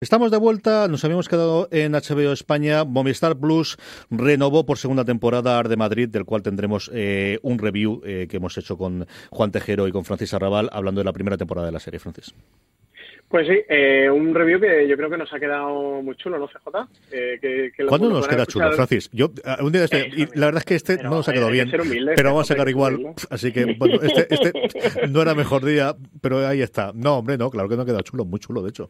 Estamos 0.00 0.30
de 0.30 0.36
vuelta, 0.36 0.86
nos 0.86 1.04
habíamos 1.04 1.28
quedado 1.28 1.66
en 1.72 1.90
HBO 1.90 2.32
España. 2.32 2.84
Movistar 2.84 3.36
Plus 3.36 3.78
renovó 4.10 4.64
por 4.64 4.78
segunda 4.78 5.04
temporada 5.04 5.58
Ar 5.58 5.68
de 5.68 5.76
Madrid, 5.76 6.08
del 6.08 6.24
cual 6.24 6.42
tendremos 6.42 6.88
eh, 6.94 7.40
un 7.42 7.58
review 7.58 8.00
eh, 8.04 8.28
que 8.30 8.36
hemos 8.36 8.56
hecho 8.58 8.78
con 8.78 9.08
Juan 9.30 9.50
Tejero 9.50 9.88
y 9.88 9.92
con 9.92 10.04
Francis 10.04 10.34
Arrabal, 10.34 10.70
hablando 10.72 11.00
de 11.00 11.04
la 11.04 11.12
primera 11.12 11.36
temporada 11.36 11.66
de 11.66 11.72
la 11.72 11.80
serie, 11.80 11.98
Francis. 11.98 12.32
Pues 13.32 13.48
sí, 13.48 13.54
eh, 13.66 14.10
un 14.10 14.34
review 14.34 14.60
que 14.60 14.86
yo 14.86 14.94
creo 14.94 15.08
que 15.08 15.16
nos 15.16 15.32
ha 15.32 15.40
quedado 15.40 16.02
muy 16.02 16.14
chulo, 16.16 16.38
¿no, 16.38 16.48
CJ? 16.48 16.86
Eh, 17.12 17.72
¿Cuándo 17.88 18.10
nos 18.10 18.28
queda 18.28 18.44
chulo, 18.44 18.70
Francis? 18.72 19.08
Yo, 19.10 19.30
un 19.60 19.72
día 19.72 19.84
este, 19.84 20.10
y 20.14 20.26
la 20.34 20.48
verdad 20.48 20.58
es 20.58 20.64
que 20.66 20.74
este 20.74 21.02
no 21.02 21.08
nos 21.08 21.28
ha 21.30 21.32
quedado 21.32 21.50
bien, 21.50 21.72
pero 22.14 22.28
vamos 22.28 22.50
a 22.50 22.52
sacar 22.52 22.68
igual. 22.68 23.14
Así 23.30 23.50
que, 23.50 23.74
bueno, 23.78 23.94
este, 24.02 24.26
este 24.34 25.08
no 25.08 25.22
era 25.22 25.34
mejor 25.34 25.64
día, 25.64 25.96
pero 26.20 26.46
ahí 26.46 26.60
está. 26.60 26.92
No, 26.94 27.20
hombre, 27.20 27.38
no, 27.38 27.48
claro 27.48 27.70
que 27.70 27.76
no 27.76 27.80
ha 27.80 27.86
quedado 27.86 28.02
chulo, 28.02 28.26
muy 28.26 28.38
chulo, 28.38 28.60
de 28.60 28.68
hecho. 28.68 28.86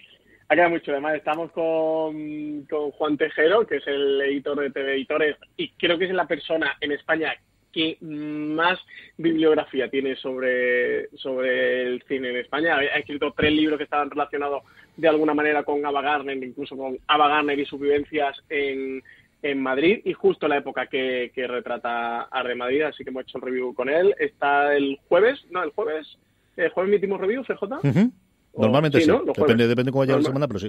Ha 0.49 0.57
quedado 0.57 0.71
muy 0.71 0.81
chulo. 0.81 0.97
Además, 0.97 1.15
estamos 1.15 1.53
con, 1.53 2.63
con 2.63 2.91
Juan 2.91 3.17
Tejero, 3.17 3.65
que 3.65 3.77
es 3.77 3.87
el 3.87 4.23
editor 4.23 4.59
de 4.59 4.71
TV 4.71 4.95
Editores, 4.95 5.37
y 5.57 5.71
creo 5.75 5.97
que 5.97 6.07
es 6.07 6.11
la 6.13 6.27
persona 6.27 6.77
en 6.81 6.91
España 6.91 7.33
que 7.73 7.97
más 8.01 8.79
bibliografía 9.23 9.89
tiene 9.89 10.17
sobre, 10.17 11.09
sobre 11.17 11.83
el 11.83 12.03
cine 12.09 12.31
en 12.31 12.37
España. 12.37 12.77
Ha 12.77 12.99
escrito 12.99 13.33
tres 13.37 13.53
libros 13.53 13.79
que 13.79 13.85
estaban 13.85 14.11
relacionados 14.11 14.63
de 14.97 15.09
alguna 15.09 15.33
manera 15.33 15.63
con 15.63 15.85
Ava 15.87 16.03
Gardner, 16.03 16.37
incluso 16.43 16.77
con 16.77 16.99
Ava 17.07 17.29
Gardner 17.29 17.59
y 17.59 17.67
sus 17.67 17.81
vivencias 17.81 18.37
en, 18.49 19.03
en 19.43 19.63
Madrid. 19.63 20.01
Y 20.05 20.13
justo 20.13 20.49
la 20.49 20.59
época 20.59 20.87
que, 20.87 21.33
que 21.35 21.47
retrata 21.47 22.23
Arde 22.23 22.55
Madrid, 22.55 22.83
así 22.83 23.05
que 23.05 23.11
hemos 23.11 23.23
hecho 23.23 23.39
el 23.39 23.45
review 23.45 23.75
con 23.75 23.89
él. 23.89 24.15
Está 24.19 24.77
el 24.77 24.99
jueves, 25.09 25.45
no, 25.51 25.63
el 25.63 25.71
jueves, 25.71 26.19
el 26.57 26.71
jueves 26.71 26.93
emitimos 26.93 27.21
review, 27.21 27.45
CJ. 27.45 28.11
Normalmente 28.55 29.01
sí, 29.01 29.11
depende, 29.35 29.67
depende 29.67 29.91
cómo 29.91 30.01
vaya 30.01 30.17
la 30.17 30.23
semana, 30.23 30.47
pero 30.47 30.59
sí 30.59 30.69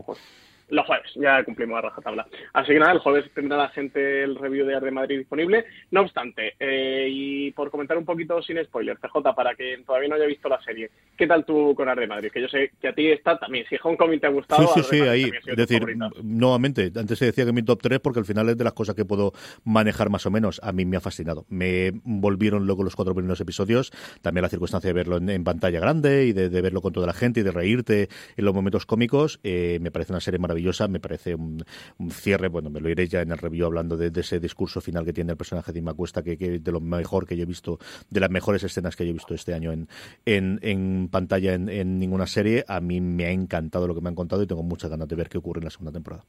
los 0.74 0.86
jueves, 0.86 1.12
ya 1.16 1.44
cumplimos 1.44 1.78
a 1.78 1.82
rajatabla. 1.82 2.28
Así 2.54 2.74
que 2.74 2.80
nada, 2.80 2.94
el 2.94 3.00
jueves 3.00 3.30
tendrá 3.34 3.58
la 3.58 3.70
gente 3.70 4.24
el 4.24 4.36
review 4.36 4.66
de 4.66 4.76
Ar 4.76 4.84
de 4.84 4.92
Madrid 4.92 5.20
disponible. 5.20 5.66
No 5.92 6.02
obstante, 6.02 6.56
eh, 6.60 7.08
y 7.10 7.52
por 7.52 7.70
comentar 7.70 7.98
un 7.98 8.06
poquito 8.06 8.42
sin 8.42 8.64
spoiler, 8.64 8.98
CJ, 8.98 9.36
para 9.36 9.56
que 9.56 9.82
todavía 9.86 10.10
no 10.10 10.16
haya 10.16 10.26
visto 10.26 10.50
la 10.50 10.62
serie, 10.64 10.90
¿qué 11.18 11.28
tal 11.28 11.46
tú 11.46 11.74
con 11.76 11.88
Ar 11.88 12.00
de 12.00 12.08
Madrid? 12.08 12.32
Que 12.32 12.42
yo 12.42 12.48
sé 12.48 12.72
que 12.82 12.88
a 12.88 12.94
ti 12.94 13.08
está 13.10 13.38
también, 13.38 13.66
si 13.70 13.78
Hong 13.78 13.96
Kong 13.96 14.20
te 14.20 14.28
ha 14.28 14.30
gustado. 14.30 14.68
Sí, 14.74 14.82
sí, 14.82 14.98
sí, 14.98 15.02
ahí. 15.02 15.32
Es 15.46 15.56
decir, 15.56 15.86
nuevamente, 16.24 16.92
antes 16.96 17.20
se 17.20 17.26
decía 17.26 17.46
que 17.46 17.54
mi 17.54 17.64
top 17.64 17.82
3 17.82 18.00
porque 18.00 18.20
al 18.20 18.26
final 18.26 18.50
es 18.50 18.58
de 18.58 18.64
las 18.64 18.74
cosas 18.74 18.96
que 18.96 19.06
puedo 19.06 19.34
manejar 19.64 20.10
más 20.10 20.26
o 20.26 20.32
menos. 20.32 20.60
A 20.64 20.72
mí 20.72 20.86
me 20.86 20.98
ha 20.98 21.02
fascinado. 21.02 21.46
Me 21.50 21.92
volvieron 22.04 22.66
luego 22.66 22.84
los 22.84 22.96
cuatro 22.96 23.14
primeros 23.14 23.40
episodios, 23.42 23.92
también 24.22 24.44
la 24.44 24.50
circunstancia 24.50 24.90
de 24.90 24.94
verlo 24.94 25.18
en, 25.18 25.44
pantalla 25.44 25.80
grande 25.80 26.26
y 26.26 26.34
de, 26.34 26.50
verlo 26.62 26.82
con 26.82 26.94
toda 26.94 27.06
la 27.06 27.14
gente 27.14 27.42
y 27.42 27.44
de 27.44 27.52
reírte 27.52 28.10
en 28.38 28.46
los 28.46 28.54
momentos 28.54 28.86
cómicos, 28.86 29.40
eh, 29.44 29.78
me 29.82 29.92
parece 29.92 30.14
una 30.14 30.22
serie 30.22 30.40
maravillosa 30.40 30.63
me 30.90 31.00
parece 31.00 31.36
un, 31.36 31.64
cierre, 32.10 32.48
bueno, 32.48 32.70
me 32.70 32.80
lo 32.80 32.90
iré 32.90 33.08
ya 33.08 33.22
en 33.22 33.32
el 33.32 33.38
review 33.38 33.66
hablando 33.66 33.98
de, 33.98 34.12
ese 34.20 34.40
discurso 34.40 34.82
final 34.82 35.06
que 35.06 35.14
tiene 35.14 35.32
el 35.32 35.38
personaje 35.38 35.72
de 35.72 35.80
Inmacuesta, 35.80 36.24
que, 36.24 36.38
que 36.38 36.60
de 36.60 36.72
lo 36.72 36.80
mejor 36.80 37.28
que 37.28 37.36
yo 37.36 37.44
he 37.44 37.46
visto, 37.46 37.80
de 38.10 38.20
las 38.20 38.30
mejores 38.30 38.64
escenas 38.64 38.96
que 38.96 39.06
yo 39.06 39.12
he 39.12 39.14
visto 39.14 39.34
este 39.34 39.54
año 39.54 39.72
en, 39.72 39.88
en, 40.26 41.10
pantalla 41.10 41.54
en, 41.54 42.00
ninguna 42.00 42.28
serie. 42.28 42.64
A 42.68 42.80
mí 42.80 43.02
me 43.02 43.26
ha 43.26 43.32
encantado 43.32 43.88
lo 43.88 43.96
que 43.96 44.02
me 44.02 44.10
han 44.10 44.16
contado 44.16 44.44
y 44.44 44.48
tengo 44.48 44.64
muchas 44.64 44.90
ganas 44.90 45.08
de 45.08 45.16
ver 45.16 45.30
qué 45.30 45.38
ocurre 45.38 45.60
en 45.60 45.66
la 45.66 45.72
segunda 45.72 45.92
temporada. 45.92 46.24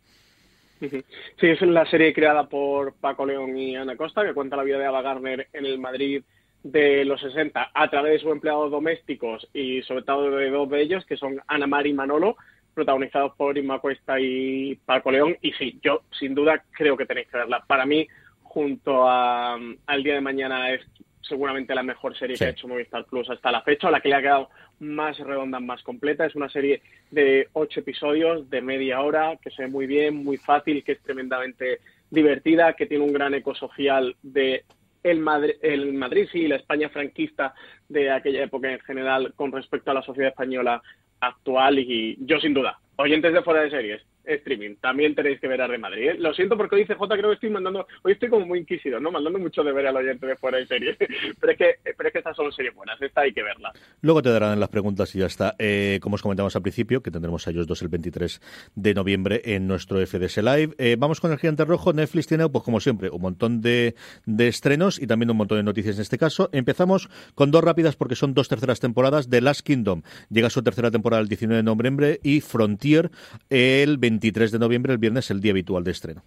Sí, 0.81 1.03
es 1.41 1.63
la 1.63 1.87
serie 1.87 2.13
creada 2.13 2.49
por 2.49 2.95
Paco 2.95 3.25
León 3.25 3.57
y 3.57 3.77
Ana 3.77 3.97
Costa, 3.97 4.25
que 4.25 4.35
cuenta 4.35 4.57
la 4.57 4.65
vida 4.65 4.79
de 4.79 4.87
Ava 4.87 5.03
Gardner 5.03 5.49
en 5.53 5.65
el 5.65 5.79
Madrid 5.79 6.23
de 6.65 7.05
los 7.05 7.21
60 7.21 7.71
a 7.73 7.91
través 7.91 8.15
de 8.15 8.19
sus 8.21 8.33
empleados 8.33 8.71
domésticos 8.71 9.47
y 9.53 9.83
sobre 9.83 10.03
todo 10.03 10.31
de 10.31 10.51
dos 10.51 10.69
de 10.71 10.83
ellos, 10.83 11.05
que 11.05 11.17
son 11.17 11.41
Ana 11.47 11.67
Mari 11.67 11.91
y 11.91 11.95
Manolo, 11.95 12.37
protagonizados 12.75 13.35
por 13.37 13.57
Inma 13.57 13.79
Cuesta 13.79 14.19
y 14.21 14.75
Paco 14.85 15.11
León. 15.11 15.37
Y 15.41 15.53
sí, 15.53 15.79
yo 15.83 16.03
sin 16.19 16.35
duda 16.35 16.63
creo 16.73 16.97
que 16.97 17.07
tenéis 17.07 17.29
que 17.29 17.39
verla. 17.39 17.65
Para 17.67 17.87
mí, 17.87 18.07
junto 18.43 19.09
a, 19.09 19.59
al 19.87 20.03
día 20.03 20.15
de 20.15 20.21
mañana, 20.21 20.73
es 20.73 20.83
seguramente 21.23 21.75
la 21.75 21.83
mejor 21.83 22.17
serie 22.17 22.37
que 22.37 22.45
ha 22.45 22.51
hecho 22.51 22.69
Movistar 22.69 23.05
Plus 23.07 23.31
hasta 23.31 23.51
la 23.51 23.63
fecha, 23.63 23.91
la 23.91 24.01
que 24.01 24.09
le 24.09 24.17
ha 24.17 24.23
quedado 24.23 24.51
más 24.81 25.19
redonda, 25.19 25.61
más 25.61 25.83
completa. 25.83 26.27
Es 26.27 26.35
una 26.35 26.49
serie 26.49 26.83
de 27.11 27.49
ocho 27.53 27.81
episodios, 27.81 28.49
de 28.51 28.61
media 28.61 29.01
hora, 29.01 29.39
que 29.43 29.51
se 29.51 29.63
ve 29.63 29.69
muy 29.69 29.87
bien, 29.87 30.23
muy 30.23 30.37
fácil, 30.37 30.85
que 30.85 30.93
es 30.93 31.03
tremendamente 31.03 31.81
divertida, 32.11 32.75
que 32.75 32.87
tiene 32.87 33.05
un 33.05 33.13
gran 33.13 33.35
eco 33.35 33.55
social 33.55 34.17
de 34.23 34.65
el 35.03 35.19
Madrid, 35.19 35.55
el 35.61 35.93
Madrid 35.93 36.29
sí, 36.33 36.49
la 36.49 36.57
España 36.57 36.89
franquista 36.89 37.55
de 37.89 38.11
aquella 38.11 38.43
época 38.43 38.73
en 38.73 38.81
general 38.81 39.35
con 39.37 39.53
respecto 39.53 39.91
a 39.91 39.95
la 39.95 40.03
sociedad 40.03 40.31
española 40.31 40.83
actual 41.21 41.79
y 41.79 42.17
yo 42.21 42.39
sin 42.41 42.55
duda, 42.55 42.79
oyentes 42.97 43.33
de 43.33 43.43
fuera 43.43 43.63
de 43.63 43.71
series, 43.71 44.03
streaming. 44.27 44.77
También 44.77 45.15
tenéis 45.15 45.41
que 45.41 45.49
ver 45.49 45.61
a 45.63 45.69
de 45.69 45.79
Madrid. 45.79 46.11
¿eh? 46.11 46.17
Lo 46.19 46.35
siento 46.35 46.57
porque 46.57 46.77
hoy 46.77 46.87
CJ 46.87 46.99
creo 47.09 47.29
que 47.31 47.35
estoy 47.35 47.51
mandando, 47.51 47.87
hoy 48.03 48.13
estoy 48.13 48.29
como 48.29 48.47
muy 48.47 48.61
inquisido, 48.61 49.01
¿no? 49.01 49.11
Mandando 49.11 49.39
mucho 49.39 49.63
de 49.63 49.73
ver 49.73 49.87
al 49.87 49.97
oyente 49.97 50.27
de 50.27 50.37
fuera 50.37 50.59
de 50.59 50.67
serie. 50.67 50.97
pero 51.41 51.53
es 51.53 51.59
que, 51.59 51.77
pero 51.97 52.09
es 52.09 52.13
que 52.13 52.19
estas 52.19 52.37
son 52.37 52.53
series 52.53 52.75
buenas, 52.75 53.01
esta 53.01 53.23
hay 53.23 53.33
que 53.33 53.43
verla. 53.43 53.73
Luego 54.01 54.23
te 54.23 54.31
darán 54.31 54.61
las 54.61 54.69
preguntas 54.69 55.15
y 55.15 55.21
ya 55.21 55.27
está. 55.27 55.55
Eh, 55.59 55.99
como 56.03 56.15
os 56.15 56.23
comentamos 56.23 56.55
al 56.57 56.63
principio, 56.63 57.03
que 57.03 57.11
tendremos 57.11 57.47
a 57.47 57.51
ellos 57.51 57.67
dos 57.67 57.83
el 57.83 57.89
23 57.89 58.41
de 58.75 58.95
noviembre 58.95 59.43
en 59.45 59.67
nuestro 59.67 60.05
FDS 60.05 60.39
Live. 60.39 60.75
Eh, 60.79 60.97
vamos 60.99 61.21
con 61.21 61.33
el 61.33 61.39
gigante 61.39 61.65
rojo. 61.65 61.93
Netflix 61.93 62.27
tiene, 62.27 62.49
pues 62.49 62.65
como 62.65 62.81
siempre, 62.81 63.11
un 63.11 63.21
montón 63.21 63.61
de, 63.61 63.95
estrenos 64.39 65.01
y 65.01 65.07
también 65.07 65.31
un 65.31 65.37
montón 65.37 65.59
de 65.59 65.63
noticias 65.63 65.97
en 65.97 66.03
este 66.03 66.19
caso. 66.19 66.51
Empezamos 66.53 67.09
con 67.35 67.51
dos 67.51 67.65
rápidas 67.65 67.97
porque 67.97 68.15
son 68.15 68.35
dos 68.35 68.49
terceras 68.49 68.81
temporadas. 68.81 69.29
The 69.29 69.41
Last 69.41 69.63
Kingdom 69.63 70.03
llega 70.31 70.51
su 70.51 70.63
tercera 70.63 70.91
temporada 70.91 71.23
el 71.23 71.29
19 71.29 71.57
de 71.57 71.63
noviembre 71.63 72.21
y 72.23 72.41
Frontier 72.41 73.11
el 73.51 73.99
23 74.15 74.53
de 74.53 74.59
noviembre, 74.59 74.93
el 74.93 74.99
viernes, 74.99 75.31
el 75.31 75.41
día 75.41 75.53
habitual 75.53 75.83
de 75.83 75.91
estreno. 75.91 76.23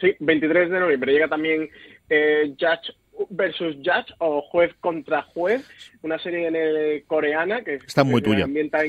Sí, 0.00 0.14
23 0.20 0.70
de 0.70 0.80
noviembre. 0.80 1.12
Llega 1.12 1.28
también 1.28 1.68
eh, 2.08 2.54
Judge 2.58 2.94
versus 3.30 3.76
Judge 3.76 4.14
o 4.18 4.42
Juez 4.42 4.72
contra 4.80 5.22
Juez, 5.22 5.62
una 6.02 6.18
serie 6.18 6.48
en 6.48 6.56
el, 6.56 7.04
coreana 7.06 7.62
que 7.62 7.76
está 7.76 8.04
muy 8.04 8.20
tuya. 8.20 8.46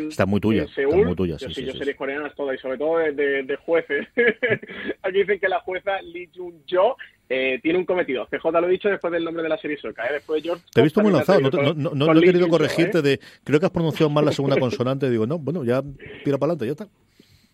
está 0.08 0.26
muy 0.26 0.40
tuya. 0.40 0.64
Está 0.64 0.86
muy 0.86 1.16
tuya. 1.16 1.40
Sí, 1.40 1.46
yo, 1.46 1.54
sí, 1.54 1.66
yo 1.66 1.74
series 1.74 1.96
coreanas 1.96 2.36
todas 2.36 2.58
y 2.58 2.60
sobre 2.60 2.78
todo 2.78 2.98
de, 2.98 3.44
de, 3.44 3.56
jueces. 3.58 4.08
Aquí 5.04 5.20
dicen 5.20 5.40
que 5.40 5.48
la 5.48 5.60
jueza 5.62 6.02
Lee 6.02 6.30
Jun 6.36 6.62
Jo 6.70 6.98
eh, 7.30 7.60
tiene 7.62 7.80
un 7.80 7.86
cometido. 7.86 8.26
CJ 8.28 8.52
lo 8.52 8.68
he 8.68 8.72
dicho 8.72 8.90
después 8.90 9.12
del 9.12 9.24
nombre 9.24 9.44
de 9.44 9.50
la 9.50 9.58
serie 9.58 9.78
sueca. 9.78 10.06
¿eh? 10.08 10.14
Después 10.14 10.42
George 10.44 10.64
Te 10.74 10.82
he 10.82 10.84
visto 10.84 11.02
muy 11.02 11.12
lanzado. 11.12 11.42
No, 11.42 11.74
no, 11.74 11.92
no, 11.94 12.20
he 12.20 12.22
querido 12.22 12.48
corregirte 12.48 13.00
¿eh? 13.00 13.02
de. 13.02 13.20
Creo 13.44 13.60
que 13.60 13.66
has 13.66 13.72
pronunciado 13.72 14.10
mal 14.10 14.26
la 14.26 14.32
segunda 14.32 14.60
consonante. 14.60 15.10
Digo, 15.10 15.26
no, 15.26 15.38
bueno, 15.38 15.64
ya 15.64 15.82
tira 16.24 16.38
para 16.38 16.54
adelante, 16.54 16.66
ya 16.66 16.72
está. 16.72 16.88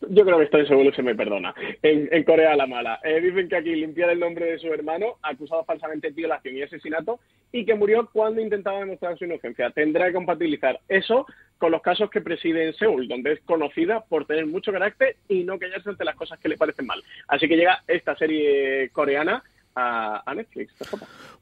Yo 0.09 0.25
creo 0.25 0.37
que 0.37 0.45
estoy 0.45 0.67
seguro 0.67 0.89
que 0.89 0.95
se 0.95 1.03
me 1.03 1.15
perdona. 1.15 1.53
En, 1.81 2.23
Corea 2.23 2.55
la 2.55 2.67
mala. 2.67 2.99
Eh, 3.03 3.21
dicen 3.21 3.49
que 3.49 3.57
aquí 3.57 3.75
limpiar 3.75 4.09
el 4.09 4.19
nombre 4.19 4.45
de 4.45 4.59
su 4.59 4.67
hermano, 4.73 5.17
acusado 5.21 5.63
falsamente 5.65 6.07
de 6.07 6.13
violación 6.13 6.57
y 6.57 6.61
asesinato, 6.61 7.19
y 7.51 7.65
que 7.65 7.75
murió 7.75 8.09
cuando 8.11 8.41
intentaba 8.41 8.79
demostrar 8.79 9.17
su 9.17 9.25
inocencia. 9.25 9.69
Tendrá 9.71 10.07
que 10.07 10.13
compatibilizar 10.13 10.79
eso 10.87 11.25
con 11.57 11.71
los 11.71 11.81
casos 11.81 12.09
que 12.09 12.21
preside 12.21 12.65
en 12.65 12.73
Seúl, 12.73 13.07
donde 13.07 13.33
es 13.33 13.41
conocida 13.41 14.01
por 14.01 14.25
tener 14.25 14.45
mucho 14.45 14.71
carácter 14.71 15.15
y 15.27 15.43
no 15.43 15.59
callarse 15.59 15.89
ante 15.89 16.05
las 16.05 16.15
cosas 16.15 16.39
que 16.39 16.49
le 16.49 16.57
parecen 16.57 16.85
mal. 16.85 17.01
Así 17.27 17.47
que 17.47 17.55
llega 17.55 17.83
esta 17.87 18.15
serie 18.15 18.89
coreana 18.89 19.43
a, 19.75 20.33
Netflix. 20.35 20.73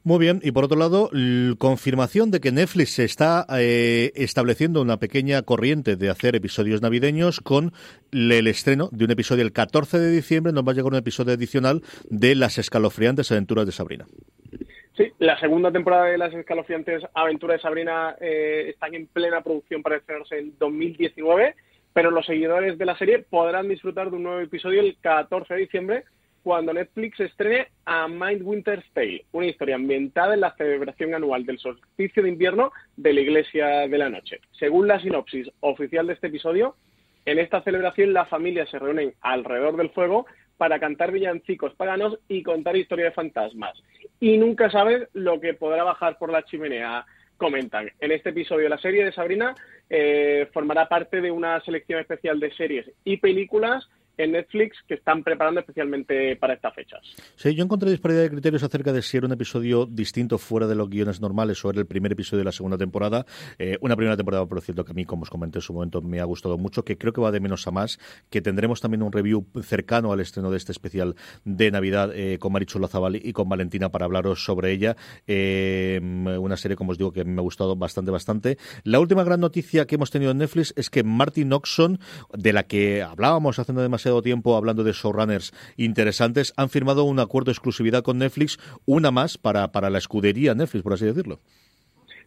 Muy 0.04 0.18
bien, 0.18 0.40
y 0.42 0.52
por 0.52 0.64
otro 0.64 0.78
lado, 0.78 1.10
confirmación 1.58 2.30
de 2.30 2.40
que 2.40 2.52
Netflix 2.52 2.94
se 2.94 3.04
está 3.04 3.46
eh, 3.58 4.12
estableciendo 4.14 4.82
una 4.82 4.98
pequeña 4.98 5.42
corriente 5.42 5.96
de 5.96 6.10
hacer 6.10 6.34
episodios 6.36 6.82
navideños 6.82 7.40
con 7.40 7.72
el 8.12 8.46
estreno 8.46 8.88
de 8.92 9.04
un 9.04 9.10
episodio 9.10 9.42
el 9.42 9.52
14 9.52 9.98
de 9.98 10.10
diciembre, 10.10 10.52
nos 10.52 10.66
va 10.66 10.72
a 10.72 10.74
llegar 10.74 10.92
un 10.92 10.98
episodio 10.98 11.34
adicional 11.34 11.82
de 12.08 12.34
Las 12.34 12.58
escalofriantes 12.58 13.30
aventuras 13.32 13.66
de 13.66 13.72
Sabrina. 13.72 14.06
Sí, 14.96 15.10
la 15.18 15.38
segunda 15.40 15.70
temporada 15.70 16.06
de 16.06 16.18
Las 16.18 16.34
escalofriantes 16.34 17.02
aventuras 17.14 17.58
de 17.58 17.62
Sabrina 17.62 18.16
eh, 18.20 18.70
están 18.70 18.94
en 18.94 19.06
plena 19.06 19.40
producción 19.40 19.82
para 19.82 19.96
estrenarse 19.96 20.38
en 20.38 20.58
2019, 20.58 21.54
pero 21.94 22.10
los 22.10 22.26
seguidores 22.26 22.76
de 22.78 22.86
la 22.86 22.96
serie 22.98 23.20
podrán 23.20 23.68
disfrutar 23.68 24.10
de 24.10 24.16
un 24.16 24.24
nuevo 24.24 24.40
episodio 24.40 24.80
el 24.80 24.96
14 25.00 25.54
de 25.54 25.60
diciembre 25.60 26.04
cuando 26.42 26.72
Netflix 26.72 27.20
estrene 27.20 27.68
A 27.84 28.08
Mind 28.08 28.42
Winter's 28.42 28.84
Tale, 28.92 29.24
una 29.32 29.46
historia 29.46 29.76
ambientada 29.76 30.34
en 30.34 30.40
la 30.40 30.54
celebración 30.56 31.14
anual 31.14 31.46
del 31.46 31.58
solsticio 31.58 32.22
de 32.22 32.30
invierno 32.30 32.72
de 32.96 33.12
la 33.12 33.20
Iglesia 33.20 33.66
de 33.88 33.98
la 33.98 34.08
Noche. 34.08 34.40
Según 34.58 34.88
la 34.88 35.00
sinopsis 35.00 35.48
oficial 35.60 36.06
de 36.06 36.14
este 36.14 36.26
episodio, 36.26 36.76
en 37.24 37.38
esta 37.38 37.62
celebración 37.62 38.12
las 38.12 38.28
familias 38.28 38.68
se 38.70 38.78
reúnen 38.78 39.14
alrededor 39.20 39.76
del 39.76 39.90
fuego 39.90 40.26
para 40.56 40.80
cantar 40.80 41.12
villancicos 41.12 41.74
paganos 41.74 42.18
y 42.28 42.42
contar 42.42 42.76
historias 42.76 43.10
de 43.10 43.14
fantasmas. 43.14 43.80
Y 44.18 44.36
nunca 44.38 44.70
sabes 44.70 45.08
lo 45.12 45.40
que 45.40 45.54
podrá 45.54 45.84
bajar 45.84 46.18
por 46.18 46.30
la 46.30 46.44
chimenea, 46.44 47.04
comentan. 47.36 47.90
En 48.00 48.12
este 48.12 48.30
episodio 48.30 48.68
la 48.68 48.78
serie 48.78 49.04
de 49.04 49.12
Sabrina 49.12 49.54
eh, 49.88 50.48
formará 50.52 50.88
parte 50.88 51.20
de 51.20 51.30
una 51.30 51.60
selección 51.60 52.00
especial 52.00 52.40
de 52.40 52.52
series 52.54 52.90
y 53.04 53.16
películas 53.18 53.88
en 54.16 54.32
Netflix 54.32 54.76
que 54.86 54.94
están 54.94 55.22
preparando 55.22 55.60
especialmente 55.60 56.36
para 56.36 56.54
estas 56.54 56.74
fechas. 56.74 57.00
Sí, 57.36 57.54
yo 57.54 57.64
encontré 57.64 57.90
disparidad 57.90 58.22
de 58.22 58.30
criterios 58.30 58.62
acerca 58.62 58.92
de 58.92 59.02
si 59.02 59.16
era 59.16 59.26
un 59.26 59.32
episodio 59.32 59.86
distinto 59.86 60.38
fuera 60.38 60.66
de 60.66 60.74
los 60.74 60.88
guiones 60.88 61.20
normales 61.20 61.64
o 61.64 61.70
era 61.70 61.80
el 61.80 61.86
primer 61.86 62.12
episodio 62.12 62.38
de 62.38 62.44
la 62.44 62.52
segunda 62.52 62.78
temporada. 62.78 63.24
Eh, 63.58 63.78
una 63.80 63.96
primera 63.96 64.16
temporada, 64.16 64.46
por 64.46 64.60
cierto, 64.60 64.84
que 64.84 64.92
a 64.92 64.94
mí, 64.94 65.04
como 65.04 65.22
os 65.22 65.30
comenté 65.30 65.58
en 65.58 65.62
su 65.62 65.72
momento, 65.72 66.02
me 66.02 66.20
ha 66.20 66.24
gustado 66.24 66.58
mucho, 66.58 66.84
que 66.84 66.98
creo 66.98 67.12
que 67.12 67.20
va 67.20 67.30
de 67.30 67.40
menos 67.40 67.66
a 67.66 67.70
más, 67.70 67.98
que 68.30 68.40
tendremos 68.40 68.80
también 68.80 69.02
un 69.02 69.12
review 69.12 69.46
cercano 69.62 70.12
al 70.12 70.20
estreno 70.20 70.50
de 70.50 70.56
este 70.56 70.72
especial 70.72 71.14
de 71.44 71.70
Navidad 71.70 72.10
eh, 72.14 72.38
con 72.38 72.52
Marichu 72.52 72.78
Lazabal 72.78 73.16
y 73.16 73.32
con 73.32 73.48
Valentina 73.48 73.90
para 73.90 74.04
hablaros 74.04 74.44
sobre 74.44 74.72
ella. 74.72 74.96
Eh, 75.26 76.00
una 76.02 76.56
serie, 76.56 76.76
como 76.76 76.92
os 76.92 76.98
digo, 76.98 77.12
que 77.12 77.24
me 77.24 77.40
ha 77.40 77.42
gustado 77.42 77.76
bastante, 77.76 78.10
bastante. 78.10 78.58
La 78.84 79.00
última 79.00 79.24
gran 79.24 79.40
noticia 79.40 79.86
que 79.86 79.96
hemos 79.96 80.10
tenido 80.10 80.32
en 80.32 80.38
Netflix 80.38 80.72
es 80.76 80.90
que 80.90 81.02
Martin 81.02 81.52
Oxon, 81.52 81.98
de 82.32 82.52
la 82.52 82.64
que 82.64 83.02
hablábamos 83.02 83.58
hace 83.58 83.72
no 83.72 83.80
demasiado 84.02 84.22
tiempo 84.22 84.56
hablando 84.56 84.82
de 84.82 84.92
showrunners 84.92 85.52
interesantes, 85.76 86.52
han 86.56 86.68
firmado 86.68 87.04
un 87.04 87.20
acuerdo 87.20 87.46
de 87.46 87.52
exclusividad 87.52 88.02
con 88.02 88.18
Netflix, 88.18 88.58
una 88.84 89.12
más 89.12 89.38
para, 89.38 89.70
para 89.70 89.90
la 89.90 89.98
escudería 89.98 90.54
Netflix, 90.54 90.82
por 90.82 90.94
así 90.94 91.04
decirlo. 91.04 91.38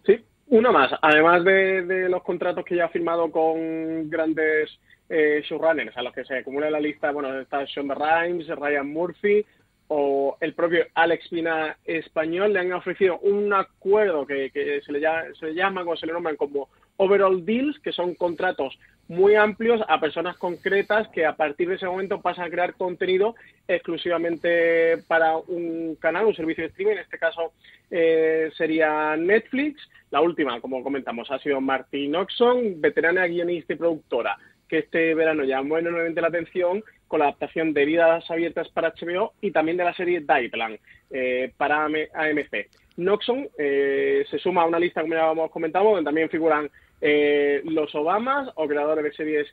Sí, 0.06 0.24
una 0.48 0.72
más. 0.72 0.92
Además 1.02 1.44
de, 1.44 2.08
los 2.10 2.24
contratos 2.24 2.64
que 2.64 2.78
ya 2.78 2.86
ha 2.86 2.90
firmado 2.90 3.30
con 3.30 4.10
grandes 4.10 4.80
eh, 5.10 5.44
showrunners, 5.46 5.98
a 5.98 6.02
los 6.02 6.14
que 6.14 6.24
se 6.24 6.38
acumula 6.38 6.70
la 6.70 6.80
lista, 6.80 7.12
bueno, 7.12 7.42
está 7.42 7.66
Shonda 7.66 7.96
Rhimes, 7.96 8.48
Ryan 8.48 8.88
Murphy 8.88 9.46
o 9.88 10.38
el 10.40 10.54
propio 10.54 10.86
Alex 10.96 11.28
Pina 11.28 11.78
español, 11.84 12.54
le 12.54 12.60
han 12.60 12.72
ofrecido 12.72 13.20
un 13.20 13.54
acuerdo 13.54 14.26
que, 14.26 14.50
se, 14.84 14.92
le 14.94 15.02
llama, 15.02 15.24
se 15.38 15.48
le 15.48 15.54
llama, 15.54 15.84
como 15.84 15.98
se 15.98 16.08
le 16.08 16.14
nombran, 16.14 16.38
como 16.38 16.70
overall 16.98 17.44
deals, 17.46 17.80
que 17.80 17.92
son 17.92 18.16
contratos 18.16 18.78
muy 19.08 19.36
amplios 19.36 19.82
a 19.88 20.00
personas 20.00 20.36
concretas 20.38 21.08
que 21.10 21.26
a 21.26 21.36
partir 21.36 21.70
de 21.70 21.76
ese 21.76 21.86
momento 21.86 22.22
pasan 22.22 22.46
a 22.46 22.50
crear 22.50 22.74
contenido 22.74 23.36
exclusivamente 23.68 24.98
para 25.08 25.38
un 25.38 25.96
canal, 26.00 26.26
un 26.26 26.36
servicio 26.36 26.64
de 26.64 26.70
streaming, 26.70 26.94
en 26.94 27.00
este 27.00 27.20
caso 27.20 27.54
eh, 27.92 28.50
sería 28.58 29.16
Netflix. 29.16 29.82
La 30.10 30.22
última, 30.22 30.60
como 30.60 30.84
comentamos, 30.84 31.30
ha 31.30 31.40
sido 31.40 31.62
Martin 31.62 32.16
Oxon, 32.16 32.82
veterana 32.82 33.28
guionista 33.28 33.74
y 33.74 33.78
productora, 33.78 34.38
que 34.68 34.80
este 34.80 35.14
verano 35.14 35.44
llamó 35.44 35.78
enormemente 35.78 36.22
la 36.22 36.30
atención 36.30 36.84
con 37.08 37.20
la 37.20 37.26
adaptación 37.26 37.74
de 37.74 37.86
Vidas 37.86 38.30
Abiertas 38.32 38.70
para 38.70 38.94
HBO 38.94 39.34
y 39.40 39.52
también 39.52 39.78
de 39.78 39.84
la 39.84 39.94
serie 39.94 40.22
Dieplan 40.22 40.80
eh, 41.12 41.52
para 41.58 41.86
AMC. 41.86 42.68
Noxon 42.98 43.48
eh, 43.58 44.26
se 44.30 44.40
suma 44.40 44.64
a 44.64 44.66
una 44.66 44.80
lista, 44.80 45.02
como 45.02 45.14
ya 45.14 45.32
hemos 45.32 45.52
comentado, 45.52 45.86
donde 45.86 46.06
también 46.06 46.30
figuran 46.30 46.70
eh, 47.02 47.62
los 47.66 47.94
Obamas 47.96 48.50
o 48.56 48.68
creadores 48.68 49.04
de 49.04 49.14
series 49.14 49.48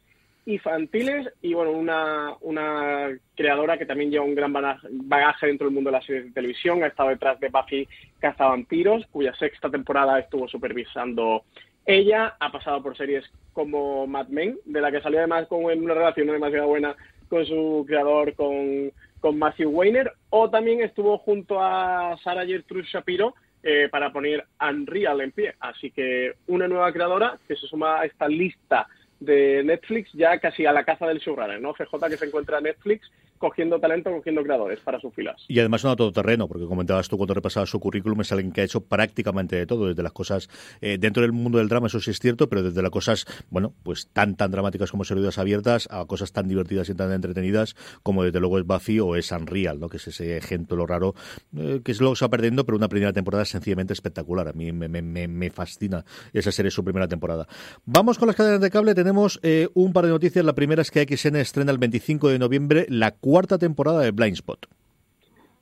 infantiles 0.44 1.28
y 1.40 1.54
bueno, 1.54 1.70
una, 1.70 2.34
una 2.40 3.08
creadora 3.36 3.78
que 3.78 3.86
también 3.86 4.10
lleva 4.10 4.24
un 4.24 4.34
gran 4.34 4.52
bagaje 4.52 5.46
dentro 5.46 5.66
del 5.66 5.74
mundo 5.74 5.90
de 5.90 5.96
las 5.96 6.04
series 6.04 6.26
de 6.26 6.32
televisión, 6.32 6.82
ha 6.82 6.88
estado 6.88 7.10
detrás 7.10 7.38
de 7.38 7.48
Buffy 7.48 7.88
Cazavampiros, 8.18 9.06
cuya 9.06 9.34
sexta 9.34 9.70
temporada 9.70 10.18
estuvo 10.18 10.48
supervisando 10.48 11.44
ella, 11.86 12.36
ha 12.38 12.50
pasado 12.50 12.82
por 12.82 12.96
series 12.96 13.24
como 13.52 14.06
Mad 14.06 14.28
Men, 14.28 14.58
de 14.64 14.80
la 14.80 14.90
que 14.90 15.00
salió 15.00 15.18
además 15.18 15.46
con 15.48 15.64
una 15.64 15.94
relación 15.94 16.26
no 16.26 16.32
demasiado 16.32 16.68
buena 16.68 16.96
con 17.28 17.46
su 17.46 17.84
creador, 17.86 18.34
con, 18.34 18.92
con 19.20 19.38
Matthew 19.38 19.70
Weiner, 19.70 20.12
o 20.30 20.50
también 20.50 20.82
estuvo 20.82 21.18
junto 21.18 21.60
a 21.60 22.16
Sarah 22.22 22.46
Gertrude 22.46 22.86
Shapiro 22.86 23.34
eh, 23.62 23.88
para 23.90 24.12
poner 24.12 24.44
Unreal 24.60 25.20
en 25.20 25.32
pie. 25.32 25.54
Así 25.60 25.90
que 25.90 26.34
una 26.46 26.68
nueva 26.68 26.92
creadora 26.92 27.38
que 27.46 27.56
se 27.56 27.66
suma 27.66 28.00
a 28.00 28.04
esta 28.04 28.28
lista 28.28 28.86
de 29.20 29.62
Netflix 29.64 30.10
ya 30.12 30.38
casi 30.38 30.66
a 30.66 30.72
la 30.72 30.84
caza 30.84 31.06
del 31.06 31.20
showrunner, 31.20 31.60
¿no? 31.60 31.74
CJ 31.74 32.08
que 32.08 32.16
se 32.16 32.26
encuentra 32.26 32.58
en 32.58 32.64
Netflix 32.64 33.10
cogiendo 33.42 33.80
talento, 33.80 34.08
cogiendo 34.12 34.44
creadores 34.44 34.78
para 34.78 35.00
sus 35.00 35.12
filas. 35.12 35.44
Y 35.48 35.58
además 35.58 35.82
todo 35.82 35.96
todoterreno, 35.96 36.46
porque 36.46 36.64
comentabas 36.66 37.08
tú 37.08 37.16
cuando 37.16 37.34
repasabas 37.34 37.68
su 37.68 37.80
currículum, 37.80 38.20
es 38.20 38.30
alguien 38.30 38.52
que 38.52 38.60
ha 38.60 38.64
hecho 38.64 38.82
prácticamente 38.82 39.56
de 39.56 39.66
todo, 39.66 39.88
desde 39.88 40.04
las 40.04 40.12
cosas 40.12 40.48
eh, 40.80 40.96
dentro 40.96 41.22
del 41.22 41.32
mundo 41.32 41.58
del 41.58 41.68
drama, 41.68 41.88
eso 41.88 41.98
sí 41.98 42.12
es 42.12 42.20
cierto, 42.20 42.48
pero 42.48 42.62
desde 42.62 42.80
las 42.82 42.92
cosas, 42.92 43.26
bueno, 43.50 43.74
pues 43.82 44.06
tan 44.12 44.36
tan 44.36 44.52
dramáticas 44.52 44.92
como 44.92 45.02
Servidas 45.02 45.38
Abiertas 45.38 45.88
a 45.90 46.04
cosas 46.04 46.32
tan 46.32 46.46
divertidas 46.46 46.88
y 46.88 46.94
tan 46.94 47.10
entretenidas 47.10 47.74
como 48.04 48.22
desde 48.22 48.38
luego 48.38 48.60
es 48.60 48.64
Buffy 48.64 49.00
o 49.00 49.16
es 49.16 49.32
Unreal, 49.32 49.80
¿no? 49.80 49.88
Que 49.88 49.96
es 49.96 50.06
ese 50.06 50.36
ejemplo 50.36 50.86
raro 50.86 51.16
eh, 51.56 51.80
que 51.84 51.90
es 51.90 52.00
luego 52.00 52.14
se 52.14 52.24
va 52.24 52.28
perdiendo, 52.28 52.64
pero 52.64 52.78
una 52.78 52.88
primera 52.88 53.12
temporada 53.12 53.44
sencillamente 53.44 53.92
espectacular. 53.92 54.46
A 54.46 54.52
mí 54.52 54.70
me, 54.70 54.88
me, 54.88 55.02
me, 55.02 55.50
fascina 55.50 56.04
esa 56.32 56.52
serie, 56.52 56.70
su 56.70 56.84
primera 56.84 57.08
temporada. 57.08 57.48
Vamos 57.86 58.18
con 58.18 58.28
las 58.28 58.36
cadenas 58.36 58.60
de 58.60 58.70
cable, 58.70 58.94
tenemos 58.94 59.40
eh, 59.42 59.68
un 59.74 59.92
par 59.92 60.04
de 60.04 60.10
noticias. 60.10 60.44
La 60.44 60.54
primera 60.54 60.82
es 60.82 60.92
que 60.92 61.04
XN 61.04 61.36
estrena 61.36 61.72
el 61.72 61.78
25 61.78 62.28
de 62.28 62.38
noviembre 62.38 62.86
la 62.88 63.10
cuarta 63.10 63.31
temporada 63.58 64.00
de 64.00 64.10
Blind 64.10 64.34
Spot. 64.34 64.66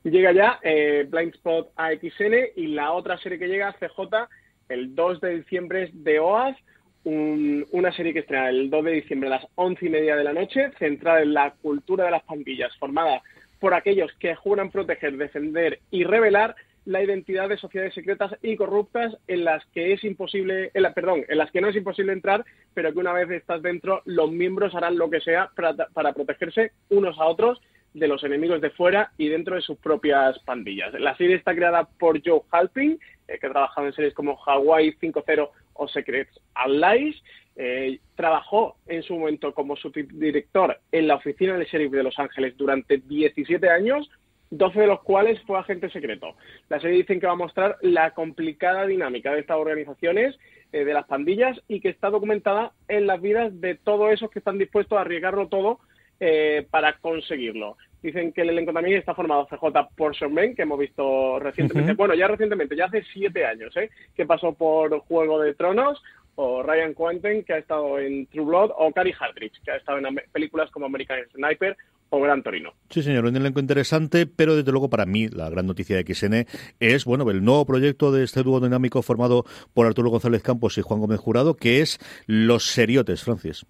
Llega 0.04 0.32
ya 0.32 0.58
eh, 0.62 1.06
Blind 1.08 1.34
Spot 1.34 1.70
a 1.76 1.90
XN 1.92 2.34
y 2.56 2.68
la 2.68 2.92
otra 2.92 3.18
serie 3.18 3.38
que 3.38 3.48
llega, 3.48 3.74
CJ, 3.74 4.28
el 4.68 4.94
2 4.94 5.20
de 5.20 5.36
diciembre 5.36 5.84
es 5.84 5.90
The 6.04 6.18
OAS 6.18 6.56
una 7.04 7.92
serie 7.92 8.12
que 8.12 8.20
estrena 8.20 8.50
el 8.50 8.68
2 8.68 8.84
de 8.84 8.92
diciembre 8.92 9.28
a 9.28 9.36
las 9.36 9.46
once 9.54 9.86
y 9.86 9.88
media 9.88 10.16
de 10.16 10.24
la 10.24 10.32
noche, 10.32 10.70
centrada 10.78 11.22
en 11.22 11.32
la 11.32 11.52
cultura 11.62 12.04
de 12.04 12.10
las 12.10 12.22
pandillas, 12.24 12.76
formada 12.78 13.22
por 13.58 13.74
aquellos 13.74 14.10
que 14.18 14.34
juran 14.34 14.70
proteger, 14.70 15.16
defender 15.16 15.80
y 15.90 16.04
revelar 16.04 16.56
la 16.84 17.02
identidad 17.02 17.48
de 17.48 17.58
sociedades 17.58 17.94
secretas 17.94 18.32
y 18.42 18.56
corruptas 18.56 19.16
en 19.26 19.44
las 19.44 19.64
que 19.66 19.92
es 19.92 20.02
imposible, 20.04 20.70
en 20.74 20.82
la, 20.82 20.94
perdón, 20.94 21.24
en 21.28 21.38
las 21.38 21.50
que 21.50 21.60
no 21.60 21.68
es 21.68 21.76
imposible 21.76 22.12
entrar, 22.12 22.44
pero 22.74 22.92
que 22.92 22.98
una 22.98 23.12
vez 23.12 23.30
estás 23.30 23.62
dentro, 23.62 24.02
los 24.04 24.30
miembros 24.30 24.74
harán 24.74 24.96
lo 24.96 25.10
que 25.10 25.20
sea 25.20 25.50
para, 25.54 26.12
protegerse 26.12 26.72
unos 26.88 27.18
a 27.18 27.26
otros 27.26 27.60
de 27.92 28.08
los 28.08 28.22
enemigos 28.22 28.60
de 28.60 28.70
fuera 28.70 29.12
y 29.18 29.28
dentro 29.28 29.56
de 29.56 29.62
sus 29.62 29.78
propias 29.78 30.38
pandillas. 30.40 30.92
La 30.94 31.16
serie 31.16 31.36
está 31.36 31.54
creada 31.54 31.84
por 31.84 32.20
Joe 32.24 32.42
Halping, 32.50 32.98
eh, 33.26 33.38
que 33.38 33.46
ha 33.46 33.50
trabajado 33.50 33.86
en 33.86 33.92
series 33.92 34.14
como 34.14 34.38
Hawaii 34.46 34.92
5.0 34.92 35.50
o 35.74 35.88
Secrets 35.88 36.40
and 36.54 36.74
Lies. 36.74 37.22
Eh, 37.56 37.98
trabajó 38.14 38.76
en 38.86 39.02
su 39.02 39.18
momento 39.18 39.52
como 39.52 39.76
subdirector 39.76 40.78
en 40.92 41.08
la 41.08 41.16
oficina 41.16 41.54
del 41.58 41.66
sheriff 41.66 41.90
de 41.90 42.04
Los 42.04 42.18
Ángeles 42.18 42.56
durante 42.56 42.98
17 42.98 43.68
años 43.68 44.08
12 44.50 44.80
de 44.80 44.86
los 44.86 45.00
cuales 45.02 45.40
fue 45.46 45.58
agente 45.58 45.90
secreto. 45.90 46.34
La 46.68 46.80
serie 46.80 46.98
dicen 46.98 47.20
que 47.20 47.26
va 47.26 47.32
a 47.32 47.36
mostrar 47.36 47.76
la 47.82 48.10
complicada 48.12 48.86
dinámica 48.86 49.32
de 49.32 49.40
estas 49.40 49.56
organizaciones, 49.56 50.36
eh, 50.72 50.84
de 50.84 50.92
las 50.92 51.06
pandillas, 51.06 51.60
y 51.68 51.80
que 51.80 51.88
está 51.88 52.10
documentada 52.10 52.72
en 52.88 53.06
las 53.06 53.20
vidas 53.20 53.60
de 53.60 53.76
todos 53.76 54.12
esos 54.12 54.30
que 54.30 54.40
están 54.40 54.58
dispuestos 54.58 54.98
a 54.98 55.02
arriesgarlo 55.02 55.48
todo 55.48 55.78
eh, 56.18 56.66
para 56.70 56.98
conseguirlo. 56.98 57.76
Dicen 58.02 58.32
que 58.32 58.42
el 58.42 58.50
elenco 58.50 58.72
también 58.72 58.98
está 58.98 59.14
formado 59.14 59.46
CJ 59.46 59.94
por 59.96 60.16
Sean 60.16 60.54
que 60.54 60.62
hemos 60.62 60.78
visto 60.78 61.38
recientemente, 61.38 61.92
bueno, 61.92 62.14
ya 62.14 62.28
recientemente, 62.28 62.74
ya 62.74 62.86
hace 62.86 63.04
siete 63.12 63.44
años, 63.44 63.76
¿eh? 63.76 63.90
que 64.14 64.26
pasó 64.26 64.52
por 64.52 64.98
Juego 65.00 65.40
de 65.40 65.54
Tronos, 65.54 66.02
o 66.34 66.62
Ryan 66.62 66.94
Quentin, 66.94 67.44
que 67.44 67.52
ha 67.52 67.58
estado 67.58 67.98
en 67.98 68.26
True 68.26 68.46
Blood, 68.46 68.70
o 68.76 68.90
Cary 68.92 69.12
Hardrich, 69.12 69.62
que 69.62 69.70
ha 69.70 69.76
estado 69.76 69.98
en 69.98 70.20
películas 70.32 70.70
como 70.70 70.86
American 70.86 71.20
Sniper 71.32 71.76
o 72.10 72.20
Gran 72.20 72.42
Torino. 72.42 72.74
Sí, 72.90 73.02
señor, 73.02 73.24
un 73.24 73.36
elenco 73.36 73.60
interesante, 73.60 74.26
pero 74.26 74.56
desde 74.56 74.70
luego 74.70 74.90
para 74.90 75.06
mí 75.06 75.28
la 75.28 75.48
gran 75.48 75.66
noticia 75.66 75.96
de 75.96 76.14
XN 76.14 76.46
es, 76.80 77.04
bueno, 77.04 77.28
el 77.30 77.44
nuevo 77.44 77.64
proyecto 77.64 78.12
de 78.12 78.24
este 78.24 78.42
dúo 78.42 78.60
dinámico 78.60 79.02
formado 79.02 79.44
por 79.74 79.86
Arturo 79.86 80.10
González 80.10 80.42
Campos 80.42 80.76
y 80.78 80.82
Juan 80.82 81.00
Gómez 81.00 81.20
Jurado, 81.20 81.56
que 81.56 81.80
es 81.80 81.98
Los 82.26 82.66
Seriotes, 82.66 83.24
Francis. 83.24 83.64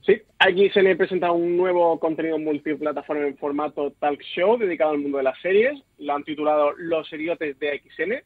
Sí, 0.00 0.20
XN 0.40 0.96
presenta 0.96 1.30
un 1.30 1.56
nuevo 1.56 2.00
contenido 2.00 2.38
multiplataforma 2.38 3.26
en 3.26 3.36
formato 3.36 3.92
talk 4.00 4.20
show 4.34 4.58
dedicado 4.58 4.92
al 4.92 4.98
mundo 4.98 5.18
de 5.18 5.24
las 5.24 5.40
series. 5.40 5.80
Lo 5.98 6.14
han 6.14 6.24
titulado 6.24 6.72
Los 6.76 7.08
Seriotes 7.08 7.58
de 7.60 7.80
XN 7.80 8.22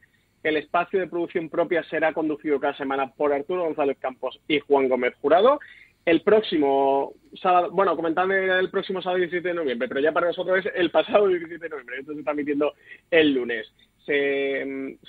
el 0.46 0.56
espacio 0.56 1.00
de 1.00 1.08
producción 1.08 1.48
propia 1.48 1.82
será 1.90 2.12
conducido 2.12 2.60
cada 2.60 2.76
semana 2.76 3.10
por 3.10 3.32
Arturo 3.32 3.64
González 3.64 3.98
Campos 3.98 4.40
y 4.46 4.60
Juan 4.60 4.88
Gómez 4.88 5.14
Jurado. 5.20 5.58
El 6.06 6.20
próximo 6.20 7.14
sábado, 7.42 7.70
bueno, 7.72 7.96
comentadme 7.96 8.46
el 8.60 8.70
próximo 8.70 9.02
sábado 9.02 9.18
17 9.18 9.48
de 9.48 9.54
noviembre, 9.54 9.88
pero 9.88 10.00
ya 10.00 10.12
para 10.12 10.28
nosotros 10.28 10.64
es 10.64 10.72
el 10.76 10.92
pasado 10.92 11.26
17 11.26 11.58
de 11.58 11.68
noviembre, 11.68 11.96
entonces 11.98 12.14
se 12.14 12.20
está 12.20 12.30
emitiendo 12.30 12.74
el 13.10 13.34
lunes. 13.34 13.66
Se, 14.04 14.60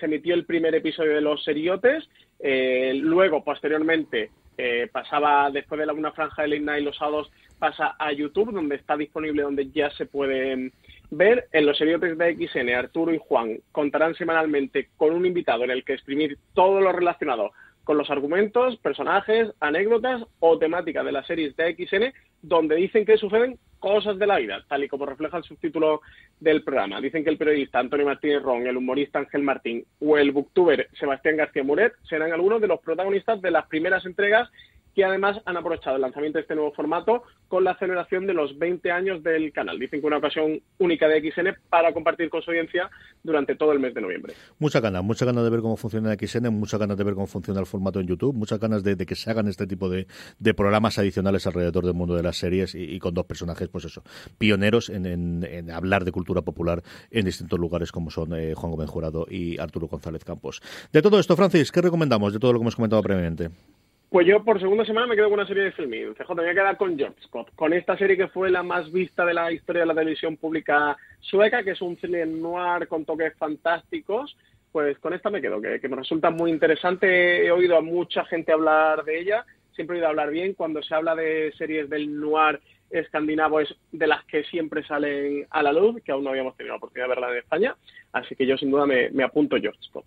emitió 0.02 0.34
el 0.34 0.46
primer 0.46 0.74
episodio 0.74 1.14
de 1.14 1.22
Los 1.22 1.44
Seriotes, 1.44 2.10
eh, 2.40 2.94
luego, 2.96 3.44
posteriormente, 3.44 4.32
eh, 4.58 4.90
pasaba 4.92 5.52
después 5.52 5.78
de 5.78 5.86
la, 5.86 5.94
una 5.94 6.14
franja 6.14 6.42
de 6.42 6.60
Late 6.60 6.82
y 6.82 6.84
los 6.84 6.98
sábados, 6.98 7.32
pasa 7.60 7.96
a 8.00 8.12
YouTube, 8.12 8.52
donde 8.52 8.78
está 8.78 8.98
disponible, 8.98 9.44
donde 9.44 9.70
ya 9.70 9.92
se 9.92 10.08
puede 10.08 10.72
ver 11.12 11.48
en 11.52 11.66
los 11.68 11.78
seriotes 11.78 12.18
de 12.18 12.36
XN, 12.36 12.70
Arturo 12.74 13.14
y 13.14 13.20
Juan 13.20 13.60
contarán 13.72 14.16
semanalmente 14.16 14.90
con 14.98 15.14
un 15.14 15.28
invitado 15.28 15.64
en 15.64 15.72
el 15.72 15.86
que 15.86 15.94
exprimir 15.94 16.38
todo 16.56 16.82
lo 16.82 16.92
relacionado 16.92 17.52
con 17.88 17.98
los 17.98 18.10
argumentos, 18.10 18.76
personajes, 18.80 19.50
anécdotas 19.62 20.22
o 20.42 20.60
temáticas 20.60 21.06
de 21.06 21.14
las 21.14 21.26
series 21.26 21.56
de 21.56 21.74
XN, 21.74 22.14
donde 22.42 22.76
dicen 22.76 23.06
que 23.06 23.16
suceden 23.16 23.58
cosas 23.80 24.20
de 24.20 24.28
la 24.28 24.40
vida, 24.40 24.62
tal 24.68 24.84
y 24.84 24.90
como 24.90 25.06
refleja 25.06 25.38
el 25.38 25.46
subtítulo 25.46 26.02
del 26.38 26.66
programa. 26.66 27.00
Dicen 27.00 27.24
que 27.24 27.30
el 27.30 27.38
periodista 27.38 27.80
Antonio 27.80 28.06
Martínez 28.06 28.44
Ron, 28.44 28.68
el 28.68 28.76
humorista 28.76 29.20
Ángel 29.20 29.42
Martín 29.42 29.86
o 30.02 30.18
el 30.18 30.34
booktuber 30.34 30.90
Sebastián 31.00 31.38
García 31.38 31.64
Muret 31.64 31.94
serán 32.10 32.34
algunos 32.34 32.60
de 32.60 32.68
los 32.68 32.82
protagonistas 32.82 33.42
de 33.42 33.52
las 33.52 33.66
primeras 33.68 34.06
entregas 34.06 34.50
que 34.98 35.06
además 35.06 35.38
han 35.46 35.56
aprovechado 35.56 35.96
el 35.96 36.02
lanzamiento 36.02 36.40
de 36.40 36.42
este 36.42 36.56
nuevo 36.56 36.72
formato 36.72 37.22
con 37.48 37.64
la 37.64 37.78
celebración 37.78 38.26
de 38.26 38.34
los 38.34 38.58
20 38.58 38.90
años 38.90 39.22
del 39.22 39.54
canal. 39.54 39.78
Dicen 39.78 40.02
que 40.02 40.08
una 40.08 40.18
ocasión 40.18 40.60
única 40.80 41.08
de 41.08 41.22
XN 41.22 41.56
para 41.70 41.94
compartir 41.94 42.32
con 42.32 42.42
su 42.42 42.50
audiencia 42.50 42.90
durante 43.22 43.56
todo 43.56 43.74
el 43.74 43.80
mes 43.80 43.94
de 43.94 44.02
noviembre. 44.02 44.34
Muchas 44.58 44.82
ganas, 44.82 45.04
muchas 45.04 45.28
ganas 45.28 45.44
de 45.44 45.52
ver 45.52 45.62
cómo 45.62 45.78
funciona 45.78 46.16
XN, 46.16 46.50
muchas 46.52 46.80
ganas 46.80 46.98
de 46.98 47.04
ver 47.04 47.14
cómo 47.14 47.28
funciona 47.28 47.60
el 47.60 47.68
formato 47.68 48.00
en 48.00 48.08
YouTube, 48.08 48.34
muchas 48.34 48.60
ganas 48.60 48.84
de, 48.84 48.98
que 48.98 49.14
se 49.14 49.30
hagan 49.30 49.48
este 49.48 49.68
tipo 49.68 49.88
de, 49.88 50.08
programas 50.56 50.98
adicionales 50.98 51.46
alrededor 51.46 51.86
del 51.86 51.94
mundo 51.94 52.16
de 52.16 52.24
las 52.24 52.38
series 52.38 52.74
y, 52.74 52.98
con 52.98 53.14
dos 53.14 53.28
personajes, 53.28 53.68
pues 53.68 53.86
eso, 53.86 54.02
pioneros 54.40 54.90
en, 54.90 55.70
hablar 55.70 56.06
de 56.06 56.12
cultura 56.12 56.42
popular 56.42 56.82
en 57.12 57.24
distintos 57.24 57.60
lugares 57.60 57.92
como 57.92 58.10
son 58.10 58.34
eh, 58.34 58.56
Juan 58.56 58.72
Gómez 58.72 58.90
Jurado 58.90 59.28
y 59.30 59.60
Arturo 59.60 59.88
González 59.88 60.26
Campos. 60.26 60.60
De 60.92 61.04
todo 61.04 61.20
esto, 61.20 61.36
Francis, 61.36 61.72
¿qué 61.72 61.84
recomendamos 61.84 62.34
de 62.34 62.40
todo 62.40 62.52
lo 62.52 62.58
que 62.58 62.64
hemos 62.64 62.76
comentado 62.76 63.04
previamente? 63.04 63.52
Pues 64.10 64.26
yo 64.26 64.42
por 64.42 64.58
segunda 64.62 64.86
semana 64.86 65.06
me 65.06 65.18
quedo 65.18 65.26
con 65.26 65.40
una 65.40 65.48
serie 65.48 65.64
de 65.64 65.74
filming. 65.74 66.14
CJ, 66.14 66.30
me 66.30 66.44
voy 66.44 66.52
a 66.52 66.54
quedar 66.54 66.78
con 66.78 66.98
George 66.98 67.22
Scott, 67.24 67.54
con 67.56 67.74
esta 67.74 67.98
serie 67.98 68.16
que 68.16 68.30
fue 68.30 68.50
la 68.50 68.64
más 68.64 68.90
vista 68.90 69.26
de 69.26 69.34
la 69.34 69.52
historia 69.52 69.82
de 69.82 69.88
la 69.88 69.96
televisión 69.96 70.38
pública 70.38 70.96
sueca, 71.20 71.62
que 71.62 71.72
es 71.72 71.82
un 71.82 71.98
cine 71.98 72.26
noir 72.26 72.88
con 72.88 73.04
toques 73.04 73.36
fantásticos. 73.38 74.38
Pues 74.72 74.98
con 75.00 75.14
esta 75.14 75.30
me 75.30 75.42
quedo, 75.42 75.60
que, 75.60 75.90
me 75.90 75.98
resulta 75.98 76.30
muy 76.30 76.52
interesante. 76.52 77.46
He 77.46 77.52
oído 77.52 77.76
a 77.76 77.82
mucha 77.82 78.24
gente 78.26 78.54
hablar 78.54 79.04
de 79.04 79.20
ella, 79.20 79.46
siempre 79.74 79.98
he 79.98 80.00
oído 80.00 80.08
hablar 80.08 80.32
bien. 80.32 80.54
Cuando 80.54 80.82
se 80.82 80.96
habla 80.96 81.14
de 81.14 81.52
series 81.58 81.90
del 81.90 82.18
noir 82.18 82.62
escandinavo 82.90 83.60
es 83.60 83.76
de 83.92 84.08
las 84.08 84.24
que 84.24 84.46
siempre 84.46 84.86
salen 84.86 85.46
a 85.50 85.62
la 85.62 85.74
luz, 85.74 86.02
que 86.02 86.14
aún 86.14 86.24
no 86.24 86.30
habíamos 86.30 86.56
tenido 86.56 86.76
la 86.76 86.78
oportunidad 86.78 87.08
de 87.08 87.10
verla 87.10 87.32
en 87.32 87.40
España. 87.40 87.76
Así 88.14 88.36
que 88.36 88.46
yo 88.46 88.58
sin 88.58 88.72
duda 88.72 88.86
me, 88.86 89.10
me 89.10 89.24
apunto 89.24 89.58
Scott. 89.82 90.06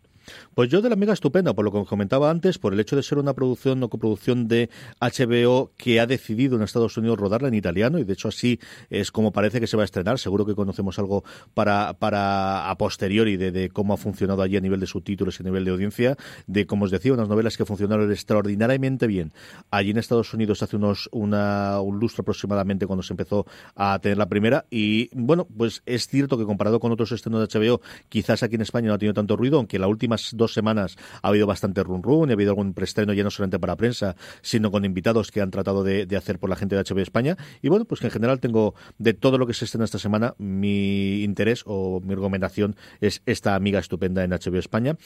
Pues 0.54 0.68
yo 0.68 0.82
de 0.82 0.88
la 0.88 0.94
amiga 0.94 1.12
estupenda, 1.12 1.54
por 1.54 1.64
lo 1.64 1.72
que 1.72 1.84
comentaba 1.84 2.30
antes, 2.30 2.58
por 2.58 2.72
el 2.72 2.80
hecho 2.80 2.96
de 2.96 3.02
ser 3.02 3.18
una 3.18 3.34
producción 3.34 3.82
o 3.82 3.88
coproducción 3.88 4.48
de 4.48 4.70
HBO 5.00 5.72
que 5.76 6.00
ha 6.00 6.06
decidido 6.06 6.56
en 6.56 6.62
Estados 6.62 6.96
Unidos 6.96 7.18
rodarla 7.18 7.48
en 7.48 7.54
italiano 7.54 7.98
y 7.98 8.04
de 8.04 8.12
hecho 8.12 8.28
así 8.28 8.60
es 8.90 9.10
como 9.10 9.32
parece 9.32 9.60
que 9.60 9.66
se 9.66 9.76
va 9.76 9.82
a 9.82 9.84
estrenar. 9.84 10.18
Seguro 10.18 10.46
que 10.46 10.54
conocemos 10.54 10.98
algo 10.98 11.24
para, 11.54 11.94
para 11.94 12.70
a 12.70 12.78
posteriori 12.78 13.36
de, 13.36 13.50
de 13.50 13.70
cómo 13.70 13.94
ha 13.94 13.96
funcionado 13.96 14.42
allí 14.42 14.56
a 14.56 14.60
nivel 14.60 14.80
de 14.80 14.86
subtítulos 14.86 15.38
y 15.38 15.42
a 15.42 15.46
nivel 15.46 15.64
de 15.64 15.70
audiencia, 15.70 16.16
de 16.46 16.66
como 16.66 16.84
os 16.84 16.90
decía, 16.90 17.12
unas 17.12 17.28
novelas 17.28 17.56
que 17.56 17.64
funcionaron 17.64 18.10
extraordinariamente 18.10 19.06
bien. 19.06 19.32
Allí 19.70 19.90
en 19.90 19.98
Estados 19.98 20.32
Unidos 20.34 20.62
hace 20.62 20.76
unos 20.76 21.08
una, 21.12 21.80
un 21.80 21.98
lustro 21.98 22.22
aproximadamente 22.22 22.86
cuando 22.86 23.02
se 23.02 23.12
empezó 23.12 23.46
a 23.74 23.98
tener 24.00 24.18
la 24.18 24.28
primera 24.28 24.66
y 24.70 25.10
bueno, 25.12 25.46
pues 25.46 25.82
es 25.86 26.06
cierto 26.06 26.38
que 26.38 26.44
comparado 26.44 26.80
con 26.80 26.92
otros 26.92 27.12
estrenos 27.12 27.46
de 27.46 27.58
HBO, 27.58 27.80
quizás 28.08 28.42
aquí 28.42 28.56
en 28.56 28.62
España 28.62 28.88
no 28.88 28.94
ha 28.94 28.98
tenido 28.98 29.14
tanto 29.14 29.36
ruido, 29.36 29.58
aunque 29.58 29.78
la 29.78 29.88
última 29.88 30.09
dos 30.32 30.52
semanas 30.52 30.96
ha 31.22 31.28
habido 31.28 31.46
bastante 31.46 31.82
run 31.82 32.02
run 32.02 32.30
ha 32.30 32.32
habido 32.32 32.50
algún 32.50 32.74
preestreno 32.74 33.12
ya 33.12 33.24
no 33.24 33.30
solamente 33.30 33.58
para 33.58 33.76
prensa, 33.76 34.16
sino 34.42 34.70
con 34.70 34.84
invitados 34.84 35.30
que 35.30 35.40
han 35.40 35.50
tratado 35.50 35.84
de, 35.84 36.06
hacer 36.16 36.38
por 36.38 36.50
la 36.50 36.56
gente 36.56 36.76
de 36.76 36.82
HBO 36.82 37.00
España. 37.00 37.36
Y 37.62 37.68
bueno, 37.68 37.84
pues 37.84 38.02
en 38.02 38.11
general 38.11 38.40
tengo 38.40 38.74
de 38.98 39.14
todo 39.14 39.38
lo 39.38 39.46
que 39.46 39.54
se 39.54 39.64
estrena 39.64 39.84
esta 39.84 39.98
semana, 39.98 40.34
mi 40.38 41.22
interés 41.22 41.62
o 41.66 42.00
mi 42.00 42.14
recomendación 42.14 42.76
es 43.00 43.22
esta 43.26 43.54
amiga 43.54 43.78
estupenda 43.78 44.24
en 44.24 44.30
HBO 44.30 44.58
España. 44.58 44.96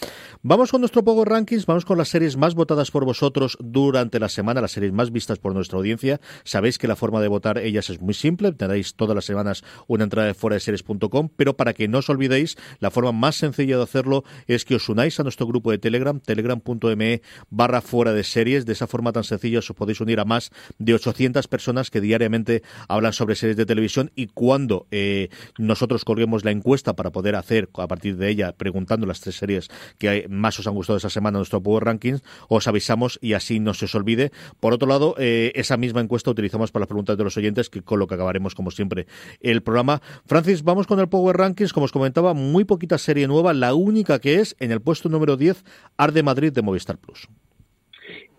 Vamos 0.42 0.70
con 0.70 0.80
nuestro 0.80 1.04
Power 1.04 1.28
Rankings, 1.28 1.66
vamos 1.66 1.84
con 1.84 1.98
las 1.98 2.08
series 2.08 2.36
más 2.36 2.54
votadas 2.54 2.90
por 2.90 3.04
vosotros 3.04 3.56
durante 3.60 4.18
la 4.18 4.28
semana, 4.28 4.60
las 4.60 4.72
series 4.72 4.92
más 4.92 5.10
vistas 5.12 5.38
por 5.38 5.54
nuestra 5.54 5.78
audiencia. 5.78 6.20
Sabéis 6.44 6.78
que 6.78 6.88
la 6.88 6.96
forma 6.96 7.20
de 7.20 7.28
votar 7.28 7.58
ellas 7.58 7.90
es 7.90 8.00
muy 8.00 8.14
simple, 8.14 8.52
tenéis 8.52 8.94
todas 8.94 9.14
las 9.14 9.24
semanas 9.24 9.64
una 9.86 10.04
entrada 10.04 10.28
de 10.28 10.34
fuera 10.34 10.54
de 10.54 10.60
series.com, 10.60 11.28
pero 11.36 11.56
para 11.56 11.74
que 11.74 11.88
no 11.88 11.98
os 11.98 12.08
olvidéis, 12.08 12.56
la 12.80 12.90
forma 12.90 13.12
más 13.12 13.36
sencilla 13.36 13.76
de 13.76 13.82
hacerlo 13.82 14.24
es 14.46 14.64
que 14.64 14.76
os 14.76 14.88
unáis 14.94 15.18
a 15.18 15.24
nuestro 15.24 15.46
grupo 15.46 15.72
de 15.72 15.78
Telegram, 15.78 16.20
telegram.me 16.20 17.20
barra 17.50 17.80
fuera 17.80 18.12
de 18.12 18.22
series. 18.22 18.64
De 18.64 18.72
esa 18.72 18.86
forma 18.86 19.12
tan 19.12 19.24
sencilla 19.24 19.58
os 19.58 19.72
podéis 19.74 20.00
unir 20.00 20.20
a 20.20 20.24
más 20.24 20.50
de 20.78 20.94
800 20.94 21.48
personas 21.48 21.90
que 21.90 22.00
diariamente 22.00 22.62
hablan 22.88 23.12
sobre 23.12 23.34
series 23.34 23.56
de 23.56 23.66
televisión 23.66 24.12
y 24.14 24.28
cuando 24.28 24.86
eh, 24.90 25.30
nosotros 25.58 26.04
colguemos 26.04 26.44
la 26.44 26.52
encuesta 26.52 26.94
para 26.94 27.10
poder 27.10 27.34
hacer 27.34 27.68
a 27.74 27.88
partir 27.88 28.16
de 28.16 28.28
ella, 28.30 28.52
preguntando 28.56 29.06
las 29.06 29.20
tres 29.20 29.36
series 29.36 29.68
que 29.98 30.26
más 30.30 30.58
os 30.60 30.66
han 30.66 30.74
gustado 30.74 30.96
esa 30.96 31.10
semana 31.10 31.38
nuestro 31.38 31.60
Power 31.60 31.84
Rankings, 31.84 32.22
os 32.48 32.68
avisamos 32.68 33.18
y 33.20 33.32
así 33.32 33.58
no 33.58 33.74
se 33.74 33.86
os 33.86 33.94
olvide. 33.96 34.30
Por 34.60 34.72
otro 34.72 34.88
lado, 34.88 35.16
eh, 35.18 35.50
esa 35.56 35.76
misma 35.76 36.00
encuesta 36.00 36.30
utilizamos 36.30 36.70
para 36.70 36.82
las 36.82 36.88
preguntas 36.88 37.18
de 37.18 37.24
los 37.24 37.36
oyentes, 37.36 37.68
que 37.68 37.82
con 37.82 37.98
lo 37.98 38.06
que 38.06 38.14
acabaremos, 38.14 38.54
como 38.54 38.70
siempre, 38.70 39.06
el 39.40 39.62
programa. 39.62 40.00
Francis, 40.26 40.62
vamos 40.62 40.86
con 40.86 41.00
el 41.00 41.08
Power 41.08 41.36
Rankings. 41.36 41.72
Como 41.72 41.84
os 41.84 41.92
comentaba, 41.92 42.32
muy 42.32 42.64
poquita 42.64 42.96
serie 42.98 43.26
nueva, 43.26 43.52
la 43.52 43.74
única 43.74 44.20
que 44.20 44.40
es 44.40 44.54
en 44.60 44.70
el 44.70 44.80
puesto 44.84 45.08
número 45.08 45.36
10, 45.36 45.64
Arde 45.96 46.22
Madrid 46.22 46.52
de 46.52 46.62
Movistar 46.62 46.98
Plus. 46.98 47.28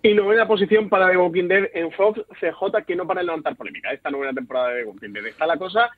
Y 0.02 0.14
novena 0.14 0.48
posición 0.48 0.88
para 0.88 1.10
The 1.10 1.18
Walking 1.18 1.48
Dead 1.48 1.70
en 1.74 1.91
Fox, 1.91 2.22
CJ, 2.39 2.86
que 2.86 2.96
no 2.96 3.08
para 3.08 3.24
levantar 3.24 3.56
polémica. 3.56 3.91
Esta 3.91 4.12
novena 4.12 4.34
temporada 4.34 4.70
de 4.70 4.84
The 4.84 4.89
Walking 4.89 5.14
Dead 5.14 5.26
está 5.26 5.48
la 5.48 5.58
cosa 5.58 5.89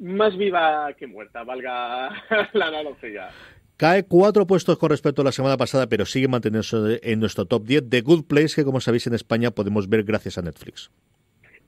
más 0.00 0.36
viva 0.36 0.92
que 0.98 1.06
muerta, 1.06 1.44
valga 1.44 2.10
la 2.52 2.66
analogía. 2.66 3.30
Cae 3.76 4.04
cuatro 4.04 4.46
puestos 4.46 4.76
con 4.76 4.90
respecto 4.90 5.22
a 5.22 5.24
la 5.24 5.32
semana 5.32 5.56
pasada, 5.56 5.88
pero 5.88 6.04
sigue 6.04 6.28
manteniéndose 6.28 7.00
en 7.02 7.20
nuestro 7.20 7.44
top 7.46 7.64
10 7.64 7.90
de 7.90 8.00
Good 8.02 8.24
Place, 8.26 8.54
que 8.56 8.64
como 8.64 8.80
sabéis 8.80 9.06
en 9.06 9.14
España 9.14 9.52
podemos 9.52 9.88
ver 9.88 10.02
gracias 10.04 10.36
a 10.36 10.42
Netflix 10.42 10.90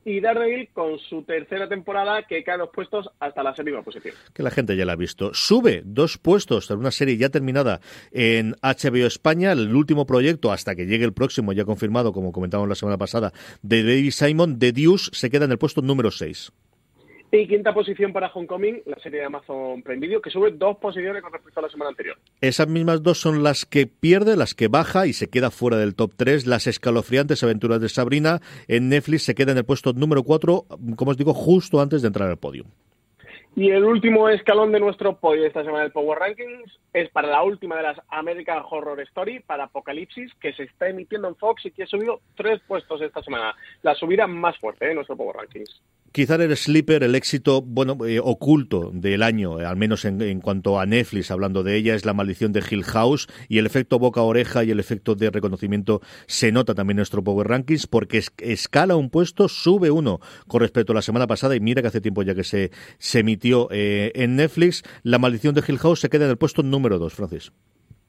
y 0.06 0.20
Daredevil 0.20 0.68
con 0.72 1.00
su 1.00 1.24
tercera 1.24 1.68
temporada 1.68 2.22
que 2.22 2.44
cae 2.44 2.56
dos 2.56 2.70
puestos 2.72 3.10
hasta 3.18 3.42
la 3.42 3.54
séptima 3.56 3.82
posición. 3.82 4.14
Que 4.32 4.44
la 4.44 4.52
gente 4.52 4.76
ya 4.76 4.84
la 4.84 4.92
ha 4.92 4.96
visto. 4.96 5.34
Sube 5.34 5.82
dos 5.84 6.16
puestos 6.16 6.70
en 6.70 6.78
una 6.78 6.92
serie 6.92 7.16
ya 7.16 7.28
terminada 7.28 7.80
en 8.12 8.54
HBO 8.62 9.06
España, 9.06 9.50
el 9.50 9.74
último 9.74 10.06
proyecto 10.06 10.52
hasta 10.52 10.76
que 10.76 10.86
llegue 10.86 11.04
el 11.04 11.12
próximo, 11.12 11.52
ya 11.52 11.64
confirmado, 11.64 12.12
como 12.12 12.30
comentamos 12.30 12.68
la 12.68 12.76
semana 12.76 12.96
pasada, 12.96 13.32
de 13.62 13.82
David 13.82 14.12
Simon, 14.12 14.60
de 14.60 14.70
Deuce, 14.70 15.10
se 15.12 15.28
queda 15.28 15.46
en 15.46 15.50
el 15.50 15.58
puesto 15.58 15.82
número 15.82 16.12
6. 16.12 16.52
Y 17.32 17.48
quinta 17.48 17.74
posición 17.74 18.12
para 18.12 18.28
Homecoming, 18.28 18.82
la 18.86 18.98
serie 19.00 19.20
de 19.20 19.26
Amazon 19.26 19.82
Prime 19.82 20.00
Video, 20.00 20.22
que 20.22 20.30
sube 20.30 20.52
dos 20.52 20.76
posiciones 20.78 21.22
con 21.22 21.32
respecto 21.32 21.60
a 21.60 21.64
la 21.64 21.68
semana 21.68 21.90
anterior. 21.90 22.16
Esas 22.40 22.68
mismas 22.68 23.02
dos 23.02 23.18
son 23.18 23.42
las 23.42 23.66
que 23.66 23.86
pierde, 23.86 24.36
las 24.36 24.54
que 24.54 24.68
baja 24.68 25.06
y 25.06 25.12
se 25.12 25.28
queda 25.28 25.50
fuera 25.50 25.76
del 25.76 25.96
top 25.96 26.12
3. 26.16 26.46
Las 26.46 26.66
escalofriantes 26.66 27.42
aventuras 27.42 27.80
de 27.80 27.88
Sabrina 27.88 28.40
en 28.68 28.88
Netflix 28.88 29.24
se 29.24 29.34
queda 29.34 29.52
en 29.52 29.58
el 29.58 29.64
puesto 29.64 29.92
número 29.92 30.22
4, 30.22 30.66
como 30.96 31.10
os 31.10 31.16
digo, 31.16 31.34
justo 31.34 31.80
antes 31.80 32.00
de 32.02 32.08
entrar 32.08 32.30
al 32.30 32.38
podio. 32.38 32.64
Y 33.56 33.70
el 33.70 33.84
último 33.84 34.28
escalón 34.28 34.70
de 34.70 34.80
nuestro 34.80 35.16
podio 35.16 35.46
esta 35.46 35.64
semana 35.64 35.82
del 35.82 35.92
Power 35.92 36.18
Rankings 36.18 36.78
es 36.92 37.08
para 37.08 37.28
la 37.28 37.42
última 37.42 37.76
de 37.76 37.82
las 37.82 37.98
American 38.08 38.62
Horror 38.68 39.00
Story, 39.00 39.40
para 39.40 39.64
Apocalipsis, 39.64 40.30
que 40.40 40.52
se 40.52 40.64
está 40.64 40.88
emitiendo 40.88 41.26
en 41.26 41.36
Fox 41.36 41.64
y 41.64 41.70
que 41.70 41.84
ha 41.84 41.86
subido 41.86 42.20
tres 42.36 42.60
puestos 42.68 43.00
esta 43.00 43.22
semana. 43.22 43.54
La 43.82 43.94
subida 43.94 44.26
más 44.26 44.58
fuerte 44.58 44.86
de 44.86 44.94
nuestro 44.94 45.16
Power 45.16 45.36
Rankings 45.36 45.82
quizá 46.12 46.36
el 46.36 46.56
Sleeper, 46.56 47.02
el 47.02 47.14
éxito 47.14 47.62
bueno 47.62 47.98
eh, 48.06 48.20
oculto 48.22 48.90
del 48.92 49.22
año, 49.22 49.60
eh, 49.60 49.66
al 49.66 49.76
menos 49.76 50.04
en, 50.04 50.40
cuanto 50.40 50.78
a 50.78 50.86
Netflix, 50.86 51.30
hablando 51.30 51.62
de 51.62 51.76
ella, 51.76 51.94
es 51.94 52.04
la 52.04 52.14
maldición 52.14 52.52
de 52.52 52.62
Hill 52.68 52.84
House 52.84 53.28
y 53.48 53.58
el 53.58 53.66
efecto 53.66 53.98
boca 53.98 54.22
oreja 54.22 54.64
y 54.64 54.70
el 54.70 54.80
efecto 54.80 55.14
de 55.14 55.30
reconocimiento 55.30 56.00
se 56.26 56.52
nota 56.52 56.74
también 56.74 56.96
en 56.96 57.00
nuestro 57.00 57.22
Power 57.22 57.48
Rankings 57.48 57.86
porque 57.86 58.22
escala 58.38 58.96
un 58.96 59.10
puesto, 59.10 59.48
sube 59.48 59.90
uno 59.90 60.20
con 60.46 60.60
respecto 60.60 60.92
a 60.92 60.94
la 60.94 61.02
semana 61.02 61.26
pasada 61.26 61.56
y 61.56 61.60
mira 61.60 61.82
que 61.82 61.88
hace 61.88 62.00
tiempo 62.00 62.22
ya 62.22 62.34
que 62.34 62.44
se, 62.44 62.70
se 62.98 63.20
emitió 63.20 63.68
eh, 63.70 64.12
en 64.14 64.36
Netflix, 64.36 64.82
la 65.02 65.18
maldición 65.18 65.54
de 65.54 65.62
Hill 65.66 65.78
House 65.78 66.00
se 66.00 66.08
queda 66.08 66.24
en 66.24 66.30
el 66.30 66.38
puesto 66.38 66.62
número 66.62 66.98
dos, 66.98 67.14
Francis. 67.14 67.52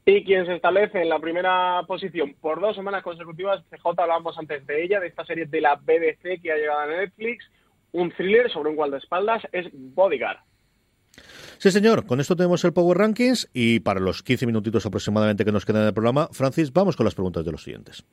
Y 0.10 0.24
quien 0.24 0.46
se 0.46 0.56
establece 0.56 1.02
en 1.02 1.10
la 1.10 1.20
primera 1.20 1.84
posición 1.86 2.34
por 2.40 2.62
dos 2.62 2.78
semanas 2.78 3.04
consecutivas, 3.04 3.62
CJ, 3.70 3.88
hablábamos 3.98 4.38
antes 4.38 4.66
de 4.66 4.82
ella, 4.82 5.02
de 5.02 5.08
esta 5.08 5.26
serie 5.26 5.48
de 5.48 5.60
la 5.60 5.76
BBC 5.76 6.42
que 6.42 6.50
ha 6.50 6.56
llegado 6.56 6.80
a 6.80 6.88
Netflix, 6.88 7.46
un 7.92 8.12
thriller 8.12 8.52
sobre 8.52 8.70
un 8.70 8.76
guardaespaldas, 8.76 9.44
es 9.52 9.68
Bodyguard. 9.74 10.38
Sí, 11.58 11.72
señor. 11.72 12.06
Con 12.06 12.20
esto 12.20 12.36
tenemos 12.36 12.64
el 12.64 12.74
Power 12.74 12.98
Rankings 12.98 13.50
y 13.54 13.80
para 13.80 14.00
los 14.00 14.22
15 14.22 14.46
minutitos 14.46 14.86
aproximadamente 14.86 15.44
que 15.44 15.52
nos 15.52 15.66
quedan 15.66 15.82
en 15.82 15.88
el 15.88 15.94
programa, 15.94 16.30
Francis, 16.32 16.72
vamos 16.72 16.96
con 16.96 17.06
las 17.06 17.16
preguntas 17.16 17.44
de 17.44 17.52
los 17.52 17.64
siguientes. 17.64 18.06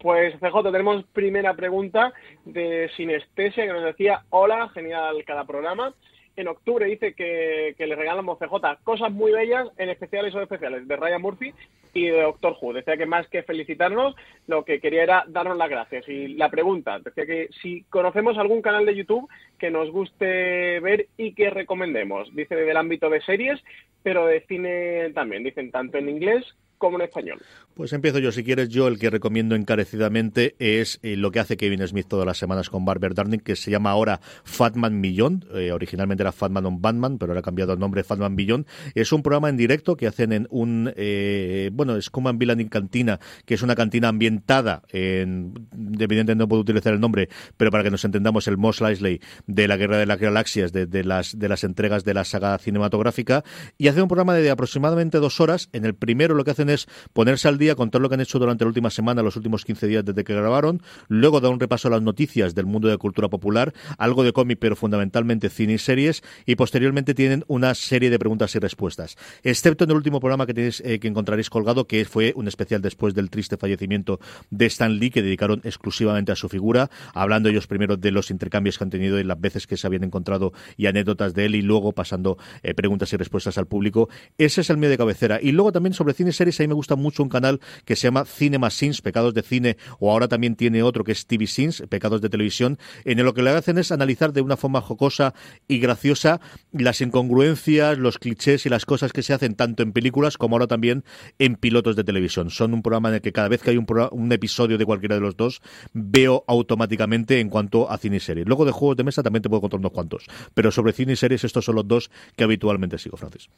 Pues 0.00 0.34
CJ, 0.40 0.72
tenemos 0.72 1.04
primera 1.12 1.54
pregunta 1.54 2.12
de 2.44 2.90
Sinestesia 2.96 3.66
que 3.66 3.72
nos 3.72 3.84
decía, 3.84 4.24
hola, 4.30 4.68
genial 4.70 5.24
cada 5.24 5.44
programa 5.44 5.94
en 6.40 6.48
octubre 6.48 6.86
dice 6.86 7.14
que, 7.14 7.74
le 7.78 7.96
regalamos 7.96 8.38
CJ 8.38 8.82
cosas 8.84 9.10
muy 9.10 9.32
bellas, 9.32 9.68
en 9.76 9.90
especiales 9.90 10.34
o 10.34 10.40
especiales, 10.40 10.86
de 10.86 10.96
Ryan 10.96 11.22
Murphy 11.22 11.52
y 11.98 12.10
de 12.10 12.22
Doctor 12.22 12.56
Who. 12.60 12.72
Decía 12.72 12.96
que 12.96 13.06
más 13.06 13.28
que 13.28 13.42
felicitarnos, 13.42 14.14
lo 14.46 14.64
que 14.64 14.80
quería 14.80 15.02
era 15.02 15.24
darnos 15.28 15.56
las 15.56 15.68
gracias. 15.68 16.08
Y 16.08 16.28
la 16.28 16.50
pregunta, 16.50 16.98
decía 16.98 17.26
que 17.26 17.48
si 17.62 17.82
conocemos 17.84 18.38
algún 18.38 18.62
canal 18.62 18.86
de 18.86 18.94
YouTube 18.94 19.28
que 19.58 19.70
nos 19.70 19.90
guste 19.90 20.80
ver 20.80 21.08
y 21.16 21.34
que 21.34 21.50
recomendemos. 21.50 22.34
Dice 22.34 22.54
del 22.54 22.76
ámbito 22.76 23.10
de 23.10 23.20
series, 23.22 23.62
pero 24.02 24.26
de 24.26 24.40
cine 24.46 25.10
también. 25.14 25.42
Dicen 25.42 25.70
tanto 25.70 25.98
en 25.98 26.08
inglés 26.08 26.44
como 26.78 26.98
en 26.98 27.04
español. 27.04 27.40
Pues 27.74 27.92
empiezo 27.92 28.18
yo, 28.18 28.32
si 28.32 28.42
quieres. 28.44 28.68
Yo 28.68 28.88
el 28.88 28.98
que 28.98 29.10
recomiendo 29.10 29.54
encarecidamente 29.54 30.56
es 30.58 30.98
eh, 31.02 31.16
lo 31.16 31.30
que 31.30 31.40
hace 31.40 31.56
Kevin 31.56 31.86
Smith 31.86 32.06
todas 32.08 32.26
las 32.26 32.38
semanas 32.38 32.70
con 32.70 32.84
Barber 32.84 33.14
Darling, 33.14 33.38
que 33.38 33.56
se 33.56 33.70
llama 33.70 33.90
ahora 33.90 34.20
Fatman 34.44 35.00
Millón. 35.00 35.44
Eh, 35.54 35.72
originalmente 35.72 36.22
era 36.22 36.32
Fatman 36.32 36.66
on 36.66 36.80
Batman, 36.80 37.18
pero 37.18 37.32
ahora 37.32 37.40
ha 37.40 37.42
cambiado 37.42 37.72
el 37.72 37.78
nombre 37.78 38.02
Fatman 38.02 38.34
Millón. 38.34 38.66
Es 38.94 39.12
un 39.12 39.22
programa 39.22 39.48
en 39.48 39.56
directo 39.56 39.96
que 39.96 40.06
hacen 40.06 40.32
en 40.32 40.46
un, 40.50 40.92
eh, 40.96 41.70
bueno, 41.72 41.96
es 41.96 42.10
como 42.10 42.30
en 42.30 42.38
Villain 42.38 42.68
Cantina, 42.68 43.20
que 43.44 43.54
es 43.54 43.62
una 43.62 43.74
cantina 43.74 44.08
ambientada 44.08 44.82
en, 44.90 45.54
evidentemente 45.72 46.34
no 46.36 46.48
puedo 46.48 46.62
utilizar 46.62 46.92
el 46.92 47.00
nombre, 47.00 47.28
pero 47.56 47.70
para 47.70 47.84
que 47.84 47.90
nos 47.90 48.04
entendamos, 48.04 48.48
el 48.48 48.56
Moss 48.56 48.80
Eisley 48.80 49.20
de 49.46 49.68
la 49.68 49.76
Guerra 49.76 49.98
de 49.98 50.06
las 50.06 50.18
Galaxias, 50.18 50.72
de, 50.72 51.04
las, 51.04 51.38
de 51.38 51.48
las 51.48 51.64
entregas 51.64 52.04
de 52.04 52.14
la 52.14 52.24
saga 52.24 52.58
cinematográfica, 52.58 53.44
y 53.76 53.88
hace 53.88 54.02
un 54.02 54.08
programa 54.08 54.34
de 54.34 54.50
aproximadamente 54.50 55.18
dos 55.18 55.40
horas. 55.40 55.68
En 55.72 55.84
el 55.84 55.94
primero 55.94 56.34
lo 56.34 56.44
que 56.44 56.50
hacen 56.52 56.67
ponerse 57.12 57.48
al 57.48 57.58
día 57.58 57.74
contar 57.74 58.00
lo 58.00 58.08
que 58.08 58.14
han 58.14 58.20
hecho 58.20 58.38
durante 58.38 58.64
la 58.64 58.68
última 58.68 58.90
semana, 58.90 59.22
los 59.22 59.36
últimos 59.36 59.64
15 59.64 59.86
días 59.86 60.04
desde 60.04 60.24
que 60.24 60.34
grabaron, 60.34 60.82
luego 61.08 61.40
dar 61.40 61.50
un 61.52 61.60
repaso 61.60 61.88
a 61.88 61.90
las 61.90 62.02
noticias 62.02 62.54
del 62.54 62.66
mundo 62.66 62.88
de 62.88 62.96
cultura 62.98 63.28
popular, 63.28 63.72
algo 63.96 64.22
de 64.22 64.32
cómic, 64.32 64.58
pero 64.60 64.76
fundamentalmente 64.76 65.48
cine 65.48 65.74
y 65.74 65.78
series, 65.78 66.22
y 66.46 66.56
posteriormente 66.56 67.14
tienen 67.14 67.44
una 67.48 67.74
serie 67.74 68.10
de 68.10 68.18
preguntas 68.18 68.54
y 68.54 68.58
respuestas. 68.58 69.16
Excepto 69.42 69.84
en 69.84 69.90
el 69.90 69.96
último 69.96 70.20
programa 70.20 70.46
que 70.46 70.54
tenéis, 70.54 70.82
eh, 70.84 70.98
que 70.98 71.08
encontraréis 71.08 71.50
colgado, 71.50 71.86
que 71.86 72.04
fue 72.04 72.32
un 72.36 72.48
especial 72.48 72.82
después 72.82 73.14
del 73.14 73.30
triste 73.30 73.56
fallecimiento 73.56 74.20
de 74.50 74.66
Stan 74.66 74.92
Lee, 74.92 75.10
que 75.10 75.22
dedicaron 75.22 75.60
exclusivamente 75.64 76.32
a 76.32 76.36
su 76.36 76.48
figura, 76.48 76.90
hablando 77.14 77.48
ellos 77.48 77.66
primero 77.66 77.96
de 77.96 78.10
los 78.10 78.30
intercambios 78.30 78.78
que 78.78 78.84
han 78.84 78.90
tenido 78.90 79.18
y 79.18 79.24
las 79.24 79.40
veces 79.40 79.66
que 79.66 79.76
se 79.76 79.86
habían 79.86 80.04
encontrado 80.04 80.52
y 80.76 80.86
anécdotas 80.86 81.34
de 81.34 81.46
él, 81.46 81.54
y 81.54 81.62
luego 81.62 81.92
pasando 81.92 82.38
eh, 82.62 82.74
preguntas 82.74 83.12
y 83.12 83.16
respuestas 83.16 83.58
al 83.58 83.66
público. 83.66 84.08
Ese 84.36 84.60
es 84.60 84.70
el 84.70 84.76
mío 84.76 84.90
de 84.90 84.98
cabecera. 84.98 85.38
Y 85.40 85.52
luego 85.52 85.72
también 85.72 85.94
sobre 85.94 86.14
cine 86.14 86.30
y 86.30 86.32
series, 86.32 86.57
a 86.62 86.64
mí 86.64 86.68
me 86.68 86.74
gusta 86.74 86.96
mucho 86.96 87.22
un 87.22 87.28
canal 87.28 87.60
que 87.84 87.96
se 87.96 88.02
llama 88.06 88.24
Cinema 88.24 88.70
Sins, 88.70 89.02
Pecados 89.02 89.34
de 89.34 89.42
Cine, 89.42 89.76
o 89.98 90.10
ahora 90.10 90.28
también 90.28 90.56
tiene 90.56 90.82
otro 90.82 91.04
que 91.04 91.12
es 91.12 91.26
TV 91.26 91.46
Sins, 91.46 91.82
Pecados 91.88 92.20
de 92.20 92.28
Televisión, 92.28 92.78
en 93.04 93.22
lo 93.24 93.34
que 93.34 93.42
le 93.42 93.50
hacen 93.50 93.78
es 93.78 93.92
analizar 93.92 94.32
de 94.32 94.40
una 94.40 94.56
forma 94.56 94.80
jocosa 94.80 95.34
y 95.66 95.78
graciosa 95.78 96.40
las 96.72 97.00
incongruencias, 97.00 97.98
los 97.98 98.18
clichés 98.18 98.66
y 98.66 98.68
las 98.68 98.86
cosas 98.86 99.12
que 99.12 99.22
se 99.22 99.32
hacen 99.32 99.54
tanto 99.54 99.82
en 99.82 99.92
películas 99.92 100.36
como 100.36 100.56
ahora 100.56 100.66
también 100.66 101.04
en 101.38 101.56
pilotos 101.56 101.96
de 101.96 102.04
televisión. 102.04 102.50
Son 102.50 102.74
un 102.74 102.82
programa 102.82 103.08
en 103.08 103.16
el 103.16 103.20
que 103.20 103.32
cada 103.32 103.48
vez 103.48 103.62
que 103.62 103.70
hay 103.70 103.76
un, 103.76 103.86
un 104.12 104.32
episodio 104.32 104.78
de 104.78 104.86
cualquiera 104.86 105.14
de 105.14 105.20
los 105.20 105.36
dos, 105.36 105.60
veo 105.92 106.44
automáticamente 106.46 107.40
en 107.40 107.48
cuanto 107.48 107.90
a 107.90 107.98
cine 107.98 108.16
y 108.16 108.20
series. 108.20 108.46
Luego 108.46 108.64
de 108.64 108.72
juegos 108.72 108.96
de 108.96 109.04
mesa 109.04 109.22
también 109.22 109.42
te 109.42 109.48
puedo 109.48 109.60
contar 109.60 109.80
unos 109.80 109.92
cuantos, 109.92 110.26
pero 110.54 110.70
sobre 110.70 110.92
cine 110.92 111.12
y 111.12 111.16
series 111.16 111.44
estos 111.44 111.64
son 111.64 111.76
los 111.76 111.86
dos 111.86 112.10
que 112.36 112.44
habitualmente 112.44 112.98
sigo, 112.98 113.16
Francis. 113.16 113.48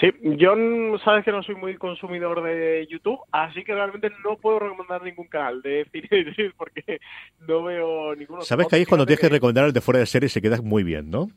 Sí, 0.00 0.10
yo 0.22 0.54
sabes 1.04 1.24
que 1.24 1.32
no 1.32 1.42
soy 1.42 1.54
muy 1.54 1.76
consumidor 1.76 2.42
de 2.42 2.86
YouTube, 2.90 3.20
así 3.30 3.62
que 3.64 3.74
realmente 3.74 4.10
no 4.24 4.36
puedo 4.36 4.58
recomendar 4.58 5.02
ningún 5.02 5.26
canal 5.28 5.62
de 5.62 5.86
cine 5.92 6.52
porque 6.56 7.00
no 7.46 7.62
veo 7.62 8.14
ninguno. 8.14 8.42
Sabes 8.42 8.66
que 8.68 8.76
ahí 8.76 8.82
es 8.82 8.88
cuando 8.88 9.06
tienes 9.06 9.20
que 9.20 9.28
recomendar 9.28 9.66
el 9.66 9.72
de 9.72 9.80
fuera 9.80 10.00
de 10.00 10.06
serie 10.06 10.28
se 10.28 10.42
queda 10.42 10.60
muy 10.62 10.82
bien, 10.82 11.10
¿no? 11.10 11.28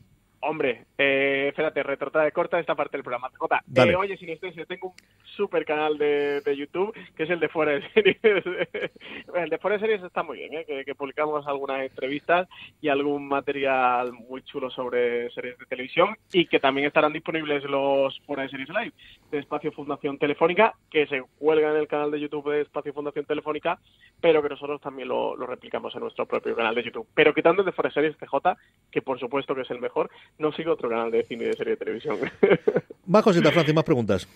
Hombre, 0.48 0.86
eh, 0.96 1.46
espérate, 1.48 1.82
retrata 1.82 2.22
de 2.22 2.30
corta 2.30 2.60
esta 2.60 2.76
parte 2.76 2.96
del 2.96 3.02
programa. 3.02 3.30
Jota, 3.36 3.62
eh, 3.74 3.96
oye, 3.96 4.16
sin 4.16 4.28
yo 4.28 4.66
tengo 4.66 4.88
un 4.88 4.94
super 5.24 5.64
canal 5.64 5.98
de, 5.98 6.40
YouTube 6.56 6.94
que 7.16 7.24
es 7.24 7.30
el 7.30 7.40
de 7.40 7.48
Fuera 7.48 7.72
de 7.72 7.90
Series. 7.90 8.18
el 9.34 9.50
de 9.50 9.58
Fuera 9.58 9.76
de 9.76 9.80
Series 9.80 10.02
está 10.04 10.22
muy 10.22 10.38
bien, 10.38 10.54
¿eh? 10.54 10.84
que, 10.84 10.94
publicamos 10.94 11.46
algunas 11.48 11.82
entrevistas 11.82 12.48
y 12.80 12.88
algún 12.88 13.26
material 13.26 14.12
muy 14.12 14.42
chulo 14.42 14.70
sobre 14.70 15.30
series 15.30 15.58
de 15.58 15.66
televisión 15.66 16.16
y 16.32 16.46
que 16.46 16.60
también 16.60 16.86
estarán 16.86 17.12
disponibles 17.12 17.64
los 17.64 18.18
Fuera 18.20 18.44
de 18.44 18.50
Series 18.50 18.68
Live 18.68 18.92
de 19.30 19.38
Espacio 19.38 19.72
Fundación 19.72 20.18
Telefónica, 20.18 20.74
que 20.90 21.06
se 21.08 21.22
cuelga 21.38 21.70
en 21.70 21.76
el 21.76 21.88
canal 21.88 22.10
de 22.12 22.20
YouTube 22.20 22.52
de 22.52 22.62
Espacio 22.62 22.92
Fundación 22.92 23.24
Telefónica, 23.24 23.80
pero 24.20 24.42
que 24.42 24.48
nosotros 24.48 24.80
también 24.80 25.08
lo, 25.08 25.34
replicamos 25.36 25.94
en 25.94 26.02
nuestro 26.02 26.26
propio 26.26 26.54
canal 26.54 26.74
de 26.74 26.84
YouTube. 26.84 27.08
Pero 27.14 27.34
quitando 27.34 27.62
el 27.62 27.66
de 27.66 27.72
Fuera 27.72 27.88
de 27.88 27.94
Series 27.94 28.16
CJ, 28.16 28.56
que 28.90 29.02
por 29.02 29.18
supuesto 29.18 29.54
que 29.54 29.62
es 29.62 29.70
el 29.70 29.80
mejor, 29.80 30.10
no 30.38 30.52
sigo 30.52 30.72
otro 30.72 30.88
canal 30.88 31.10
de 31.10 31.24
cine 31.24 31.44
y 31.44 31.46
de 31.48 31.52
serie 31.54 31.72
de 31.72 31.76
televisión. 31.76 32.18
Más 33.06 33.22
cositas, 33.22 33.52
Francis, 33.52 33.74
más 33.74 33.84
preguntas. 33.84 34.28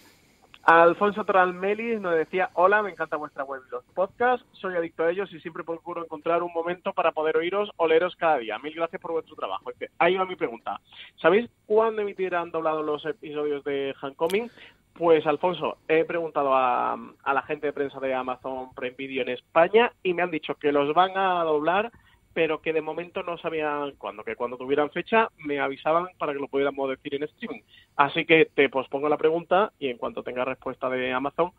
Alfonso 0.63 1.25
Melis 1.55 2.01
nos 2.01 2.15
decía, 2.15 2.51
hola, 2.53 2.83
me 2.83 2.91
encanta 2.91 3.17
vuestra 3.17 3.45
web 3.45 3.63
y 3.67 3.71
los 3.71 3.85
podcasts, 3.95 4.47
soy 4.53 4.77
adicto 4.77 5.03
a 5.03 5.11
ellos 5.11 5.33
y 5.33 5.41
siempre 5.41 5.65
procuro 5.65 6.05
encontrar 6.05 6.43
un 6.43 6.53
momento 6.53 6.93
para 6.93 7.13
poder 7.13 7.37
oíros 7.39 7.71
o 7.77 7.89
leeros 7.89 8.15
cada 8.17 8.39
día. 8.39 8.59
Mil 8.59 8.75
gracias 8.75 9.01
por 9.01 9.13
vuestro 9.13 9.35
trabajo. 9.35 9.73
Ahí 9.99 10.17
va 10.17 10.27
mi 10.27 10.37
pregunta. 10.37 10.81
¿Sabéis 11.21 11.49
cuándo 11.67 12.03
emitirán 12.03 12.51
doblados 12.51 12.85
los 12.85 13.05
episodios 13.07 13.65
de 13.65 13.95
Handcoming? 14.01 14.51
Pues 14.93 15.27
Alfonso, 15.27 15.79
he 15.89 16.05
preguntado 16.05 16.55
a, 16.55 16.93
a 16.93 17.35
la 17.35 17.43
gente 17.43 17.69
de 17.69 17.73
prensa 17.73 17.99
de 17.99 18.13
Amazon 18.13 18.75
Prime 18.75 18.97
Video 18.97 19.23
en 19.23 19.31
España 19.31 19.93
y 20.03 20.13
me 20.13 20.23
han 20.23 20.31
dicho 20.31 20.55
que 20.57 20.73
los 20.73 20.95
van 20.95 21.17
a 21.17 21.43
doblar 21.43 21.91
pero 22.33 22.61
que 22.61 22.73
de 22.73 22.81
momento 22.81 23.23
no 23.23 23.39
sabían 23.39 23.93
cuándo, 23.99 24.25
que 24.25 24.37
cuando 24.37 24.57
tuvieran 24.57 24.91
fecha 24.91 25.29
me 25.39 25.59
avisaban 25.61 26.09
para 26.19 26.33
que 26.33 26.39
lo 26.39 26.49
pudiéramos 26.49 26.89
decir 26.89 27.15
en 27.15 27.25
streaming. 27.25 27.63
Así 27.97 28.25
que 28.25 28.47
te 28.55 28.69
pospongo 28.69 29.09
la 29.09 29.17
pregunta 29.17 29.73
y 29.79 29.89
en 29.89 29.99
cuanto 29.99 30.23
tenga 30.23 30.45
respuesta 30.45 30.89
de 30.89 31.13
Amazon 31.13 31.53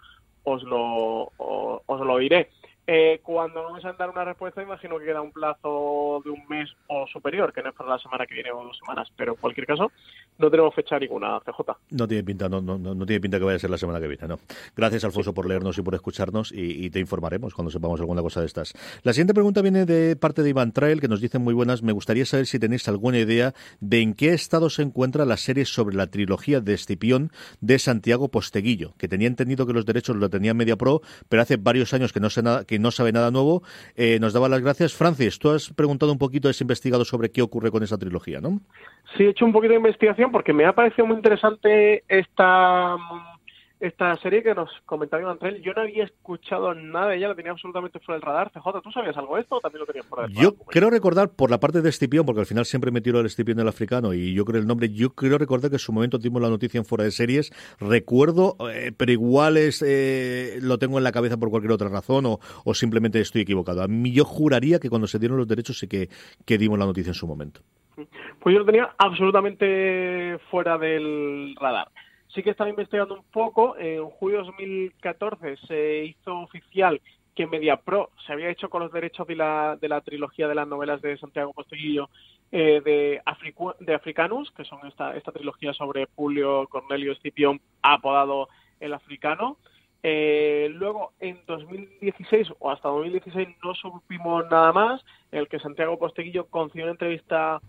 os 0.43 0.63
lo, 0.63 1.31
os, 1.37 1.99
lo 1.99 2.17
diré. 2.17 2.49
Eh, 2.87 3.19
cuando 3.21 3.61
no 3.61 3.73
me 3.73 3.87
a 3.87 3.93
dar 3.93 4.09
una 4.09 4.25
respuesta, 4.25 4.61
imagino 4.61 4.97
que 4.97 5.05
queda 5.05 5.21
un 5.21 5.31
plazo 5.31 6.21
de 6.25 6.31
un 6.31 6.47
mes 6.47 6.69
o 6.87 7.05
superior, 7.07 7.53
que 7.53 7.61
no 7.61 7.69
es 7.69 7.75
para 7.75 7.91
la 7.91 7.99
semana 7.99 8.25
que 8.25 8.33
viene 8.33 8.51
o 8.51 8.63
dos 8.63 8.77
semanas, 8.77 9.07
pero 9.15 9.33
en 9.33 9.39
cualquier 9.39 9.67
caso, 9.67 9.91
no 10.37 10.49
tenemos 10.49 10.73
fecha 10.73 10.97
ninguna, 10.99 11.39
CJ. 11.41 11.77
No 11.91 12.07
tiene 12.07 12.23
pinta, 12.23 12.49
no, 12.49 12.61
no, 12.61 12.77
no 12.77 13.05
tiene 13.05 13.19
pinta 13.19 13.37
que 13.37 13.45
vaya 13.45 13.57
a 13.57 13.59
ser 13.59 13.69
la 13.69 13.77
semana 13.77 13.99
que 13.99 14.07
viene, 14.07 14.27
no. 14.27 14.39
Gracias, 14.75 15.03
Alfonso, 15.03 15.33
por 15.33 15.47
leernos 15.47 15.77
y 15.77 15.81
por 15.81 15.95
escucharnos 15.95 16.51
y, 16.51 16.89
te 16.89 16.99
informaremos 16.99 17.53
cuando 17.53 17.71
sepamos 17.71 17.99
alguna 18.01 18.21
cosa 18.21 18.41
de 18.41 18.47
estas. 18.47 18.73
La 19.03 19.13
siguiente 19.13 19.33
pregunta 19.33 19.61
viene 19.61 19.85
de 19.85 20.15
parte 20.15 20.43
de 20.43 20.49
Iván 20.49 20.73
Trail, 20.73 20.99
que 20.99 21.07
nos 21.07 21.21
dice 21.21 21.39
muy 21.39 21.53
buenas. 21.53 21.83
Me 21.83 21.93
gustaría 21.93 22.25
saber 22.25 22.47
si 22.47 22.59
tenéis 22.59 22.87
alguna 22.89 23.19
idea 23.19 23.53
de 23.79 24.01
en 24.01 24.13
qué 24.13 24.33
estado 24.33 24.69
se 24.69 24.81
encuentra 24.81 25.25
la 25.25 25.37
serie 25.37 25.65
sobre 25.65 25.95
la 25.95 26.07
trilogía 26.07 26.59
de 26.59 26.73
Escipión 26.73 27.31
de 27.61 27.79
Santiago 27.79 28.29
Posteguillo, 28.29 28.93
que 28.97 29.07
tenía 29.07 29.27
entendido 29.27 29.65
que 29.65 29.73
los 29.73 29.85
derechos 29.85 30.15
lo 30.15 30.29
tenía 30.29 30.53
Media 30.53 30.75
Pro, 30.75 31.01
pero 31.29 31.41
hace 31.41 31.57
varios 31.57 31.93
años 31.93 32.11
que 32.11 32.19
no, 32.19 32.29
sé 32.29 32.43
nada, 32.43 32.65
que 32.65 32.79
no 32.79 32.91
sabe 32.91 33.11
nada 33.11 33.31
nuevo. 33.31 33.63
Eh, 33.95 34.19
nos 34.19 34.33
daba 34.33 34.49
las 34.49 34.61
gracias. 34.61 34.93
Francis, 34.93 35.39
tú 35.39 35.51
has 35.51 35.71
preguntado 35.73 36.11
un 36.11 36.17
poquito, 36.17 36.49
has 36.49 36.61
investigado 36.61 37.05
sobre 37.05 37.31
qué 37.31 37.41
ocurre 37.41 37.71
con 37.71 37.83
esa 37.83 37.97
trilogía, 37.97 38.41
¿no? 38.41 38.61
Sí, 39.17 39.23
he 39.23 39.29
hecho 39.29 39.45
un 39.45 39.51
poquito 39.51 39.71
de 39.71 39.77
investigación 39.77 40.20
porque 40.29 40.53
me 40.53 40.65
ha 40.65 40.73
parecido 40.73 41.07
muy 41.07 41.15
interesante 41.15 42.03
esta 42.07 42.97
esta 43.81 44.15
serie 44.17 44.43
que 44.43 44.53
nos 44.53 44.69
comentaba 44.85 45.23
Iván 45.23 45.39
Trell, 45.39 45.61
yo 45.63 45.73
no 45.73 45.81
había 45.81 46.03
escuchado 46.03 46.75
nada 46.75 47.07
de 47.07 47.17
ella, 47.17 47.29
la 47.29 47.35
tenía 47.35 47.51
absolutamente 47.51 47.99
fuera 47.99 48.19
del 48.19 48.21
radar. 48.21 48.51
CJ, 48.51 48.81
¿tú 48.83 48.91
sabías 48.91 49.17
algo 49.17 49.35
de 49.35 49.41
esto 49.41 49.55
o 49.55 49.59
también 49.59 49.79
lo 49.79 49.87
tenías 49.87 50.05
fuera 50.05 50.27
del 50.27 50.35
radar? 50.35 50.43
Yo 50.43 50.55
creo 50.65 50.91
recordar, 50.91 51.29
por 51.29 51.49
la 51.49 51.59
parte 51.59 51.81
de 51.81 51.89
Estipión, 51.89 52.23
porque 52.23 52.41
al 52.41 52.45
final 52.45 52.65
siempre 52.65 52.91
me 52.91 53.01
tiro 53.01 53.19
el 53.19 53.25
Estipión 53.25 53.57
del 53.57 53.67
africano 53.67 54.13
y 54.13 54.33
yo 54.35 54.45
creo 54.45 54.61
el 54.61 54.67
nombre, 54.67 54.89
yo 54.89 55.15
creo 55.15 55.39
recordar 55.39 55.71
que 55.71 55.77
en 55.77 55.79
su 55.79 55.91
momento 55.91 56.19
tuvimos 56.19 56.43
la 56.43 56.49
noticia 56.49 56.77
en 56.77 56.85
fuera 56.85 57.05
de 57.05 57.11
series, 57.11 57.51
recuerdo, 57.79 58.55
eh, 58.71 58.91
pero 58.95 59.11
igual 59.11 59.57
es, 59.57 59.83
eh, 59.85 60.59
lo 60.61 60.77
tengo 60.77 60.99
en 60.99 61.03
la 61.03 61.11
cabeza 61.11 61.37
por 61.37 61.49
cualquier 61.49 61.71
otra 61.71 61.89
razón 61.89 62.27
o, 62.27 62.39
o, 62.63 62.73
simplemente 62.75 63.19
estoy 63.19 63.41
equivocado. 63.41 63.81
A 63.81 63.87
mí 63.87 64.11
yo 64.11 64.25
juraría 64.25 64.79
que 64.79 64.89
cuando 64.91 65.07
se 65.07 65.17
dieron 65.17 65.39
los 65.39 65.47
derechos 65.47 65.79
sí 65.79 65.87
que, 65.87 66.09
que 66.45 66.59
dimos 66.59 66.77
la 66.77 66.85
noticia 66.85 67.09
en 67.09 67.15
su 67.15 67.25
momento. 67.25 67.61
Pues 68.39 68.53
yo 68.53 68.59
lo 68.59 68.65
tenía 68.65 68.93
absolutamente 68.97 70.39
fuera 70.49 70.77
del 70.77 71.55
radar. 71.59 71.89
Sí 72.27 72.41
que 72.43 72.51
estaba 72.51 72.69
investigando 72.69 73.15
un 73.15 73.23
poco. 73.23 73.77
En 73.77 74.05
julio 74.09 74.37
de 74.39 74.45
2014 74.45 75.57
se 75.67 76.05
hizo 76.05 76.39
oficial 76.39 77.01
que 77.35 77.47
MediaPro 77.47 78.11
se 78.25 78.33
había 78.33 78.49
hecho 78.49 78.69
con 78.69 78.81
los 78.81 78.91
derechos 78.91 79.27
de 79.27 79.35
la, 79.35 79.77
de 79.79 79.87
la 79.87 80.01
trilogía 80.01 80.47
de 80.47 80.55
las 80.55 80.67
novelas 80.67 81.01
de 81.01 81.17
Santiago 81.17 81.53
Posteguillo 81.53 82.09
eh, 82.51 82.81
de, 82.83 83.21
de 83.79 83.93
Africanus, 83.93 84.51
que 84.51 84.65
son 84.65 84.85
esta, 84.85 85.15
esta 85.15 85.31
trilogía 85.31 85.73
sobre 85.73 86.07
Julio 86.15 86.67
Cornelio 86.67 87.13
Escipión, 87.13 87.61
apodado 87.81 88.49
el 88.79 88.93
africano. 88.93 89.57
Eh, 90.03 90.69
luego, 90.73 91.13
en 91.19 91.39
2016 91.45 92.49
o 92.59 92.71
hasta 92.71 92.89
2016 92.89 93.47
no 93.63 93.75
supimos 93.75 94.49
nada 94.49 94.73
más, 94.73 95.05
el 95.31 95.47
que 95.47 95.59
Santiago 95.59 95.99
Posteguillo 95.99 96.47
concedió 96.47 96.85
una 96.85 96.93
entrevista 96.93 97.61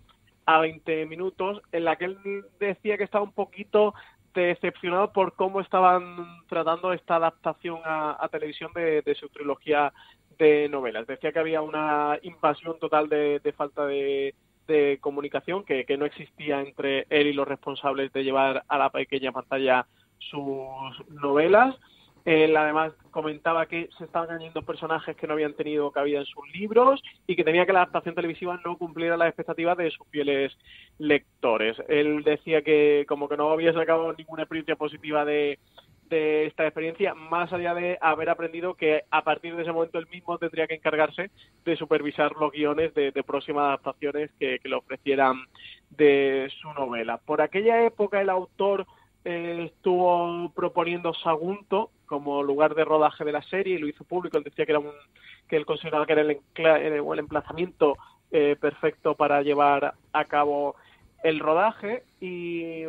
a 0.46 0.58
20 0.60 1.06
minutos 1.06 1.60
en 1.72 1.84
la 1.84 1.96
que 1.96 2.06
él 2.06 2.44
decía 2.58 2.98
que 2.98 3.04
estaba 3.04 3.24
un 3.24 3.32
poquito 3.32 3.94
decepcionado 4.34 5.12
por 5.12 5.34
cómo 5.34 5.60
estaban 5.60 6.44
tratando 6.48 6.92
esta 6.92 7.16
adaptación 7.16 7.80
a, 7.84 8.28
televisión 8.30 8.70
de, 8.74 9.16
su 9.18 9.28
trilogía 9.28 9.92
de 10.38 10.68
novelas. 10.68 11.06
Decía 11.06 11.32
que 11.32 11.38
había 11.38 11.62
una 11.62 12.18
invasión 12.22 12.78
total 12.78 13.08
de, 13.08 13.54
falta 13.56 13.86
de, 13.86 14.34
comunicación, 15.00 15.64
que, 15.64 15.84
no 15.98 16.06
existía 16.06 16.60
entre 16.60 17.06
él 17.10 17.26
y 17.26 17.32
los 17.34 17.46
responsables 17.46 18.12
de 18.12 18.24
llevar 18.24 18.64
a 18.68 18.78
la 18.78 18.90
pequeña 18.90 19.32
pantalla 19.32 19.86
sus 20.18 21.08
novelas. 21.10 21.76
Él 22.24 22.56
además 22.56 22.92
comentaba 23.10 23.66
que 23.66 23.88
se 23.98 24.04
estaban 24.04 24.30
añadiendo 24.30 24.62
personajes 24.62 25.16
que 25.16 25.26
no 25.26 25.34
habían 25.34 25.54
tenido 25.54 25.90
cabida 25.90 26.20
en 26.20 26.26
sus 26.26 26.48
libros 26.54 27.02
y 27.26 27.34
que 27.34 27.44
tenía 27.44 27.66
que 27.66 27.72
la 27.72 27.80
adaptación 27.80 28.14
televisiva 28.14 28.60
no 28.64 28.78
cumpliera 28.78 29.16
las 29.16 29.28
expectativas 29.28 29.76
de 29.76 29.90
sus 29.90 30.06
fieles 30.08 30.56
lectores. 30.98 31.76
Él 31.88 32.22
decía 32.22 32.62
que 32.62 33.04
como 33.08 33.28
que 33.28 33.36
no 33.36 33.50
había 33.50 33.72
sacado 33.72 34.12
ninguna 34.12 34.44
experiencia 34.44 34.76
positiva 34.76 35.24
de, 35.24 35.58
esta 36.10 36.66
experiencia, 36.66 37.14
más 37.14 37.50
allá 37.54 37.72
de 37.72 37.96
haber 38.02 38.28
aprendido 38.28 38.74
que 38.74 39.02
a 39.10 39.24
partir 39.24 39.56
de 39.56 39.62
ese 39.62 39.72
momento 39.72 39.98
él 39.98 40.06
mismo 40.08 40.36
tendría 40.36 40.66
que 40.66 40.74
encargarse 40.74 41.30
de 41.64 41.76
supervisar 41.76 42.32
los 42.38 42.52
guiones 42.52 42.92
de, 42.92 43.12
próximas 43.26 43.68
adaptaciones 43.68 44.30
que 44.38 44.60
le 44.62 44.74
ofrecieran 44.74 45.46
de 45.88 46.52
su 46.60 46.70
novela. 46.74 47.16
Por 47.16 47.40
aquella 47.40 47.86
época 47.86 48.20
el 48.20 48.28
autor 48.28 48.86
eh, 49.24 49.70
estuvo 49.72 50.50
proponiendo 50.54 51.14
Sagunto 51.14 51.90
como 52.12 52.42
lugar 52.42 52.74
de 52.74 52.84
rodaje 52.84 53.24
de 53.24 53.32
la 53.32 53.40
serie 53.40 53.76
y 53.76 53.78
lo 53.78 53.88
hizo 53.88 54.04
público. 54.04 54.36
Él 54.36 54.44
decía 54.44 54.66
que 54.66 54.72
era 54.72 54.80
un, 54.80 54.92
que 55.48 55.56
él 55.56 55.64
consideraba 55.64 56.04
que 56.04 56.12
era 56.12 56.20
el, 56.20 56.38
el 56.56 57.18
emplazamiento 57.18 57.96
eh, 58.30 58.54
perfecto 58.60 59.14
para 59.14 59.40
llevar 59.40 59.94
a 60.12 60.24
cabo 60.26 60.76
el 61.24 61.40
rodaje 61.40 62.02
y, 62.20 62.82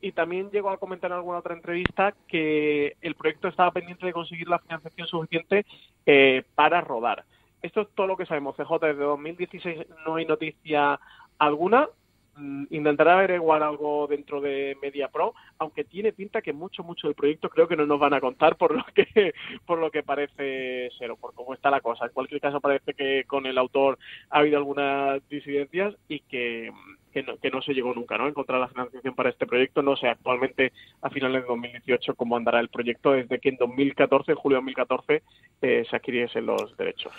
y 0.00 0.12
también 0.12 0.50
llegó 0.50 0.70
a 0.70 0.78
comentar 0.78 1.12
en 1.12 1.18
alguna 1.18 1.38
otra 1.38 1.54
entrevista 1.54 2.12
que 2.26 2.96
el 3.02 3.14
proyecto 3.14 3.46
estaba 3.46 3.70
pendiente 3.70 4.04
de 4.04 4.12
conseguir 4.12 4.48
la 4.48 4.58
financiación 4.58 5.06
suficiente 5.06 5.64
eh, 6.06 6.42
para 6.56 6.80
rodar. 6.80 7.24
Esto 7.62 7.82
es 7.82 7.88
todo 7.94 8.08
lo 8.08 8.16
que 8.16 8.26
sabemos. 8.26 8.56
CJ 8.56 8.80
desde 8.80 9.04
2016 9.04 9.86
no 10.04 10.16
hay 10.16 10.26
noticia 10.26 10.98
alguna. 11.38 11.88
Mm, 12.36 12.64
intentará 12.70 13.14
averiguar 13.14 13.62
algo 13.62 14.06
dentro 14.06 14.42
de 14.42 14.76
Media 14.82 15.08
Pro, 15.08 15.34
aunque 15.58 15.84
tiene 15.84 16.12
pinta 16.12 16.42
que 16.42 16.52
mucho, 16.52 16.84
mucho 16.84 17.06
del 17.06 17.14
proyecto 17.14 17.48
creo 17.48 17.66
que 17.66 17.76
no 17.76 17.86
nos 17.86 17.98
van 17.98 18.12
a 18.12 18.20
contar 18.20 18.56
por 18.56 18.74
lo 18.74 18.84
que, 18.94 19.32
por 19.66 19.78
lo 19.78 19.90
que 19.90 20.02
parece 20.02 20.90
ser 20.98 21.10
o 21.10 21.16
por 21.16 21.32
cómo 21.34 21.54
está 21.54 21.70
la 21.70 21.80
cosa. 21.80 22.04
En 22.04 22.12
cualquier 22.12 22.40
caso 22.42 22.60
parece 22.60 22.92
que 22.92 23.24
con 23.24 23.46
el 23.46 23.56
autor 23.56 23.98
ha 24.28 24.40
habido 24.40 24.58
algunas 24.58 25.26
disidencias 25.30 25.94
y 26.08 26.20
que, 26.20 26.70
que, 27.10 27.22
no, 27.22 27.38
que 27.38 27.50
no 27.50 27.62
se 27.62 27.72
llegó 27.72 27.94
nunca, 27.94 28.18
¿no? 28.18 28.28
Encontrar 28.28 28.60
la 28.60 28.68
financiación 28.68 29.14
para 29.14 29.30
este 29.30 29.46
proyecto. 29.46 29.80
No 29.80 29.96
sé 29.96 30.08
actualmente 30.08 30.72
a 31.00 31.08
finales 31.08 31.42
de 31.42 31.48
2018 31.48 32.14
cómo 32.16 32.36
andará 32.36 32.60
el 32.60 32.68
proyecto 32.68 33.12
desde 33.12 33.38
que 33.38 33.48
en 33.48 33.56
2014, 33.56 34.32
en 34.32 34.36
julio 34.36 34.56
de 34.56 34.72
2014, 34.72 35.22
eh, 35.62 35.86
se 35.88 35.96
adquiriesen 35.96 36.44
los 36.44 36.76
derechos. 36.76 37.14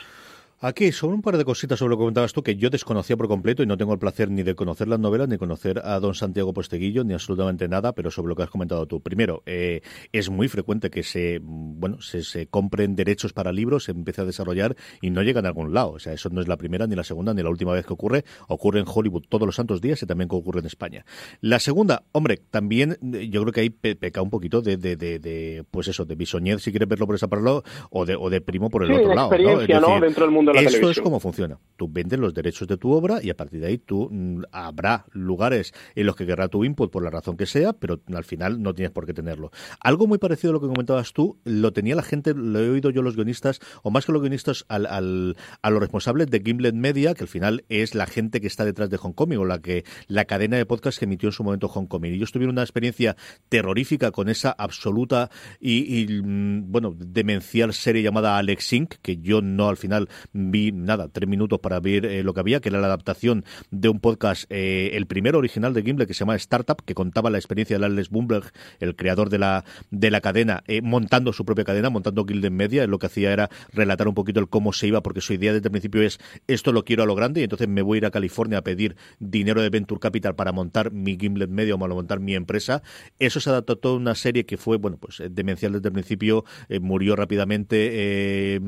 Aquí, 0.59 0.91
sobre 0.91 1.13
un 1.13 1.21
par 1.21 1.37
de 1.37 1.45
cositas 1.45 1.77
sobre 1.77 1.91
lo 1.91 1.97
que 1.97 2.01
comentabas 2.01 2.33
tú, 2.33 2.41
que 2.41 2.55
yo 2.55 2.71
desconocía 2.71 3.15
por 3.15 3.27
completo 3.27 3.61
y 3.61 3.67
no 3.67 3.77
tengo 3.77 3.93
el 3.93 3.99
placer 3.99 4.31
ni 4.31 4.41
de 4.41 4.55
conocer 4.55 4.87
las 4.87 4.99
novelas, 4.99 5.27
ni 5.27 5.37
conocer 5.37 5.83
a 5.85 5.99
don 5.99 6.15
Santiago 6.15 6.51
Posteguillo, 6.51 7.03
ni 7.03 7.13
absolutamente 7.13 7.67
nada, 7.67 7.93
pero 7.93 8.09
sobre 8.09 8.29
lo 8.29 8.35
que 8.35 8.41
has 8.41 8.49
comentado 8.49 8.87
tú. 8.87 8.99
Primero, 8.99 9.43
eh, 9.45 9.81
es 10.11 10.31
muy 10.31 10.47
frecuente 10.47 10.89
que 10.89 11.03
se, 11.03 11.39
bueno, 11.43 12.01
se, 12.01 12.47
compren 12.47 12.95
derechos 12.95 13.33
para 13.33 13.51
libros, 13.51 13.83
se 13.83 13.91
empiece 13.91 14.21
a 14.21 14.25
desarrollar 14.25 14.75
y 14.99 15.11
no 15.11 15.21
llegan 15.21 15.45
a 15.45 15.49
algún 15.49 15.75
lado. 15.75 15.91
O 15.91 15.99
sea, 15.99 16.13
eso 16.13 16.29
no 16.31 16.41
es 16.41 16.47
la 16.47 16.57
primera, 16.57 16.87
ni 16.87 16.95
la 16.95 17.03
segunda, 17.03 17.35
ni 17.35 17.43
la 17.43 17.51
última 17.51 17.73
vez 17.73 17.85
que 17.85 17.93
ocurre. 17.93 18.25
Ocurre 18.47 18.79
en 18.79 18.85
Hollywood 18.87 19.25
todos 19.29 19.45
los 19.45 19.55
santos 19.55 19.79
días 19.79 20.01
y 20.01 20.07
también 20.07 20.27
ocurre 20.31 20.61
en 20.61 20.65
España. 20.65 21.05
La 21.39 21.59
segunda, 21.59 22.01
hombre, 22.13 22.41
también 22.49 22.97
eh, 23.13 23.29
yo 23.29 23.43
creo 23.43 23.53
que 23.53 23.61
ahí 23.61 23.69
peca 23.69 24.23
un 24.23 24.31
poquito 24.31 24.63
de, 24.63 24.77
de, 24.77 24.95
de, 24.95 25.63
pues 25.69 25.87
eso, 25.87 26.03
de 26.03 26.15
bisoñez, 26.15 26.63
si 26.63 26.71
quieres 26.71 26.89
verlo 26.89 27.05
por 27.05 27.13
esa 27.13 27.27
parte, 27.27 27.47
o 27.91 28.05
de, 28.07 28.15
o 28.15 28.31
de 28.31 28.41
primo 28.41 28.71
por 28.71 28.83
el 28.83 28.91
otro 28.91 29.13
lado. 29.13 29.29
¿no? 29.37 29.99
Dentro 29.99 30.25
del 30.25 30.31
mundo 30.31 30.46
eso 30.55 30.89
es 30.89 31.01
como 31.01 31.19
funciona. 31.19 31.59
Tú 31.75 31.89
vendes 31.89 32.19
los 32.19 32.33
derechos 32.33 32.67
de 32.67 32.77
tu 32.77 32.91
obra 32.91 33.19
y 33.21 33.29
a 33.29 33.37
partir 33.37 33.59
de 33.61 33.67
ahí 33.67 33.77
tú 33.77 34.09
mm, 34.11 34.43
habrá 34.51 35.05
lugares 35.11 35.73
en 35.95 36.05
los 36.05 36.15
que 36.15 36.25
querrá 36.25 36.47
tu 36.47 36.63
input 36.63 36.91
por 36.91 37.03
la 37.03 37.09
razón 37.09 37.37
que 37.37 37.45
sea, 37.45 37.73
pero 37.73 38.01
al 38.13 38.23
final 38.23 38.61
no 38.61 38.73
tienes 38.73 38.91
por 38.91 39.05
qué 39.05 39.13
tenerlo. 39.13 39.51
Algo 39.79 40.07
muy 40.07 40.17
parecido 40.17 40.51
a 40.51 40.53
lo 40.53 40.61
que 40.61 40.67
comentabas 40.67 41.13
tú, 41.13 41.39
lo 41.43 41.73
tenía 41.73 41.95
la 41.95 42.03
gente, 42.03 42.33
lo 42.33 42.59
he 42.59 42.69
oído 42.69 42.89
yo 42.89 43.01
los 43.01 43.15
guionistas, 43.15 43.59
o 43.83 43.91
más 43.91 44.05
que 44.05 44.11
los 44.11 44.21
guionistas, 44.21 44.65
al, 44.67 44.85
al, 44.85 45.37
a 45.61 45.69
los 45.69 45.79
responsables 45.79 46.29
de 46.29 46.41
Gimlet 46.43 46.75
Media, 46.75 47.13
que 47.13 47.23
al 47.23 47.27
final 47.27 47.65
es 47.69 47.95
la 47.95 48.05
gente 48.05 48.41
que 48.41 48.47
está 48.47 48.65
detrás 48.65 48.89
de 48.89 48.99
Homecoming 49.01 49.39
o 49.39 49.45
la 49.45 49.59
que 49.59 49.85
la 50.07 50.25
cadena 50.25 50.57
de 50.57 50.65
podcast 50.65 50.99
que 50.99 51.05
emitió 51.05 51.29
en 51.29 51.33
su 51.33 51.43
momento 51.43 51.67
Homecoming. 51.67 52.13
Y 52.13 52.15
ellos 52.15 52.31
tuvieron 52.31 52.55
una 52.55 52.63
experiencia 52.63 53.15
terrorífica 53.49 54.11
con 54.11 54.29
esa 54.29 54.51
absoluta 54.51 55.29
y, 55.59 56.01
y 56.01 56.21
mm, 56.21 56.71
bueno, 56.71 56.95
demencial 56.97 57.73
serie 57.73 58.01
llamada 58.01 58.37
Alex 58.37 58.73
Inc., 58.73 58.95
que 59.01 59.17
yo 59.17 59.41
no 59.41 59.69
al 59.69 59.77
final 59.77 60.09
vi 60.37 60.71
nada, 60.71 61.09
tres 61.09 61.27
minutos 61.27 61.59
para 61.59 61.79
ver 61.79 62.05
eh, 62.05 62.23
lo 62.23 62.33
que 62.33 62.39
había, 62.39 62.59
que 62.59 62.69
era 62.69 62.79
la 62.79 62.87
adaptación 62.87 63.43
de 63.71 63.89
un 63.89 63.99
podcast, 63.99 64.45
eh, 64.49 64.91
el 64.93 65.07
primero 65.07 65.39
original 65.39 65.73
de 65.73 65.81
Gimble, 65.81 66.05
que 66.05 66.13
se 66.13 66.19
llama 66.19 66.35
Startup, 66.35 66.77
que 66.85 66.93
contaba 66.93 67.29
la 67.29 67.37
experiencia 67.37 67.79
de 67.79 67.85
Alex 67.85 68.09
Bloomberg, 68.09 68.51
el 68.79 68.95
creador 68.95 69.29
de 69.29 69.39
la, 69.39 69.65
de 69.89 70.11
la 70.11 70.21
cadena, 70.21 70.63
eh, 70.67 70.81
montando 70.81 71.33
su 71.33 71.43
propia 71.43 71.65
cadena, 71.65 71.89
montando 71.89 72.25
Gilden 72.25 72.55
Media. 72.55 72.85
Lo 72.87 72.99
que 72.99 73.07
hacía 73.07 73.33
era 73.33 73.49
relatar 73.73 74.07
un 74.07 74.13
poquito 74.13 74.39
el 74.39 74.47
cómo 74.47 74.73
se 74.73 74.87
iba, 74.87 75.01
porque 75.01 75.21
su 75.21 75.33
idea 75.33 75.53
desde 75.53 75.67
el 75.67 75.71
principio 75.71 76.01
es 76.03 76.19
esto 76.47 76.71
lo 76.71 76.83
quiero 76.85 77.03
a 77.03 77.05
lo 77.05 77.15
grande, 77.15 77.41
y 77.41 77.43
entonces 77.43 77.67
me 77.67 77.81
voy 77.81 77.97
a 77.97 77.99
ir 77.99 78.05
a 78.05 78.11
California 78.11 78.59
a 78.59 78.63
pedir 78.63 78.95
dinero 79.19 79.61
de 79.61 79.69
Venture 79.69 79.99
Capital 79.99 80.35
para 80.35 80.51
montar 80.51 80.91
mi 80.91 81.17
Gimlet 81.17 81.49
Media 81.49 81.75
o 81.75 81.79
para 81.79 81.93
montar 81.93 82.19
mi 82.19 82.35
empresa. 82.35 82.83
Eso 83.19 83.39
se 83.39 83.49
adaptó 83.49 83.73
a 83.73 83.75
toda 83.77 83.95
una 83.95 84.15
serie 84.15 84.45
que 84.45 84.57
fue, 84.57 84.77
bueno, 84.77 84.97
pues 84.97 85.21
demencial 85.31 85.73
desde 85.73 85.87
el 85.87 85.93
principio, 85.93 86.45
murió 86.79 87.15
rápidamente 87.15 88.59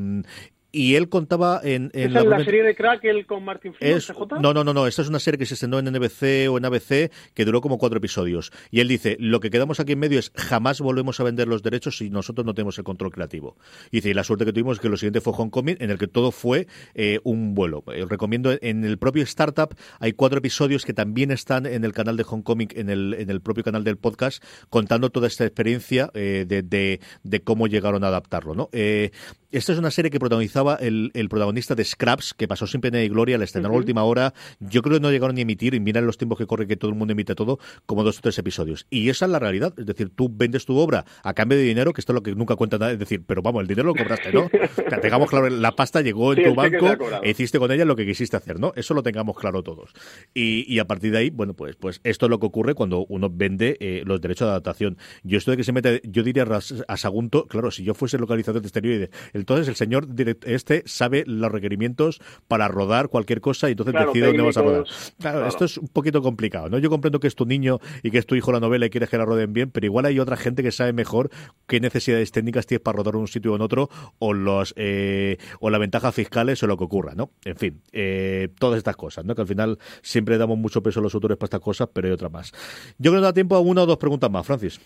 y 0.71 0.95
él 0.95 1.09
contaba 1.09 1.61
en, 1.63 1.89
en 1.93 2.13
la, 2.13 2.23
la, 2.23 2.43
serie 2.43 2.63
de 2.63 2.75
Crackle 2.75 3.25
con 3.25 3.43
Martin 3.43 3.73
Freeman, 3.73 4.01
No, 4.41 4.53
no, 4.53 4.63
no, 4.63 4.73
no, 4.73 4.87
esta 4.87 5.01
es 5.01 5.09
una 5.09 5.19
serie 5.19 5.37
que 5.37 5.45
se 5.45 5.55
estrenó 5.55 5.79
en 5.79 5.85
NBC 5.85 6.49
o 6.49 6.57
en 6.57 6.65
ABC 6.65 7.11
que 7.33 7.45
duró 7.45 7.61
como 7.61 7.77
cuatro 7.77 7.97
episodios. 7.97 8.51
Y 8.71 8.79
él 8.79 8.87
dice, 8.87 9.17
lo 9.19 9.39
que 9.39 9.49
quedamos 9.49 9.79
aquí 9.79 9.93
en 9.93 9.99
medio 9.99 10.19
es 10.19 10.31
jamás 10.35 10.81
volvemos 10.81 11.19
a 11.19 11.23
vender 11.23 11.47
los 11.47 11.63
derechos 11.63 11.97
si 11.97 12.09
nosotros 12.09 12.45
no 12.45 12.53
tenemos 12.53 12.77
el 12.77 12.83
control 12.83 13.11
creativo. 13.11 13.57
Y 13.91 13.97
dice, 13.97 14.09
y 14.09 14.13
la 14.13 14.23
suerte 14.23 14.45
que 14.45 14.53
tuvimos 14.53 14.77
es 14.77 14.81
que 14.81 14.89
lo 14.89 14.97
siguiente 14.97 15.21
fue 15.21 15.33
Homecoming, 15.35 15.77
en 15.79 15.89
el 15.89 15.97
que 15.97 16.07
todo 16.07 16.31
fue 16.31 16.67
eh, 16.93 17.19
un 17.23 17.55
vuelo. 17.55 17.83
Eh, 17.93 18.05
recomiendo, 18.07 18.55
en 18.61 18.83
el 18.85 18.97
propio 18.97 19.23
Startup 19.23 19.73
hay 19.99 20.13
cuatro 20.13 20.39
episodios 20.39 20.85
que 20.85 20.93
también 20.93 21.31
están 21.31 21.65
en 21.65 21.83
el 21.83 21.93
canal 21.93 22.17
de 22.17 22.25
Homecoming, 22.27 22.69
en 22.75 22.89
el, 22.89 23.15
en 23.17 23.29
el 23.29 23.41
propio 23.41 23.63
canal 23.63 23.83
del 23.83 23.97
podcast, 23.97 24.43
contando 24.69 25.09
toda 25.09 25.27
esta 25.27 25.45
experiencia 25.45 26.11
eh, 26.13 26.45
de, 26.47 26.61
de, 26.61 26.99
de, 27.23 27.41
cómo 27.41 27.67
llegaron 27.67 28.03
a 28.03 28.07
adaptarlo. 28.07 28.53
¿no? 28.55 28.69
Eh, 28.71 29.11
esta 29.51 29.73
es 29.73 29.79
una 29.79 29.91
serie 29.91 30.11
que 30.11 30.19
protagonizaba 30.19 30.75
el, 30.75 31.11
el 31.13 31.29
protagonista 31.29 31.75
de 31.75 31.83
Scraps, 31.83 32.33
que 32.33 32.47
pasó 32.47 32.67
sin 32.67 32.81
pena 32.81 33.01
y 33.01 33.09
gloria, 33.09 33.37
la 33.37 33.45
estrenó 33.45 33.69
uh 33.69 33.71
-huh. 33.71 33.75
a 33.75 33.77
última 33.79 34.03
hora. 34.03 34.33
Yo 34.59 34.81
creo 34.81 34.97
que 34.97 35.01
no 35.01 35.11
llegaron 35.11 35.35
ni 35.35 35.41
a 35.41 35.43
emitir, 35.43 35.73
y 35.73 35.79
miran 35.79 36.05
los 36.05 36.17
tiempos 36.17 36.37
que 36.37 36.45
corre 36.45 36.67
que 36.67 36.75
todo 36.77 36.91
el 36.91 36.97
mundo 36.97 37.13
emite 37.13 37.35
todo, 37.35 37.59
como 37.85 38.03
dos 38.03 38.19
o 38.19 38.21
tres 38.21 38.37
episodios. 38.37 38.85
Y 38.89 39.09
esa 39.09 39.25
es 39.25 39.31
la 39.31 39.39
realidad. 39.39 39.73
Es 39.77 39.85
decir, 39.85 40.09
tú 40.15 40.29
vendes 40.31 40.65
tu 40.65 40.77
obra 40.77 41.05
a 41.23 41.33
cambio 41.33 41.57
de 41.57 41.63
dinero, 41.63 41.93
que 41.93 42.01
esto 42.01 42.13
es 42.13 42.15
lo 42.15 42.23
que 42.23 42.35
nunca 42.35 42.55
cuenta 42.55 42.77
nada. 42.77 42.91
Es 42.91 42.99
decir, 42.99 43.23
pero 43.25 43.41
vamos, 43.41 43.61
el 43.61 43.67
dinero 43.67 43.87
lo 43.87 43.95
cobraste, 43.95 44.31
¿no? 44.31 44.49
que 44.49 44.97
tengamos 45.01 45.29
claro, 45.29 45.49
la 45.49 45.71
pasta 45.75 46.01
llegó 46.01 46.33
en 46.33 46.39
sí, 46.39 46.43
tu 46.45 46.55
banco 46.55 46.87
e 47.23 47.29
hiciste 47.31 47.59
con 47.59 47.71
ella 47.71 47.85
lo 47.85 47.95
que 47.95 48.05
quisiste 48.05 48.37
hacer, 48.37 48.59
¿no? 48.59 48.73
Eso 48.75 48.93
lo 48.93 49.03
tengamos 49.03 49.37
claro 49.37 49.63
todos. 49.63 49.93
Y, 50.33 50.71
y, 50.71 50.79
a 50.79 50.85
partir 50.85 51.11
de 51.11 51.19
ahí, 51.19 51.29
bueno, 51.29 51.53
pues, 51.53 51.75
pues 51.75 52.01
esto 52.03 52.25
es 52.25 52.29
lo 52.29 52.39
que 52.39 52.45
ocurre 52.45 52.73
cuando 52.75 53.05
uno 53.09 53.29
vende 53.31 53.77
eh, 53.79 54.03
los 54.05 54.21
derechos 54.21 54.47
de 54.47 54.51
adaptación. 54.51 54.97
Yo 55.23 55.37
esto 55.37 55.51
de 55.51 55.57
que 55.57 55.63
se 55.63 55.71
mete, 55.71 56.01
yo 56.03 56.23
diría 56.23 56.45
a 56.87 56.97
Sagunto, 56.97 57.47
claro, 57.47 57.71
si 57.71 57.83
yo 57.83 57.93
fuese 57.93 58.17
localizador 58.17 58.61
de 58.61 58.67
esteroide, 58.67 59.09
entonces 59.39 59.67
el 59.67 59.75
señor 59.75 60.07
este 60.45 60.83
sabe 60.85 61.23
los 61.25 61.51
requerimientos 61.51 62.21
para 62.47 62.67
rodar 62.67 63.09
cualquier 63.09 63.41
cosa 63.41 63.69
y 63.69 63.71
entonces 63.71 63.93
claro, 63.93 64.07
decide 64.07 64.27
dónde 64.27 64.43
vas 64.43 64.57
a 64.57 64.61
rodar. 64.61 64.83
Claro, 65.19 65.39
claro, 65.39 65.47
esto 65.47 65.65
es 65.65 65.77
un 65.77 65.87
poquito 65.87 66.21
complicado, 66.21 66.69
¿no? 66.69 66.77
Yo 66.77 66.89
comprendo 66.89 67.19
que 67.19 67.27
es 67.27 67.35
tu 67.35 67.45
niño 67.45 67.79
y 68.03 68.11
que 68.11 68.17
es 68.17 68.25
tu 68.25 68.35
hijo 68.35 68.51
la 68.51 68.59
novela 68.59 68.85
y 68.85 68.89
quieres 68.89 69.09
que 69.09 69.17
la 69.17 69.25
roden 69.25 69.53
bien, 69.53 69.71
pero 69.71 69.85
igual 69.85 70.05
hay 70.05 70.19
otra 70.19 70.37
gente 70.37 70.63
que 70.63 70.71
sabe 70.71 70.93
mejor 70.93 71.29
qué 71.67 71.79
necesidades 71.79 72.31
técnicas 72.31 72.65
tienes 72.65 72.83
para 72.83 72.97
rodar 72.97 73.15
en 73.15 73.21
un 73.21 73.27
sitio 73.27 73.53
o 73.53 73.55
en 73.55 73.61
otro 73.61 73.89
o 74.19 74.33
los 74.33 74.73
eh, 74.77 75.37
o 75.59 75.69
las 75.69 75.79
ventajas 75.79 76.13
fiscales 76.13 76.61
o 76.63 76.67
lo 76.67 76.77
que 76.77 76.83
ocurra, 76.83 77.13
¿no? 77.15 77.31
En 77.45 77.55
fin, 77.55 77.81
eh, 77.91 78.49
todas 78.59 78.77
estas 78.77 78.95
cosas, 78.95 79.25
¿no? 79.25 79.35
Que 79.35 79.41
al 79.41 79.47
final 79.47 79.79
siempre 80.01 80.37
damos 80.37 80.57
mucho 80.57 80.81
peso 80.83 80.99
a 80.99 81.03
los 81.03 81.13
autores 81.13 81.37
para 81.37 81.47
estas 81.47 81.61
cosas, 81.61 81.89
pero 81.93 82.07
hay 82.07 82.13
otra 82.13 82.29
más. 82.29 82.51
Yo 82.97 83.11
creo 83.11 83.21
que 83.21 83.25
da 83.25 83.33
tiempo 83.33 83.55
a 83.55 83.59
una 83.59 83.83
o 83.83 83.85
dos 83.85 83.97
preguntas 83.97 84.29
más, 84.29 84.45
Francis. 84.45 84.79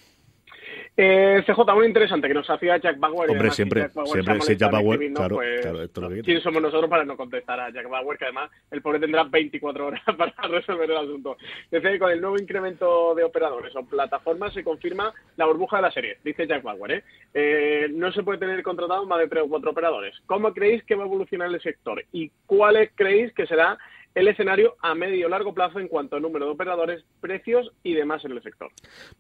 Eh, 0.96 1.44
CJ, 1.48 1.74
muy 1.74 1.88
interesante 1.88 2.28
que 2.28 2.36
nos 2.36 2.48
hacía 2.48 2.78
Jack 2.78 3.00
Bauer. 3.00 3.32
Hombre, 3.32 3.50
siempre, 3.50 3.82
Jack 3.82 3.96
Bauer 3.96 4.12
siempre, 4.12 4.42
sí, 4.42 4.56
Jack 4.56 4.72
Bauer, 4.72 5.14
claro, 5.14 5.36
pues, 5.38 5.62
claro, 5.62 5.82
esto 5.82 6.10
¿Quién 6.24 6.42
somos 6.42 6.62
nosotros 6.62 6.88
para 6.88 7.04
no 7.04 7.18
contestar 7.18 7.60
a 7.60 7.72
Jack 7.72 7.90
Bauer? 7.90 8.18
Que 8.18 8.26
además 8.26 8.52
el 8.70 8.82
pobre 8.84 9.00
tendrá 9.00 9.24
24 9.24 9.88
horas 9.88 10.02
para 10.18 10.34
resolver 10.50 10.92
el 10.92 10.98
asunto. 10.98 11.38
Dice 11.72 11.92
que 11.94 12.00
con 12.00 12.12
el 12.12 12.22
nuevo 12.22 12.38
incremento 12.38 13.16
de 13.16 13.24
operadores 13.24 13.76
o 13.76 13.84
plataformas 13.84 14.54
se 14.54 14.64
confirma 14.64 15.12
la 15.36 15.48
burbuja 15.48 15.78
de 15.78 15.82
la 15.82 15.92
serie, 15.92 16.18
dice 16.24 16.46
Jack 16.46 16.62
Bauer. 16.62 16.92
¿eh? 16.92 17.04
Eh, 17.34 17.88
no 17.92 18.12
se 18.12 18.22
puede 18.22 18.38
tener 18.38 18.62
contratado 18.62 19.08
más 19.08 19.18
de 19.18 19.28
3 19.28 19.44
o 19.46 19.50
4 19.50 19.72
operadores. 19.72 20.16
¿Cómo 20.28 20.54
creéis 20.54 20.84
que 20.84 20.94
va 20.94 21.04
a 21.04 21.08
evolucionar 21.08 21.48
el 21.48 21.62
sector? 21.62 22.04
¿Y 22.12 22.32
cuáles 22.46 22.92
creéis 22.94 23.34
que 23.34 23.48
será 23.48 23.80
el 24.16 24.28
escenario 24.28 24.76
a 24.82 24.94
medio 24.96 25.28
largo 25.30 25.54
plazo 25.54 25.80
en 25.80 25.88
cuanto 25.88 26.16
a 26.16 26.20
número 26.20 26.46
de 26.46 26.52
operadores, 26.52 27.04
precios 27.20 27.72
y 27.84 27.94
demás 27.94 28.24
en 28.26 28.32
el 28.32 28.44
sector. 28.44 28.72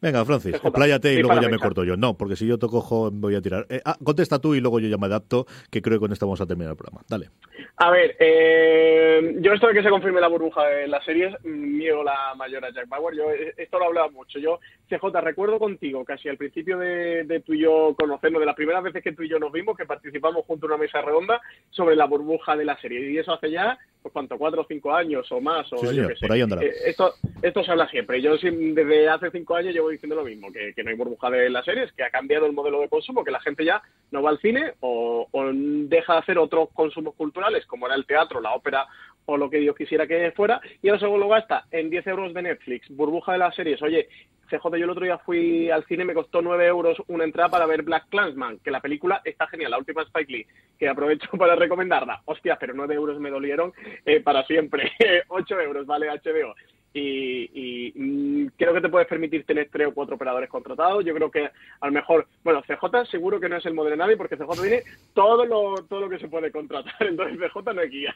Venga, 0.02 0.24
Francis, 0.26 0.56
expláyate 0.56 1.14
y 1.14 1.22
luego 1.22 1.42
ya 1.42 1.50
me 1.50 1.58
corto 1.58 1.84
yo. 1.84 1.98
No, 1.98 2.16
porque 2.16 2.36
si 2.36 2.48
yo 2.48 2.58
toco 2.58 3.10
voy 3.12 3.36
a 3.36 3.42
tirar. 3.42 3.66
Eh, 3.70 3.82
ah, 3.86 3.98
contesta 4.04 4.40
tú 4.40 4.56
y 4.56 4.62
luego 4.62 4.80
yo 4.80 4.88
ya 4.88 4.98
me 4.98 5.08
adapto, 5.08 5.46
que 5.72 5.82
creo 5.82 5.98
que 5.98 6.02
con 6.02 6.12
esto 6.12 6.26
vamos 6.26 6.42
a 6.42 6.46
terminar 6.46 6.72
el 6.72 6.78
programa. 6.78 7.02
Dale. 7.08 7.30
A 7.78 7.90
ver, 7.90 8.16
eh, 8.20 9.36
yo 9.40 9.54
esto 9.54 9.68
de 9.68 9.74
que 9.74 9.84
se 9.84 9.90
confirme 9.90 10.22
la 10.22 10.28
burbuja 10.28 10.66
de 10.68 10.88
las 10.88 11.04
series, 11.04 11.34
niego 11.44 12.04
la 12.04 12.36
mayor 12.36 12.64
a 12.66 12.72
Jack 12.72 12.88
Bauer. 12.88 13.16
Yo 13.16 13.32
eh, 13.32 13.54
esto 13.58 13.80
lo 13.80 13.86
hablaba 13.86 14.10
mucho. 14.10 14.38
Yo, 14.40 14.60
CJ, 14.90 15.22
recuerdo 15.22 15.58
contigo, 15.58 16.06
casi 16.06 16.30
al 16.30 16.38
principio 16.38 16.78
de, 16.78 17.24
de 17.24 17.40
tú 17.40 17.54
y 17.54 17.62
yo 17.62 17.96
conocernos, 17.98 18.40
de 18.40 18.46
las 18.46 18.56
primeras 18.56 18.84
veces 18.84 19.04
que 19.04 19.14
tú 19.14 19.24
y 19.24 19.30
yo 19.30 19.40
nos 19.40 19.52
vimos, 19.52 19.76
que 19.76 19.86
participamos 19.86 20.46
junto 20.46 20.68
a 20.68 20.70
una 20.70 20.78
mesa 20.78 21.02
redonda 21.02 21.42
sobre 21.72 21.96
la 21.96 22.06
burbuja 22.06 22.56
de 22.56 22.66
la 22.66 22.80
serie. 22.80 23.12
Y 23.12 23.18
eso 23.18 23.34
hace 23.34 23.50
ya 23.50 23.78
pues 24.04 24.12
cuánto, 24.12 24.38
cuatro 24.38 24.62
o 24.62 24.66
cinco 24.68 24.94
años 24.94 25.32
o 25.32 25.42
más. 25.42 25.72
O 25.72 25.78
sí, 25.78 25.96
yo 25.96 26.08
sé. 26.10 26.16
por 26.20 26.32
ahí 26.34 26.42
andará. 26.42 26.62
Eh, 26.62 26.74
esto, 26.86 27.14
esto 27.42 27.64
se 27.64 27.72
habla 27.72 27.88
siempre. 27.88 28.22
Yo 28.22 28.36
desde 28.38 29.10
hace 29.10 29.32
cinco 29.32 29.56
años 29.56 29.74
llevo 29.74 29.90
diciendo 29.90 30.16
lo 30.16 30.26
mismo, 30.26 30.52
que, 30.52 30.74
que, 30.74 30.84
no 30.84 30.90
hay 30.90 30.96
burbuja 30.98 31.30
de 31.30 31.50
las 31.50 31.64
series, 31.64 31.92
que 31.94 32.04
ha 32.04 32.12
cambiado 32.12 32.46
el 32.46 32.54
modelo 32.54 32.82
de 32.82 32.90
consumo, 32.90 33.24
que 33.24 33.32
la 33.32 33.40
gente 33.40 33.64
ya 33.64 33.82
no 34.12 34.22
va 34.22 34.30
al 34.30 34.40
cine 34.40 34.74
o, 34.82 35.28
o 35.32 35.52
deja 35.54 36.14
de 36.14 36.20
hacer 36.20 36.38
otros 36.38 36.70
consumos 36.74 37.16
culturales, 37.16 37.66
como 37.66 37.88
era 37.88 37.96
el 37.96 38.06
teatro, 38.06 38.42
la 38.42 38.54
ópera 38.54 38.86
o 39.26 39.38
lo 39.38 39.50
que 39.50 39.60
Dios 39.60 39.76
quisiera 39.76 40.06
que 40.06 40.32
fuera, 40.32 40.60
y 40.82 40.90
ahora 40.90 41.00
solo 41.00 41.18
lo 41.18 41.30
gasta 41.30 41.66
en 41.72 41.90
10 41.90 42.08
euros 42.08 42.34
de 42.34 42.42
Netflix, 42.42 42.90
burbuja 42.90 43.32
de 43.32 43.38
las 43.38 43.56
series. 43.56 43.82
Oye, 43.82 44.10
CJ, 44.58 44.78
yo 44.78 44.86
el 44.86 44.90
otro 44.90 45.06
día 45.06 45.18
fui 45.18 45.72
al 45.72 45.86
cine 45.86 46.06
me 46.06 46.14
costó 46.14 46.42
9 46.42 46.68
euros 46.68 47.02
una 47.08 47.24
entrada 47.24 47.50
para 47.50 47.66
ver 47.66 47.82
Black 47.82 48.08
Clansman, 48.10 48.60
que 48.60 48.72
la 48.72 48.82
película 48.82 49.22
está 49.24 49.48
genial, 49.48 49.72
la 49.72 49.80
última 49.80 50.04
Spike 50.04 50.32
Lee, 50.32 50.48
que 50.78 50.88
aprovecho 50.88 51.30
para 51.38 51.56
recomendarla. 51.56 52.22
Hostia, 52.26 52.58
pero 52.60 52.74
9 52.74 52.94
euros 52.94 53.20
me 53.20 53.32
dolieron 53.32 53.74
eh, 54.06 54.20
para 54.20 54.44
siempre. 54.46 54.92
8 55.28 55.62
euros, 55.62 55.86
vale, 55.86 56.08
HBO 56.08 56.54
y, 56.94 57.92
mm, 57.96 58.48
creo 58.58 58.74
que 58.74 58.82
te 58.82 58.90
puedes 58.90 59.08
permitir 59.08 59.46
tener 59.46 59.70
tres 59.72 59.88
o 59.88 59.94
cuatro 59.94 60.16
operadores 60.16 60.50
contratados. 60.50 61.04
Yo 61.04 61.14
creo 61.14 61.32
que 61.32 61.50
a 61.80 61.86
lo 61.86 61.92
mejor, 61.92 62.28
bueno, 62.44 62.62
CJ 62.62 63.06
seguro 63.10 63.40
que 63.40 63.50
no 63.50 63.58
es 63.58 63.66
el 63.66 63.74
modelo 63.74 63.96
de 63.96 63.98
nadie 63.98 64.18
porque 64.18 64.38
CJ 64.38 64.62
tiene 64.62 64.84
todo 65.14 65.46
lo, 65.46 65.84
todo 65.86 66.02
lo 66.02 66.10
que 66.10 66.20
se 66.20 66.28
puede 66.28 66.52
contratar, 66.52 66.94
entonces 67.00 67.40
CJ 67.40 67.74
no 67.74 67.82
es 67.82 67.92
guía. 67.92 68.16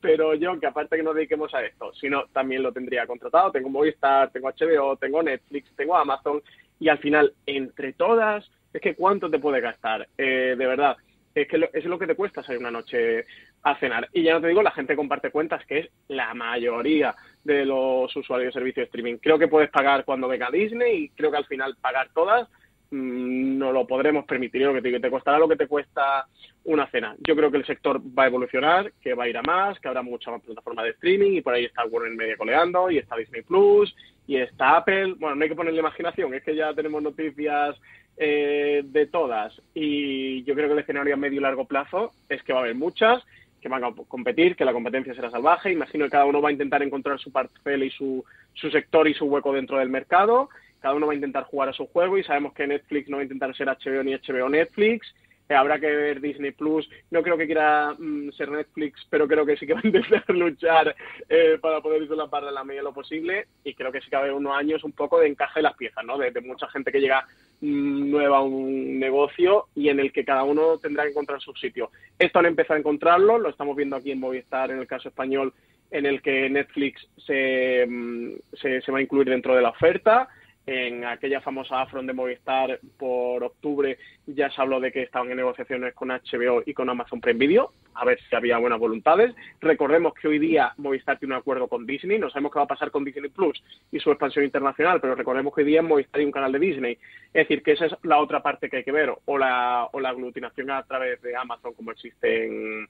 Pero 0.00 0.34
yo, 0.34 0.58
que 0.60 0.66
aparte 0.66 0.96
que 0.96 1.02
nos 1.02 1.14
dediquemos 1.14 1.52
a 1.54 1.64
esto, 1.64 1.92
sino 1.94 2.24
también 2.26 2.62
lo 2.62 2.72
tendría 2.72 3.06
contratado. 3.06 3.52
Tengo 3.52 3.70
Movistar, 3.70 4.30
tengo 4.30 4.50
HBO, 4.50 4.96
tengo 4.96 5.22
Netflix, 5.22 5.74
tengo 5.76 5.96
Amazon 5.96 6.42
y 6.78 6.88
al 6.88 6.98
final, 6.98 7.32
entre 7.46 7.92
todas, 7.92 8.50
es 8.72 8.80
que 8.80 8.94
cuánto 8.94 9.30
te 9.30 9.38
puede 9.38 9.60
gastar, 9.60 10.08
eh, 10.18 10.54
de 10.58 10.66
verdad 10.66 10.96
es 11.34 11.48
que 11.48 11.68
es 11.72 11.84
lo 11.84 11.98
que 11.98 12.06
te 12.06 12.14
cuesta 12.14 12.42
salir 12.42 12.60
una 12.60 12.70
noche 12.70 13.24
a 13.62 13.76
cenar. 13.76 14.08
Y 14.12 14.22
ya 14.22 14.34
no 14.34 14.40
te 14.40 14.48
digo, 14.48 14.62
la 14.62 14.70
gente 14.70 14.94
comparte 14.94 15.30
cuentas, 15.30 15.64
que 15.66 15.78
es 15.78 15.90
la 16.08 16.32
mayoría 16.34 17.14
de 17.44 17.64
los 17.64 18.14
usuarios 18.16 18.52
de 18.52 18.58
servicio 18.58 18.80
de 18.80 18.86
streaming. 18.86 19.18
Creo 19.18 19.38
que 19.38 19.48
puedes 19.48 19.70
pagar 19.70 20.04
cuando 20.04 20.28
venga 20.28 20.50
Disney 20.50 21.04
y 21.04 21.08
creo 21.10 21.30
que 21.30 21.36
al 21.36 21.46
final 21.46 21.76
pagar 21.80 22.08
todas 22.14 22.48
mmm, 22.90 23.58
no 23.58 23.70
lo 23.72 23.86
podremos 23.86 24.24
permitir. 24.24 24.62
Lo 24.62 24.74
que 24.74 24.82
te, 24.82 24.98
te 24.98 25.10
costará 25.10 25.38
lo 25.38 25.48
que 25.48 25.56
te 25.56 25.68
cuesta 25.68 26.26
una 26.64 26.86
cena. 26.90 27.14
Yo 27.26 27.36
creo 27.36 27.50
que 27.50 27.58
el 27.58 27.66
sector 27.66 28.00
va 28.00 28.24
a 28.24 28.28
evolucionar, 28.28 28.92
que 29.02 29.14
va 29.14 29.24
a 29.24 29.28
ir 29.28 29.36
a 29.36 29.42
más, 29.42 29.78
que 29.78 29.88
habrá 29.88 30.02
mucha 30.02 30.30
más 30.30 30.42
plataforma 30.42 30.82
de 30.82 30.90
streaming 30.90 31.32
y 31.32 31.40
por 31.42 31.54
ahí 31.54 31.66
está 31.66 31.84
Warner 31.84 32.16
Media 32.16 32.36
coleando 32.36 32.90
y 32.90 32.98
está 32.98 33.16
Disney 33.16 33.42
Plus 33.42 33.94
y 34.26 34.36
está 34.36 34.78
Apple. 34.78 35.14
Bueno, 35.18 35.36
no 35.36 35.42
hay 35.42 35.50
que 35.50 35.56
ponerle 35.56 35.80
imaginación, 35.80 36.32
es 36.32 36.42
que 36.42 36.56
ya 36.56 36.72
tenemos 36.72 37.02
noticias 37.02 37.76
eh, 38.16 38.82
de 38.84 39.06
todas 39.06 39.60
y 39.74 40.42
yo 40.44 40.54
creo 40.54 40.68
que 40.68 40.74
el 40.74 40.78
escenario 40.78 41.14
a 41.14 41.18
medio 41.18 41.40
y 41.40 41.42
largo 41.42 41.66
plazo 41.66 42.12
es 42.28 42.42
que 42.42 42.52
va 42.52 42.60
a 42.60 42.62
haber 42.62 42.76
muchas 42.76 43.22
que 43.64 43.70
van 43.70 43.82
a 43.82 43.94
competir, 44.08 44.56
que 44.56 44.64
la 44.66 44.74
competencia 44.74 45.14
será 45.14 45.30
salvaje. 45.30 45.72
Imagino 45.72 46.04
que 46.04 46.10
cada 46.10 46.26
uno 46.26 46.42
va 46.42 46.50
a 46.50 46.52
intentar 46.52 46.82
encontrar 46.82 47.18
su 47.18 47.32
parcela 47.32 47.82
y 47.82 47.90
su, 47.90 48.22
su 48.52 48.70
sector 48.70 49.08
y 49.08 49.14
su 49.14 49.24
hueco 49.24 49.54
dentro 49.54 49.78
del 49.78 49.88
mercado. 49.88 50.50
Cada 50.82 50.94
uno 50.94 51.06
va 51.06 51.14
a 51.14 51.16
intentar 51.16 51.44
jugar 51.44 51.70
a 51.70 51.72
su 51.72 51.86
juego 51.86 52.18
y 52.18 52.24
sabemos 52.24 52.52
que 52.52 52.66
Netflix 52.66 53.08
no 53.08 53.16
va 53.16 53.22
a 53.22 53.24
intentar 53.24 53.56
ser 53.56 53.68
HBO 53.68 54.02
ni 54.04 54.12
HBO 54.12 54.50
Netflix. 54.50 55.14
Eh, 55.48 55.54
habrá 55.54 55.78
que 55.78 55.86
ver 55.86 56.20
Disney 56.20 56.52
Plus. 56.52 56.88
No 57.10 57.22
creo 57.22 57.36
que 57.36 57.46
quiera 57.46 57.94
mm, 57.98 58.30
ser 58.32 58.50
Netflix, 58.50 59.06
pero 59.10 59.28
creo 59.28 59.44
que 59.44 59.56
sí 59.56 59.66
que 59.66 59.74
va 59.74 59.80
a 59.84 59.86
intentar 59.86 60.24
luchar 60.28 60.94
eh, 61.28 61.58
para 61.60 61.80
poder 61.80 62.02
la 62.10 62.26
barra 62.26 62.48
en 62.48 62.54
la 62.54 62.64
medida 62.64 62.80
de 62.80 62.84
lo 62.84 62.94
posible. 62.94 63.46
Y 63.62 63.74
creo 63.74 63.92
que 63.92 64.00
sí 64.00 64.08
que 64.08 64.16
va 64.16 64.22
a 64.22 64.24
haber 64.24 64.34
unos 64.34 64.56
años 64.56 64.84
un 64.84 64.92
poco 64.92 65.20
de 65.20 65.28
encaje 65.28 65.58
de 65.58 65.64
las 65.64 65.76
piezas, 65.76 66.04
¿no? 66.04 66.16
De, 66.16 66.32
mucha 66.40 66.68
gente 66.68 66.90
que 66.90 67.00
llega 67.00 67.26
mm, 67.60 68.10
nueva 68.10 68.38
a 68.38 68.42
un 68.42 68.98
negocio 68.98 69.66
y 69.74 69.88
en 69.88 70.00
el 70.00 70.12
que 70.12 70.24
cada 70.24 70.44
uno 70.44 70.78
tendrá 70.78 71.04
que 71.04 71.10
encontrar 71.10 71.40
su 71.40 71.52
sitio. 71.54 71.90
Esto 72.18 72.38
han 72.38 72.46
empezado 72.46 72.76
a 72.76 72.80
encontrarlo, 72.80 73.38
lo 73.38 73.50
estamos 73.50 73.76
viendo 73.76 73.96
aquí 73.96 74.12
en 74.12 74.20
Movistar, 74.20 74.70
en 74.70 74.78
el 74.78 74.86
caso 74.86 75.08
español, 75.08 75.52
en 75.90 76.06
el 76.06 76.22
que 76.22 76.48
Netflix 76.48 77.06
se, 77.18 77.86
mm, 77.86 78.32
se, 78.54 78.80
se 78.80 78.92
va 78.92 78.98
a 78.98 79.02
incluir 79.02 79.28
dentro 79.28 79.54
de 79.54 79.62
la 79.62 79.70
oferta 79.70 80.28
en 80.66 81.04
aquella 81.04 81.40
famosa 81.40 81.82
Afron 81.82 82.06
de 82.06 82.12
Movistar 82.12 82.80
por 82.98 83.44
octubre 83.44 83.98
ya 84.26 84.50
se 84.50 84.60
habló 84.60 84.80
de 84.80 84.90
que 84.90 85.02
estaban 85.02 85.30
en 85.30 85.36
negociaciones 85.36 85.94
con 85.94 86.08
HBO 86.08 86.62
y 86.64 86.72
con 86.72 86.88
Amazon 86.88 87.20
Prime 87.20 87.38
Video, 87.38 87.72
a 87.94 88.04
ver 88.04 88.18
si 88.28 88.34
había 88.34 88.56
buenas 88.56 88.78
voluntades. 88.78 89.34
Recordemos 89.60 90.14
que 90.14 90.28
hoy 90.28 90.38
día 90.38 90.72
Movistar 90.78 91.18
tiene 91.18 91.34
un 91.34 91.40
acuerdo 91.40 91.68
con 91.68 91.86
Disney, 91.86 92.18
no 92.18 92.30
sabemos 92.30 92.52
qué 92.52 92.58
va 92.58 92.64
a 92.64 92.68
pasar 92.68 92.90
con 92.90 93.04
Disney 93.04 93.30
Plus 93.30 93.62
y 93.92 94.00
su 94.00 94.10
expansión 94.10 94.44
internacional, 94.44 95.00
pero 95.00 95.14
recordemos 95.14 95.54
que 95.54 95.60
hoy 95.60 95.66
día 95.66 95.82
Movistar 95.82 96.20
hay 96.20 96.26
un 96.26 96.32
canal 96.32 96.52
de 96.52 96.58
Disney. 96.58 96.98
Es 97.32 97.46
decir, 97.46 97.62
que 97.62 97.72
esa 97.72 97.86
es 97.86 97.94
la 98.02 98.18
otra 98.18 98.42
parte 98.42 98.70
que 98.70 98.78
hay 98.78 98.84
que 98.84 98.92
ver, 98.92 99.12
o 99.24 99.38
la, 99.38 99.88
o 99.92 100.00
la 100.00 100.08
aglutinación 100.08 100.70
a 100.70 100.82
través 100.84 101.20
de 101.20 101.36
Amazon 101.36 101.74
como 101.74 101.90
existe 101.90 102.46
en, 102.46 102.88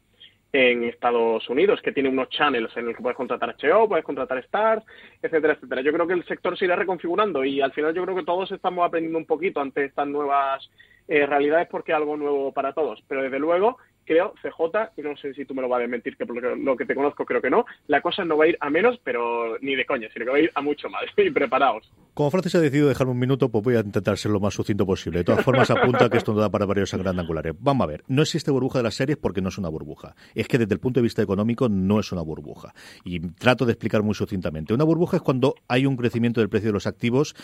en 0.54 0.84
Estados 0.84 1.48
Unidos, 1.50 1.82
que 1.82 1.90
tiene 1.90 2.08
unos 2.08 2.28
channels 2.28 2.70
en 2.76 2.86
los 2.86 2.94
que 2.94 3.02
puedes 3.02 3.16
contratar 3.16 3.56
HBO, 3.60 3.88
puedes 3.88 4.04
contratar 4.04 4.38
Stars, 4.38 4.84
etcétera, 5.20 5.54
etcétera. 5.54 5.82
Yo 5.82 5.92
creo 5.92 6.06
que 6.06 6.12
el 6.12 6.24
sector 6.26 6.56
se 6.56 6.66
irá 6.66 6.76
reconfigurando 6.76 7.44
y 7.44 7.60
al 7.60 7.72
final 7.72 7.92
yo 7.92 8.04
creo 8.04 8.14
que 8.14 8.22
todos 8.22 8.52
estamos 8.52 8.86
aprendiendo 8.86 9.18
un 9.18 9.26
poquito 9.26 9.60
ante 9.60 9.84
estas 9.84 10.06
nuevas 10.06 10.70
eh, 11.08 11.26
realidades 11.26 11.66
porque 11.68 11.90
es 11.90 11.96
algo 11.96 12.16
nuevo 12.16 12.52
para 12.52 12.72
todos. 12.72 13.02
Pero 13.08 13.24
desde 13.24 13.40
luego 13.40 13.78
creo, 14.04 14.34
CJ, 14.42 15.02
no 15.02 15.16
sé 15.16 15.34
si 15.34 15.44
tú 15.44 15.54
me 15.54 15.62
lo 15.62 15.68
vas 15.68 15.78
a 15.78 15.82
desmentir, 15.82 16.16
que 16.16 16.26
por 16.26 16.42
lo 16.42 16.76
que 16.76 16.84
te 16.84 16.94
conozco 16.94 17.24
creo 17.24 17.40
que 17.40 17.50
no, 17.50 17.64
la 17.86 18.00
cosa 18.00 18.24
no 18.24 18.36
va 18.36 18.44
a 18.44 18.48
ir 18.48 18.56
a 18.60 18.70
menos, 18.70 18.98
pero 19.02 19.58
ni 19.60 19.74
de 19.74 19.86
coña, 19.86 20.08
sino 20.12 20.24
que 20.24 20.30
va 20.30 20.36
a 20.36 20.40
ir 20.40 20.52
a 20.54 20.62
mucho 20.62 20.88
más. 20.88 21.02
y 21.16 21.30
preparaos. 21.30 21.90
Como 22.14 22.30
Francis 22.30 22.54
ha 22.54 22.60
decidido 22.60 22.88
dejarme 22.88 23.12
un 23.12 23.18
minuto, 23.18 23.48
pues 23.48 23.64
voy 23.64 23.76
a 23.76 23.80
intentar 23.80 24.16
ser 24.16 24.30
lo 24.30 24.40
más 24.40 24.54
sucinto 24.54 24.86
posible. 24.86 25.18
De 25.18 25.24
todas 25.24 25.44
formas, 25.44 25.70
apunta 25.70 26.08
que 26.08 26.18
esto 26.18 26.32
no 26.32 26.40
da 26.40 26.50
para 26.50 26.64
varios 26.64 26.94
angulares. 26.94 27.54
Vamos 27.58 27.84
a 27.84 27.88
ver, 27.88 28.04
no 28.06 28.22
existe 28.22 28.50
burbuja 28.50 28.78
de 28.78 28.84
las 28.84 28.94
series 28.94 29.18
porque 29.18 29.40
no 29.40 29.48
es 29.48 29.58
una 29.58 29.68
burbuja. 29.68 30.14
Es 30.34 30.46
que 30.46 30.58
desde 30.58 30.74
el 30.74 30.80
punto 30.80 31.00
de 31.00 31.02
vista 31.02 31.22
económico 31.22 31.68
no 31.68 31.98
es 31.98 32.12
una 32.12 32.22
burbuja. 32.22 32.72
Y 33.04 33.20
trato 33.20 33.66
de 33.66 33.72
explicar 33.72 34.02
muy 34.02 34.14
sucintamente. 34.14 34.74
Una 34.74 34.84
burbuja 34.84 35.16
es 35.16 35.22
cuando 35.22 35.54
hay 35.68 35.86
un 35.86 35.96
crecimiento 35.96 36.40
del 36.40 36.48
precio 36.48 36.68
de 36.68 36.74
los 36.74 36.86
activos 36.86 37.34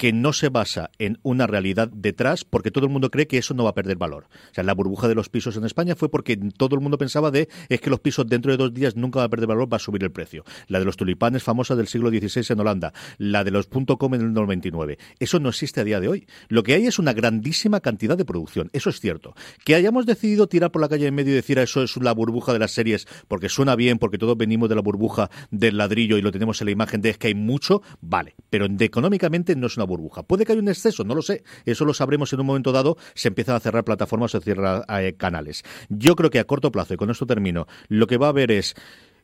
que 0.00 0.14
no 0.14 0.32
se 0.32 0.48
basa 0.48 0.90
en 0.98 1.18
una 1.22 1.46
realidad 1.46 1.90
detrás, 1.92 2.46
porque 2.46 2.70
todo 2.70 2.86
el 2.86 2.90
mundo 2.90 3.10
cree 3.10 3.26
que 3.26 3.36
eso 3.36 3.52
no 3.52 3.64
va 3.64 3.70
a 3.70 3.74
perder 3.74 3.98
valor. 3.98 4.28
O 4.50 4.54
sea, 4.54 4.64
la 4.64 4.72
burbuja 4.72 5.08
de 5.08 5.14
los 5.14 5.28
pisos 5.28 5.58
en 5.58 5.66
España 5.66 5.94
fue 5.94 6.10
porque 6.10 6.38
todo 6.38 6.74
el 6.74 6.80
mundo 6.80 6.96
pensaba 6.96 7.30
de 7.30 7.50
es 7.68 7.82
que 7.82 7.90
los 7.90 8.00
pisos 8.00 8.26
dentro 8.26 8.50
de 8.50 8.56
dos 8.56 8.72
días 8.72 8.96
nunca 8.96 9.18
van 9.18 9.26
a 9.26 9.28
perder 9.28 9.48
valor, 9.48 9.70
va 9.70 9.76
a 9.76 9.78
subir 9.78 10.02
el 10.02 10.10
precio. 10.10 10.42
La 10.68 10.78
de 10.78 10.86
los 10.86 10.96
tulipanes 10.96 11.42
famosa 11.42 11.76
del 11.76 11.86
siglo 11.86 12.08
XVI 12.08 12.46
en 12.48 12.60
Holanda, 12.60 12.94
la 13.18 13.44
de 13.44 13.50
los 13.50 13.66
.com 13.66 14.14
en 14.14 14.22
el 14.22 14.32
99. 14.32 14.96
Eso 15.18 15.38
no 15.38 15.50
existe 15.50 15.82
a 15.82 15.84
día 15.84 16.00
de 16.00 16.08
hoy. 16.08 16.26
Lo 16.48 16.62
que 16.62 16.72
hay 16.72 16.86
es 16.86 16.98
una 16.98 17.12
grandísima 17.12 17.80
cantidad 17.80 18.16
de 18.16 18.24
producción. 18.24 18.70
Eso 18.72 18.88
es 18.88 19.00
cierto. 19.00 19.34
Que 19.66 19.74
hayamos 19.74 20.06
decidido 20.06 20.46
tirar 20.46 20.70
por 20.70 20.80
la 20.80 20.88
calle 20.88 21.08
en 21.08 21.14
medio 21.14 21.32
y 21.32 21.36
decir 21.36 21.58
ah, 21.58 21.64
eso 21.64 21.82
es 21.82 21.94
la 21.98 22.14
burbuja 22.14 22.54
de 22.54 22.58
las 22.58 22.70
series 22.70 23.06
porque 23.28 23.50
suena 23.50 23.76
bien, 23.76 23.98
porque 23.98 24.16
todos 24.16 24.38
venimos 24.38 24.70
de 24.70 24.76
la 24.76 24.80
burbuja 24.80 25.28
del 25.50 25.76
ladrillo 25.76 26.16
y 26.16 26.22
lo 26.22 26.32
tenemos 26.32 26.58
en 26.62 26.68
la 26.68 26.70
imagen 26.70 27.02
de 27.02 27.10
es 27.10 27.18
que 27.18 27.26
hay 27.26 27.34
mucho, 27.34 27.82
vale. 28.00 28.34
Pero 28.48 28.66
económicamente 28.80 29.54
no 29.56 29.66
es 29.66 29.76
una 29.76 29.89
burbuja. 29.90 30.22
Puede 30.22 30.46
que 30.46 30.52
haya 30.52 30.62
un 30.62 30.68
exceso, 30.68 31.04
no 31.04 31.14
lo 31.14 31.22
sé. 31.22 31.42
Eso 31.66 31.84
lo 31.84 31.92
sabremos 31.92 32.32
en 32.32 32.40
un 32.40 32.46
momento 32.46 32.72
dado. 32.72 32.96
Se 33.14 33.28
empiezan 33.28 33.56
a 33.56 33.60
cerrar 33.60 33.84
plataformas 33.84 34.34
o 34.34 34.40
cierran 34.40 34.82
eh, 34.88 35.14
canales. 35.16 35.62
Yo 35.88 36.16
creo 36.16 36.30
que 36.30 36.38
a 36.38 36.44
corto 36.44 36.72
plazo, 36.72 36.94
y 36.94 36.96
con 36.96 37.10
esto 37.10 37.26
termino, 37.26 37.66
lo 37.88 38.06
que 38.06 38.16
va 38.16 38.26
a 38.26 38.30
haber 38.30 38.50
es 38.50 38.74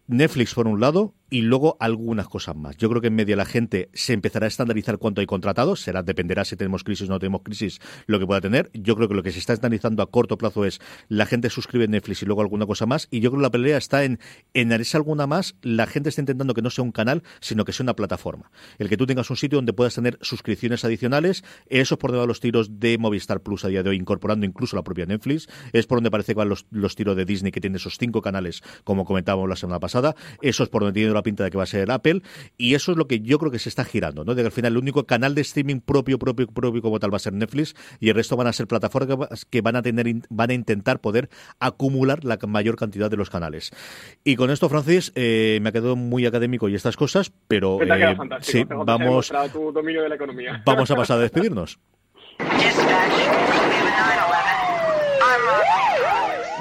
Netflix 0.08 0.54
por 0.54 0.68
un 0.68 0.80
lado 0.80 1.14
y 1.30 1.42
luego 1.42 1.76
algunas 1.80 2.28
cosas 2.28 2.56
más. 2.56 2.76
Yo 2.76 2.88
creo 2.88 3.00
que 3.00 3.08
en 3.08 3.14
media 3.14 3.36
la 3.36 3.44
gente 3.44 3.90
se 3.92 4.12
empezará 4.12 4.46
a 4.46 4.48
estandarizar 4.48 4.98
cuánto 4.98 5.20
hay 5.20 5.26
contratados, 5.26 5.80
será 5.80 6.02
dependerá 6.02 6.44
si 6.44 6.56
tenemos 6.56 6.84
crisis 6.84 7.08
o 7.08 7.12
no 7.12 7.18
tenemos 7.18 7.42
crisis 7.42 7.80
lo 8.06 8.18
que 8.18 8.26
pueda 8.26 8.40
tener. 8.40 8.70
Yo 8.72 8.96
creo 8.96 9.08
que 9.08 9.14
lo 9.14 9.22
que 9.22 9.32
se 9.32 9.38
está 9.38 9.52
estandarizando 9.52 10.02
a 10.02 10.10
corto 10.10 10.38
plazo 10.38 10.64
es 10.64 10.80
la 11.08 11.26
gente 11.26 11.50
suscribe 11.50 11.88
Netflix 11.88 12.22
y 12.22 12.26
luego 12.26 12.42
alguna 12.42 12.66
cosa 12.66 12.86
más 12.86 13.08
y 13.10 13.20
yo 13.20 13.30
creo 13.30 13.40
que 13.40 13.44
la 13.44 13.50
pelea 13.50 13.76
está 13.76 14.04
en 14.04 14.20
en 14.54 14.72
alguna 14.94 15.26
más, 15.26 15.54
la 15.62 15.86
gente 15.86 16.08
está 16.08 16.22
intentando 16.22 16.54
que 16.54 16.62
no 16.62 16.70
sea 16.70 16.84
un 16.84 16.92
canal, 16.92 17.22
sino 17.40 17.64
que 17.64 17.72
sea 17.72 17.84
una 17.84 17.94
plataforma. 17.94 18.50
El 18.78 18.88
que 18.88 18.96
tú 18.96 19.06
tengas 19.06 19.30
un 19.30 19.36
sitio 19.36 19.58
donde 19.58 19.72
puedas 19.72 19.94
tener 19.94 20.18
suscripciones 20.20 20.84
adicionales, 20.84 21.44
eso 21.68 21.94
es 21.94 21.98
por 21.98 22.10
donde 22.10 22.20
van 22.20 22.28
los 22.28 22.40
tiros 22.40 22.78
de 22.78 22.98
Movistar 22.98 23.42
Plus 23.42 23.64
a 23.64 23.68
día 23.68 23.82
de 23.82 23.90
hoy, 23.90 23.96
incorporando 23.96 24.46
incluso 24.46 24.76
la 24.76 24.82
propia 24.82 25.06
Netflix, 25.06 25.48
es 25.72 25.86
por 25.86 25.98
donde 25.98 26.10
parece 26.10 26.32
que 26.32 26.38
van 26.38 26.48
los, 26.48 26.66
los 26.70 26.94
tiros 26.94 27.16
de 27.16 27.24
Disney 27.24 27.52
que 27.52 27.60
tiene 27.60 27.76
esos 27.76 27.98
cinco 27.98 28.22
canales, 28.22 28.62
como 28.84 29.04
comentábamos 29.04 29.48
la 29.48 29.56
semana 29.56 29.80
pasada, 29.80 30.14
eso 30.40 30.62
es 30.62 30.68
por 30.68 30.82
donde 30.82 30.94
tiene 30.94 31.12
la 31.16 31.22
pinta 31.22 31.44
de 31.44 31.50
que 31.50 31.56
va 31.56 31.64
a 31.64 31.66
ser 31.66 31.90
Apple, 31.90 32.22
y 32.56 32.74
eso 32.74 32.92
es 32.92 32.98
lo 32.98 33.06
que 33.06 33.20
yo 33.20 33.38
creo 33.38 33.50
que 33.50 33.58
se 33.58 33.68
está 33.68 33.84
girando, 33.84 34.24
¿no? 34.24 34.34
De 34.34 34.42
que 34.42 34.46
al 34.46 34.52
final 34.52 34.72
el 34.72 34.78
único 34.78 35.04
canal 35.04 35.34
de 35.34 35.40
streaming 35.40 35.80
propio, 35.80 36.18
propio, 36.18 36.46
propio 36.46 36.82
como 36.82 37.00
tal 37.00 37.12
va 37.12 37.16
a 37.16 37.20
ser 37.20 37.32
Netflix, 37.32 37.74
y 38.00 38.08
el 38.08 38.14
resto 38.14 38.36
van 38.36 38.46
a 38.46 38.52
ser 38.52 38.66
plataformas 38.66 39.44
que 39.50 39.60
van 39.60 39.76
a 39.76 39.82
tener, 39.82 40.06
van 40.28 40.50
a 40.50 40.54
intentar 40.54 41.00
poder 41.00 41.28
acumular 41.58 42.24
la 42.24 42.38
mayor 42.46 42.76
cantidad 42.76 43.10
de 43.10 43.16
los 43.16 43.30
canales. 43.30 43.72
Y 44.24 44.36
con 44.36 44.50
esto, 44.50 44.68
Francis, 44.68 45.12
eh, 45.14 45.58
me 45.62 45.70
ha 45.70 45.72
quedado 45.72 45.96
muy 45.96 46.26
académico 46.26 46.68
y 46.68 46.74
estas 46.74 46.96
cosas, 46.96 47.32
pero 47.48 47.82
eh, 47.82 48.16
sí, 48.40 48.64
vamos, 48.64 49.32
vamos 50.64 50.90
a 50.90 50.96
pasar 50.96 51.18
a 51.18 51.20
despedirnos. 51.20 51.78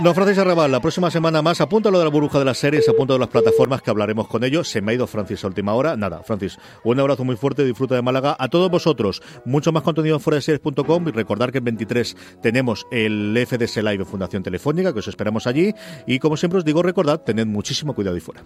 No, 0.02 0.14
Francis 0.14 0.38
Arrabal, 0.38 0.74
la 0.74 0.82
próxima 0.82 1.10
semana 1.10 1.42
más, 1.42 1.62
apunta 1.62 1.90
lo 1.90 1.98
de 1.98 2.04
la 2.04 2.10
burbuja 2.10 2.38
de 2.38 2.44
las 2.44 2.58
series, 2.58 2.90
apunta 2.90 3.14
de 3.14 3.20
las 3.20 3.30
plataformas 3.30 3.82
que 3.82 3.90
hablaremos 3.90 4.28
con 4.28 4.44
ellos. 4.44 4.68
Se 4.68 4.82
me 4.82 4.92
ha 4.92 4.96
ido 4.96 5.08
Francis 5.08 5.44
a 5.46 5.48
última 5.48 5.74
hora. 5.74 5.96
Nada, 5.96 6.22
Francis, 6.22 6.58
un 6.84 7.00
abrazo 7.00 7.24
muy 7.24 7.38
fuerte, 7.38 7.64
disfruta 7.64 7.96
de 7.96 8.02
Málaga. 8.02 8.36
A 8.38 8.50
todos 8.50 8.70
vosotros, 8.70 9.22
mucho 9.46 9.72
más 9.72 9.84
contenido 9.84 10.16
en 10.16 10.22
foradeseries.com 10.22 11.08
y 11.08 11.12
recordar 11.12 11.54
que 11.54 11.60
el 11.60 11.64
23 11.64 12.18
tenemos 12.42 12.86
el 12.92 13.42
FDS 13.48 13.78
Live 13.78 14.04
Fundación 14.04 14.44
Telefónica, 14.44 14.92
que 14.92 15.00
os 15.00 15.08
esperamos 15.08 15.48
allí. 15.48 15.74
Y 16.06 16.20
como 16.20 16.36
siempre 16.36 16.60
os 16.60 16.66
digo, 16.66 16.84
recordad, 16.84 17.22
tened 17.22 17.46
muchísimo 17.46 17.96
cuidado 17.96 18.18
y 18.18 18.20
fuera. 18.20 18.44